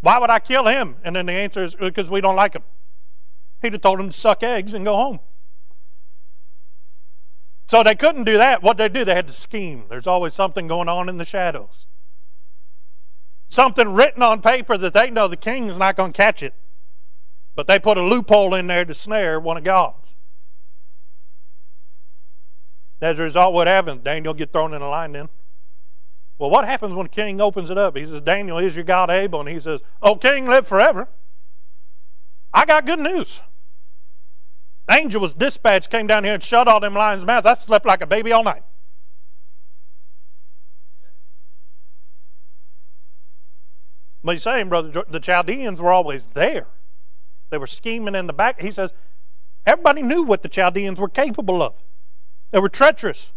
Why 0.00 0.18
would 0.18 0.28
I 0.28 0.40
kill 0.40 0.66
him? 0.66 0.96
And 1.04 1.14
then 1.14 1.26
the 1.26 1.32
answer 1.32 1.62
is 1.62 1.76
uh, 1.76 1.84
because 1.84 2.10
we 2.10 2.20
don't 2.20 2.34
like 2.34 2.54
him. 2.54 2.64
He'd 3.62 3.72
have 3.72 3.82
told 3.82 4.00
him 4.00 4.08
to 4.08 4.12
suck 4.12 4.42
eggs 4.42 4.74
and 4.74 4.84
go 4.84 4.96
home. 4.96 5.20
So 7.68 7.84
they 7.84 7.94
couldn't 7.94 8.24
do 8.24 8.36
that. 8.38 8.60
What 8.60 8.78
they 8.78 8.88
do, 8.88 9.04
they 9.04 9.14
had 9.14 9.28
to 9.28 9.32
scheme. 9.32 9.84
There's 9.88 10.08
always 10.08 10.34
something 10.34 10.66
going 10.66 10.88
on 10.88 11.08
in 11.08 11.18
the 11.18 11.24
shadows. 11.24 11.86
Something 13.48 13.94
written 13.94 14.24
on 14.24 14.42
paper 14.42 14.76
that 14.76 14.92
they 14.92 15.08
know 15.08 15.28
the 15.28 15.36
king's 15.36 15.78
not 15.78 15.94
going 15.94 16.12
to 16.12 16.16
catch 16.16 16.42
it. 16.42 16.54
But 17.54 17.68
they 17.68 17.78
put 17.78 17.96
a 17.96 18.02
loophole 18.02 18.56
in 18.56 18.66
there 18.66 18.84
to 18.84 18.92
snare 18.92 19.38
one 19.38 19.56
of 19.56 19.62
God's. 19.62 20.14
As 23.00 23.20
a 23.20 23.22
result, 23.22 23.54
what 23.54 23.68
happens? 23.68 24.02
Daniel 24.02 24.34
get 24.34 24.52
thrown 24.52 24.74
in 24.74 24.82
a 24.82 24.90
line 24.90 25.12
then. 25.12 25.28
Well, 26.42 26.50
what 26.50 26.64
happens 26.64 26.92
when 26.92 27.06
king 27.06 27.40
opens 27.40 27.70
it 27.70 27.78
up? 27.78 27.96
He 27.96 28.04
says, 28.04 28.20
Daniel, 28.20 28.58
is 28.58 28.74
your 28.74 28.84
God 28.84 29.10
able? 29.10 29.38
And 29.38 29.48
he 29.48 29.60
says, 29.60 29.80
Oh, 30.02 30.16
king, 30.16 30.48
live 30.48 30.66
forever. 30.66 31.06
I 32.52 32.64
got 32.64 32.84
good 32.84 32.98
news. 32.98 33.38
The 34.88 34.94
angel 34.94 35.20
was 35.20 35.34
dispatched, 35.34 35.88
came 35.88 36.08
down 36.08 36.24
here 36.24 36.34
and 36.34 36.42
shut 36.42 36.66
all 36.66 36.80
them 36.80 36.94
lions' 36.94 37.24
mouths. 37.24 37.46
I 37.46 37.54
slept 37.54 37.86
like 37.86 38.02
a 38.02 38.08
baby 38.08 38.32
all 38.32 38.42
night. 38.42 38.64
But 44.24 44.32
he's 44.32 44.42
saying, 44.42 44.68
brother, 44.68 45.04
the 45.08 45.20
Chaldeans 45.20 45.80
were 45.80 45.92
always 45.92 46.26
there. 46.26 46.66
They 47.50 47.58
were 47.58 47.68
scheming 47.68 48.16
in 48.16 48.26
the 48.26 48.32
back. 48.32 48.60
He 48.60 48.72
says, 48.72 48.92
everybody 49.64 50.02
knew 50.02 50.24
what 50.24 50.42
the 50.42 50.48
Chaldeans 50.48 50.98
were 50.98 51.08
capable 51.08 51.62
of. 51.62 51.80
They 52.50 52.58
were 52.58 52.68
treacherous. 52.68 53.30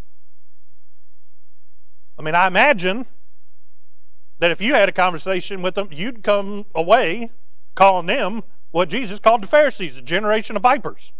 I 2.17 2.21
mean, 2.21 2.35
I 2.35 2.47
imagine 2.47 3.05
that 4.39 4.51
if 4.51 4.61
you 4.61 4.73
had 4.73 4.89
a 4.89 4.91
conversation 4.91 5.61
with 5.61 5.75
them, 5.75 5.89
you'd 5.91 6.23
come 6.23 6.65
away 6.73 7.31
calling 7.73 8.07
them 8.07 8.43
what 8.71 8.89
Jesus 8.89 9.19
called 9.19 9.43
the 9.43 9.47
Pharisees, 9.47 9.97
a 9.97 10.01
generation 10.01 10.55
of 10.55 10.61
vipers. 10.61 11.11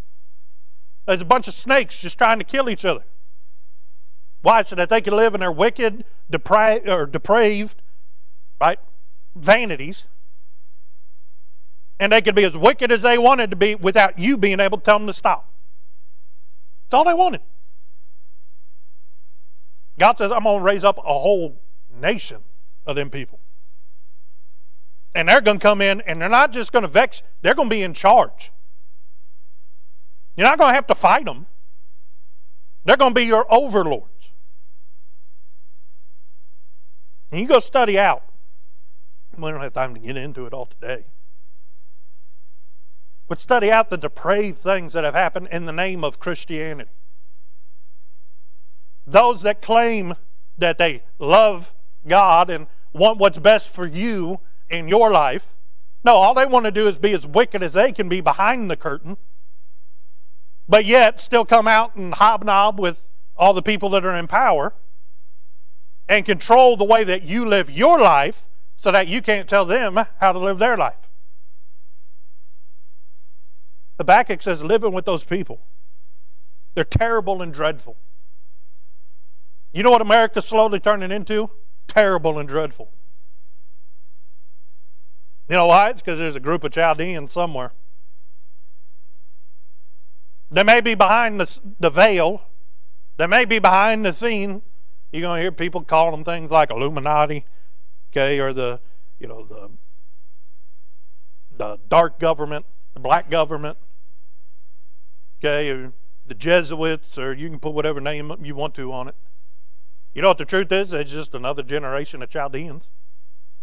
There's 1.06 1.22
a 1.22 1.26
bunch 1.26 1.48
of 1.48 1.54
snakes 1.54 2.00
just 2.00 2.18
trying 2.18 2.40
to 2.40 2.46
kill 2.46 2.70
each 2.70 2.86
other. 2.86 3.04
Why? 4.42 4.62
So 4.62 4.76
that 4.76 4.90
they 4.90 5.02
could 5.02 5.14
live 5.14 5.34
in 5.34 5.40
their 5.40 5.52
wicked, 5.52 6.06
depra- 6.32 6.88
or 6.88 7.06
depraved, 7.06 7.82
right, 8.60 8.80
vanities, 9.36 10.06
and 12.00 12.12
they 12.12 12.22
could 12.22 12.36
be 12.36 12.44
as 12.44 12.58
wicked 12.58 12.92
as 12.92 13.02
they 13.02 13.18
wanted 13.18 13.50
to 13.52 13.56
be 13.56 13.76
without 13.76 14.20
you 14.20 14.38
being 14.38 14.60
able 14.60 14.78
to 14.78 14.84
tell 14.84 15.00
them 15.00 15.08
to 15.08 15.14
stop. 15.14 15.50
That's 16.86 16.98
all 16.98 17.06
they 17.06 17.14
wanted. 17.14 17.42
God 19.98 20.18
says, 20.18 20.32
I'm 20.32 20.44
going 20.44 20.60
to 20.60 20.64
raise 20.64 20.84
up 20.84 20.98
a 20.98 21.02
whole 21.02 21.62
nation 21.90 22.44
of 22.86 22.96
them 22.96 23.10
people. 23.10 23.40
And 25.14 25.30
they're 25.30 25.42
going 25.42 25.60
to 25.60 25.64
come 25.64 25.82
in 25.82 26.02
and 26.02 26.22
they're 26.22 26.28
not 26.28 26.52
just 26.52 26.74
going 26.74 26.84
to 26.84 26.90
vex, 26.90 27.24
they're 27.42 27.56
going 27.56 27.70
to 27.70 27.76
be 27.76 27.82
in 27.82 27.94
charge. 27.94 28.52
You're 30.36 30.48
not 30.48 30.58
going 30.58 30.72
to 30.72 30.76
have 30.76 30.88
to 30.88 30.96
fight 30.96 31.26
them, 31.26 31.46
they're 32.84 32.98
going 32.98 33.14
to 33.14 33.20
be 33.20 33.26
your 33.26 33.52
overlords. 33.52 34.30
And 37.32 37.42
you 37.42 37.48
go 37.48 37.60
study 37.60 37.98
out. 37.98 38.24
We 39.38 39.52
don't 39.52 39.62
have 39.62 39.74
time 39.74 39.94
to 39.94 40.00
get 40.00 40.16
into 40.16 40.46
it 40.46 40.54
all 40.54 40.66
today. 40.66 41.06
But 43.28 43.40
study 43.40 43.72
out 43.72 43.90
the 43.90 43.98
depraved 43.98 44.60
things 44.60 44.94
that 44.94 45.04
have 45.04 45.16
happened 45.16 45.50
in 45.52 45.66
the 45.66 45.74
name 45.74 46.04
of 46.04 46.20
Christianity. 46.20 46.92
Those 49.08 49.42
that 49.44 49.62
claim 49.62 50.16
that 50.58 50.78
they 50.78 51.04
love 51.20 51.74
God 52.08 52.50
and 52.50 52.68
want 52.94 53.20
what's 53.20 53.38
best 53.38 53.70
for 53.70 53.86
you 53.86 54.40
in 54.70 54.88
your 54.88 55.12
life. 55.12 55.56
No, 56.04 56.16
all 56.16 56.34
they 56.34 56.46
want 56.46 56.66
to 56.66 56.72
do 56.72 56.88
is 56.88 56.98
be 56.98 57.14
as 57.14 57.28
wicked 57.28 57.62
as 57.62 57.74
they 57.74 57.92
can 57.92 58.08
be 58.08 58.22
behind 58.22 58.70
the 58.70 58.78
curtain, 58.78 59.18
but 60.68 60.86
yet 60.86 61.20
still 61.20 61.46
come 61.46 61.68
out 61.68 61.96
and 61.96 62.14
hobnob 62.14 62.80
with 62.80 63.08
all 63.36 63.54
the 63.54 63.62
people 63.62 63.90
that 63.90 64.06
are 64.06 64.16
in 64.16 64.28
power 64.28 64.74
and 66.08 66.26
control 66.26 66.78
the 66.78 66.84
way 66.84 67.04
that 67.04 67.24
you 67.24 67.46
live 67.46 67.70
your 67.70 68.00
life 68.00 68.48
so 68.76 68.92
that 68.92 69.08
you 69.08 69.22
can't 69.22 69.50
tell 69.50 69.66
them 69.66 70.00
how 70.20 70.32
to 70.32 70.40
live 70.40 70.60
their 70.60 70.78
life. 70.78 71.10
Habakkuk 73.98 74.42
says, 74.42 74.64
living 74.64 74.94
with 74.94 75.06
those 75.06 75.24
people. 75.24 75.62
They're 76.74 76.84
terrible 76.84 77.42
and 77.42 77.54
dreadful. 77.54 77.98
You 79.76 79.84
know 79.84 79.92
what 79.92 80.02
America's 80.02 80.46
slowly 80.46 80.80
turning 80.80 81.12
into? 81.12 81.50
Terrible 81.86 82.40
and 82.40 82.48
dreadful. 82.48 82.94
You 85.50 85.58
know 85.58 85.68
why? 85.68 85.90
It's 85.90 86.02
because 86.02 86.18
there's 86.18 86.38
a 86.38 86.40
group 86.40 86.64
of 86.64 86.72
Chaldeans 86.72 87.34
somewhere. 87.34 87.74
They 90.50 90.64
may 90.64 90.80
be 90.80 90.96
behind 90.96 91.42
the, 91.42 91.60
the 91.78 91.90
veil. 91.90 92.44
They 93.18 93.28
may 93.28 93.44
be 93.44 93.60
behind 93.60 94.06
the 94.06 94.14
scenes. 94.14 94.72
You're 95.12 95.24
going 95.24 95.40
to 95.40 95.42
hear 95.42 95.52
people 95.52 95.84
call 95.84 96.10
them 96.12 96.24
things 96.24 96.52
like 96.52 96.72
Illuminati, 96.72 97.44
okay, 98.14 98.40
or 98.40 98.54
the, 98.54 98.80
you 99.20 99.28
know, 99.28 99.44
the, 99.44 99.72
the 101.52 101.80
dark 101.90 102.18
government, 102.18 102.66
the 102.94 103.02
black 103.02 103.30
government, 103.30 103.78
okay, 105.40 105.70
or 105.70 105.92
the 106.26 106.34
Jesuits, 106.34 107.18
or 107.18 107.34
you 107.34 107.50
can 107.50 107.60
put 107.60 107.74
whatever 107.74 108.00
name 108.00 108.32
you 108.42 108.56
want 108.56 108.74
to 108.76 108.94
on 108.94 109.10
it. 109.10 109.16
You 110.16 110.22
know 110.22 110.30
what 110.30 110.38
the 110.38 110.46
truth 110.46 110.72
is? 110.72 110.94
It's 110.94 111.12
just 111.12 111.36
another 111.36 111.62
generation 111.62 112.24
of 112.24 112.30
Chaldeans. 112.30 112.88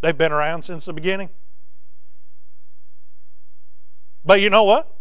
They've 0.03 0.17
been 0.17 0.33
around 0.33 0.63
since 0.63 0.85
the 0.85 0.93
beginning. 0.93 1.31
But 4.23 4.43
you 4.43 4.51
know 4.51 4.63
what? 4.63 4.95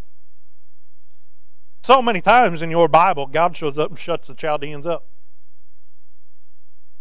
So 1.84 2.02
many 2.02 2.22
times 2.22 2.62
in 2.62 2.72
your 2.72 2.88
Bible, 2.88 3.28
God 3.28 3.56
shows 3.58 3.78
up 3.78 3.90
and 3.90 4.00
shuts 4.00 4.30
the 4.30 4.34
Chaldeans 4.34 4.88
up. 4.88 5.06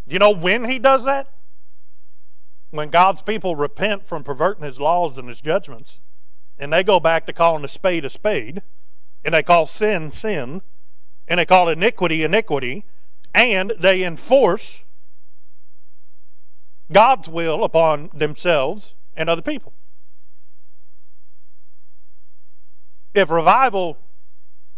You 0.05 0.19
know 0.19 0.31
when 0.31 0.65
He 0.65 0.81
does 0.81 1.05
that? 1.05 1.31
When 2.71 2.91
God's 2.91 3.23
people 3.23 3.55
repent 3.55 4.05
from 4.05 4.25
perverting 4.25 4.65
His 4.65 4.81
laws 4.81 5.17
and 5.17 5.29
His 5.29 5.41
judgments, 5.41 6.01
and 6.59 6.73
they 6.73 6.83
go 6.83 6.99
back 6.99 7.25
to 7.27 7.33
calling 7.33 7.65
a 7.65 7.69
spade 7.69 8.05
a 8.05 8.11
spade, 8.11 8.63
and 9.25 9.33
they 9.33 9.45
call 9.45 9.67
sin 9.67 10.11
sin, 10.11 10.63
and 11.29 11.39
they 11.39 11.47
call 11.47 11.69
iniquity 11.69 12.25
iniquity, 12.25 12.85
and 13.35 13.73
they 13.79 14.03
enforce 14.05 14.83
God's 16.93 17.29
will 17.29 17.65
upon 17.65 18.11
themselves 18.13 18.95
and 19.17 19.31
other 19.31 19.43
people. 19.43 19.73
If 23.15 23.31
revival, 23.31 23.99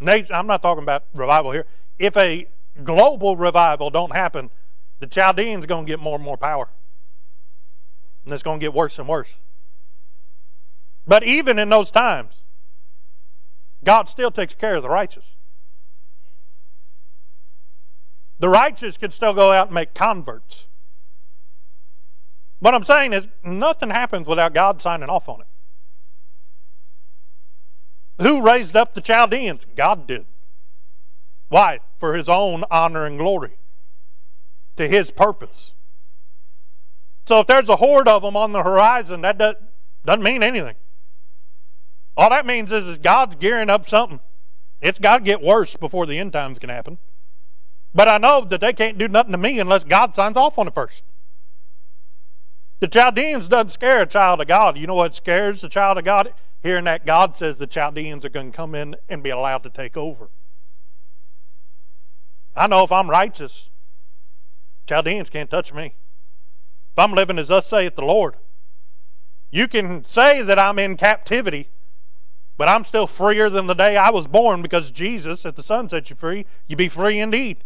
I'm 0.01 0.47
not 0.47 0.63
talking 0.63 0.83
about 0.83 1.05
revival 1.15 1.53
here, 1.53 1.67
if 1.99 2.17
a 2.17 2.47
global 2.83 3.37
revival 3.37 3.91
don't 3.91 4.15
happen, 4.15 4.51
the 5.01 5.07
Chaldeans 5.07 5.65
are 5.65 5.69
going 5.69 5.87
to 5.87 5.91
get 5.91 6.01
more 6.01 6.15
and 6.15 6.25
more 6.25 6.37
power. 6.37 6.69
And 8.25 8.33
it's 8.33 8.43
going 8.43 8.61
to 8.61 8.65
get 8.65 8.73
worse 8.73 8.99
and 8.99 9.09
worse. 9.09 9.35
But 11.07 11.25
even 11.25 11.59
in 11.59 11.69
those 11.69 11.91
times, 11.91 12.43
God 13.85 14.09
still 14.09 14.31
takes 14.31 14.55
care 14.55 14.77
of 14.77 14.83
the 14.83 14.89
righteous. 14.89 15.31
The 18.43 18.49
righteous 18.49 18.97
can 18.97 19.13
still 19.13 19.35
go 19.35 19.53
out 19.53 19.69
and 19.69 19.75
make 19.77 19.95
converts. 19.95 20.67
What 22.59 22.75
I'm 22.75 22.83
saying 22.83 23.13
is, 23.13 23.29
nothing 23.45 23.91
happens 23.91 24.27
without 24.27 24.53
God 24.53 24.83
signing 24.83 25.09
off 25.09 25.29
on 25.29 25.43
it. 25.43 25.47
Who 28.21 28.43
raised 28.43 28.75
up 28.75 28.95
the 28.95 29.01
Chaldeans? 29.01 29.65
God 29.77 30.09
did. 30.09 30.27
Why? 31.51 31.79
For 31.99 32.17
his 32.17 32.29
own 32.29 32.65
honor 32.69 33.07
and 33.07 33.17
glory, 33.17 33.59
to 34.75 34.89
his 34.89 35.13
purpose. 35.13 35.71
So 37.27 37.39
if 37.39 37.47
there's 37.47 37.69
a 37.69 37.77
horde 37.77 38.09
of 38.09 38.23
them 38.23 38.37
on 38.37 38.51
the 38.51 38.65
horizon, 38.65 39.21
that 39.21 39.39
doesn't 39.39 40.23
mean 40.25 40.43
anything. 40.43 40.75
All 42.17 42.31
that 42.31 42.45
means 42.45 42.73
is, 42.73 42.89
is 42.89 42.99
God's 42.99 43.37
gearing 43.37 43.71
up 43.71 43.87
something. 43.87 44.19
It's 44.81 44.99
got 44.99 45.19
to 45.19 45.23
get 45.23 45.43
worse 45.43 45.77
before 45.77 46.07
the 46.07 46.19
end 46.19 46.33
times 46.33 46.59
can 46.59 46.71
happen. 46.71 46.99
But 47.95 48.09
I 48.09 48.19
know 48.19 48.45
that 48.45 48.61
they 48.61 48.73
can't 48.73 48.99
do 48.99 49.09
nothing 49.09 49.33
to 49.33 49.39
me 49.39 49.59
unless 49.59 49.85
God 49.85 50.15
signs 50.15 50.37
off 50.37 50.59
on 50.59 50.67
it 50.67 50.75
first. 50.75 51.05
The 52.81 52.89
Chaldeans 52.89 53.49
doesn't 53.49 53.71
scare 53.71 54.03
a 54.03 54.07
child 54.07 54.41
of 54.41 54.49
God. 54.49 54.77
You 54.77 54.87
know 54.87 54.95
what 54.95 55.15
scares 55.15 55.61
the 55.61 55.69
child 55.69 55.99
of 55.99 56.05
God? 56.05 56.33
Hearing 56.63 56.85
that 56.85 57.07
God 57.07 57.37
says 57.37 57.59
the 57.59 57.67
Chaldeans 57.67 58.25
are 58.25 58.29
going 58.29 58.51
to 58.51 58.57
come 58.57 58.75
in 58.75 58.97
and 59.09 59.23
be 59.23 59.31
allowed 59.31 59.63
to 59.65 59.71
take 59.71 59.97
over. 59.97 60.29
I 62.57 62.67
know 62.67 62.83
if 62.83 62.93
I'm 62.93 63.09
righteous, 63.09 63.71
Chaldeans 64.87 65.31
can't 65.31 65.51
touch 65.51 65.73
me. 65.73 65.95
If 66.93 66.99
I'm 66.99 67.13
living 67.13 67.39
as 67.39 67.49
thus 67.49 67.67
saith 67.67 67.95
the 67.95 68.05
Lord, 68.05 68.37
you 69.51 69.69
can 69.69 70.05
say 70.05 70.43
that 70.43 70.59
I'm 70.59 70.79
in 70.79 70.97
captivity, 70.97 71.69
but 72.57 72.69
I'm 72.69 72.85
still 72.85 73.07
freer 73.07 73.49
than 73.49 73.67
the 73.67 73.75
day 73.75 73.97
I 73.97 74.11
was 74.11 74.27
born 74.27 74.61
because 74.61 74.91
Jesus, 74.91 75.45
if 75.45 75.55
the 75.55 75.63
Son 75.63 75.89
set 75.89 76.11
you 76.11 76.17
free, 76.17 76.47
you 76.67 76.77
be 76.77 76.89
free 76.89 77.19
indeed. 77.19 77.65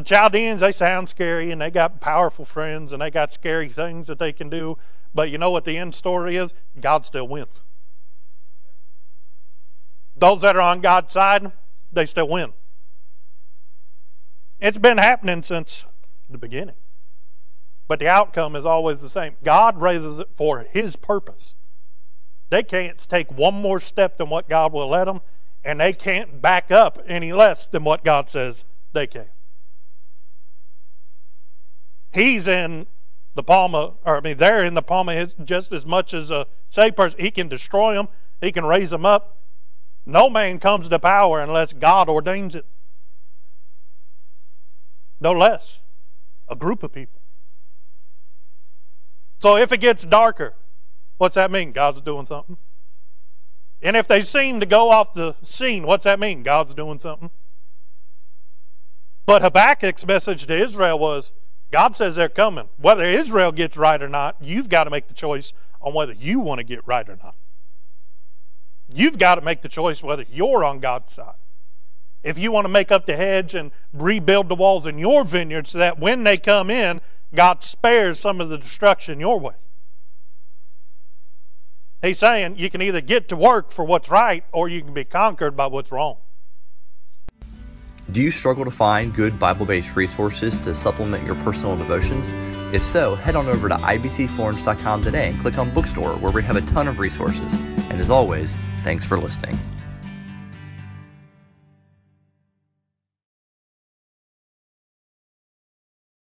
The 0.00 0.06
Chaldeans, 0.06 0.60
they 0.60 0.72
sound 0.72 1.10
scary 1.10 1.50
and 1.50 1.60
they 1.60 1.70
got 1.70 2.00
powerful 2.00 2.46
friends 2.46 2.94
and 2.94 3.02
they 3.02 3.10
got 3.10 3.34
scary 3.34 3.68
things 3.68 4.06
that 4.06 4.18
they 4.18 4.32
can 4.32 4.48
do. 4.48 4.78
But 5.14 5.30
you 5.30 5.36
know 5.36 5.50
what 5.50 5.66
the 5.66 5.76
end 5.76 5.94
story 5.94 6.38
is? 6.38 6.54
God 6.80 7.04
still 7.04 7.28
wins. 7.28 7.62
Those 10.16 10.40
that 10.40 10.56
are 10.56 10.62
on 10.62 10.80
God's 10.80 11.12
side, 11.12 11.52
they 11.92 12.06
still 12.06 12.26
win. 12.26 12.54
It's 14.58 14.78
been 14.78 14.96
happening 14.96 15.42
since 15.42 15.84
the 16.30 16.38
beginning. 16.38 16.76
But 17.86 17.98
the 17.98 18.08
outcome 18.08 18.56
is 18.56 18.64
always 18.64 19.02
the 19.02 19.10
same. 19.10 19.36
God 19.44 19.82
raises 19.82 20.18
it 20.18 20.28
for 20.32 20.60
His 20.60 20.96
purpose. 20.96 21.54
They 22.48 22.62
can't 22.62 22.98
take 22.98 23.30
one 23.30 23.52
more 23.52 23.80
step 23.80 24.16
than 24.16 24.30
what 24.30 24.48
God 24.48 24.72
will 24.72 24.88
let 24.88 25.04
them, 25.04 25.20
and 25.62 25.78
they 25.78 25.92
can't 25.92 26.40
back 26.40 26.70
up 26.70 26.98
any 27.06 27.34
less 27.34 27.66
than 27.66 27.84
what 27.84 28.02
God 28.02 28.30
says 28.30 28.64
they 28.94 29.06
can. 29.06 29.26
He's 32.12 32.48
in 32.48 32.86
the 33.34 33.42
palm 33.42 33.74
of, 33.74 33.96
or 34.04 34.16
I 34.16 34.20
mean, 34.20 34.36
they're 34.36 34.64
in 34.64 34.74
the 34.74 34.82
palm 34.82 35.08
of 35.08 35.16
his 35.16 35.34
just 35.44 35.72
as 35.72 35.86
much 35.86 36.12
as 36.12 36.30
a 36.30 36.46
saved 36.68 36.96
person. 36.96 37.20
He 37.20 37.30
can 37.30 37.48
destroy 37.48 37.94
them, 37.94 38.08
he 38.40 38.52
can 38.52 38.64
raise 38.64 38.90
them 38.90 39.06
up. 39.06 39.36
No 40.06 40.28
man 40.28 40.58
comes 40.58 40.88
to 40.88 40.98
power 40.98 41.40
unless 41.40 41.72
God 41.72 42.08
ordains 42.08 42.54
it. 42.54 42.66
No 45.20 45.32
less. 45.32 45.78
A 46.48 46.56
group 46.56 46.82
of 46.82 46.92
people. 46.92 47.20
So 49.38 49.56
if 49.56 49.70
it 49.72 49.78
gets 49.78 50.04
darker, 50.04 50.54
what's 51.18 51.34
that 51.36 51.50
mean? 51.50 51.72
God's 51.72 52.00
doing 52.00 52.26
something. 52.26 52.56
And 53.82 53.96
if 53.96 54.06
they 54.06 54.20
seem 54.20 54.60
to 54.60 54.66
go 54.66 54.90
off 54.90 55.12
the 55.12 55.36
scene, 55.42 55.86
what's 55.86 56.04
that 56.04 56.20
mean? 56.20 56.42
God's 56.42 56.74
doing 56.74 56.98
something. 56.98 57.30
But 59.24 59.42
Habakkuk's 59.42 60.06
message 60.06 60.46
to 60.46 60.54
Israel 60.54 60.98
was 60.98 61.32
God 61.70 61.94
says 61.94 62.16
they're 62.16 62.28
coming. 62.28 62.68
Whether 62.78 63.04
Israel 63.04 63.52
gets 63.52 63.76
right 63.76 64.02
or 64.02 64.08
not, 64.08 64.36
you've 64.40 64.68
got 64.68 64.84
to 64.84 64.90
make 64.90 65.08
the 65.08 65.14
choice 65.14 65.52
on 65.80 65.94
whether 65.94 66.12
you 66.12 66.40
want 66.40 66.58
to 66.58 66.64
get 66.64 66.86
right 66.86 67.08
or 67.08 67.16
not. 67.22 67.36
You've 68.92 69.18
got 69.18 69.36
to 69.36 69.40
make 69.40 69.62
the 69.62 69.68
choice 69.68 70.02
whether 70.02 70.24
you're 70.30 70.64
on 70.64 70.80
God's 70.80 71.14
side. 71.14 71.34
If 72.22 72.36
you 72.38 72.52
want 72.52 72.66
to 72.66 72.68
make 72.70 72.90
up 72.90 73.06
the 73.06 73.16
hedge 73.16 73.54
and 73.54 73.70
rebuild 73.92 74.48
the 74.48 74.54
walls 74.54 74.84
in 74.84 74.98
your 74.98 75.24
vineyard 75.24 75.66
so 75.66 75.78
that 75.78 75.98
when 75.98 76.24
they 76.24 76.36
come 76.36 76.70
in, 76.70 77.00
God 77.34 77.62
spares 77.62 78.18
some 78.18 78.40
of 78.40 78.48
the 78.48 78.58
destruction 78.58 79.20
your 79.20 79.38
way. 79.38 79.54
He's 82.02 82.18
saying 82.18 82.56
you 82.56 82.68
can 82.70 82.82
either 82.82 83.00
get 83.00 83.28
to 83.28 83.36
work 83.36 83.70
for 83.70 83.84
what's 83.84 84.10
right 84.10 84.44
or 84.52 84.68
you 84.68 84.82
can 84.82 84.92
be 84.92 85.04
conquered 85.04 85.56
by 85.56 85.66
what's 85.66 85.92
wrong. 85.92 86.16
Do 88.12 88.22
you 88.22 88.30
struggle 88.32 88.64
to 88.64 88.72
find 88.72 89.14
good 89.14 89.38
Bible 89.38 89.66
based 89.66 89.94
resources 89.94 90.58
to 90.60 90.74
supplement 90.74 91.24
your 91.24 91.36
personal 91.36 91.76
devotions? 91.76 92.30
If 92.74 92.82
so, 92.82 93.14
head 93.14 93.36
on 93.36 93.46
over 93.46 93.68
to 93.68 93.76
ibcflorence.com 93.76 95.02
today 95.04 95.28
and 95.28 95.40
click 95.40 95.58
on 95.58 95.70
Bookstore, 95.70 96.16
where 96.16 96.32
we 96.32 96.42
have 96.42 96.56
a 96.56 96.62
ton 96.62 96.88
of 96.88 96.98
resources. 96.98 97.54
And 97.90 98.00
as 98.00 98.10
always, 98.10 98.56
thanks 98.82 99.04
for 99.04 99.16
listening. 99.16 99.56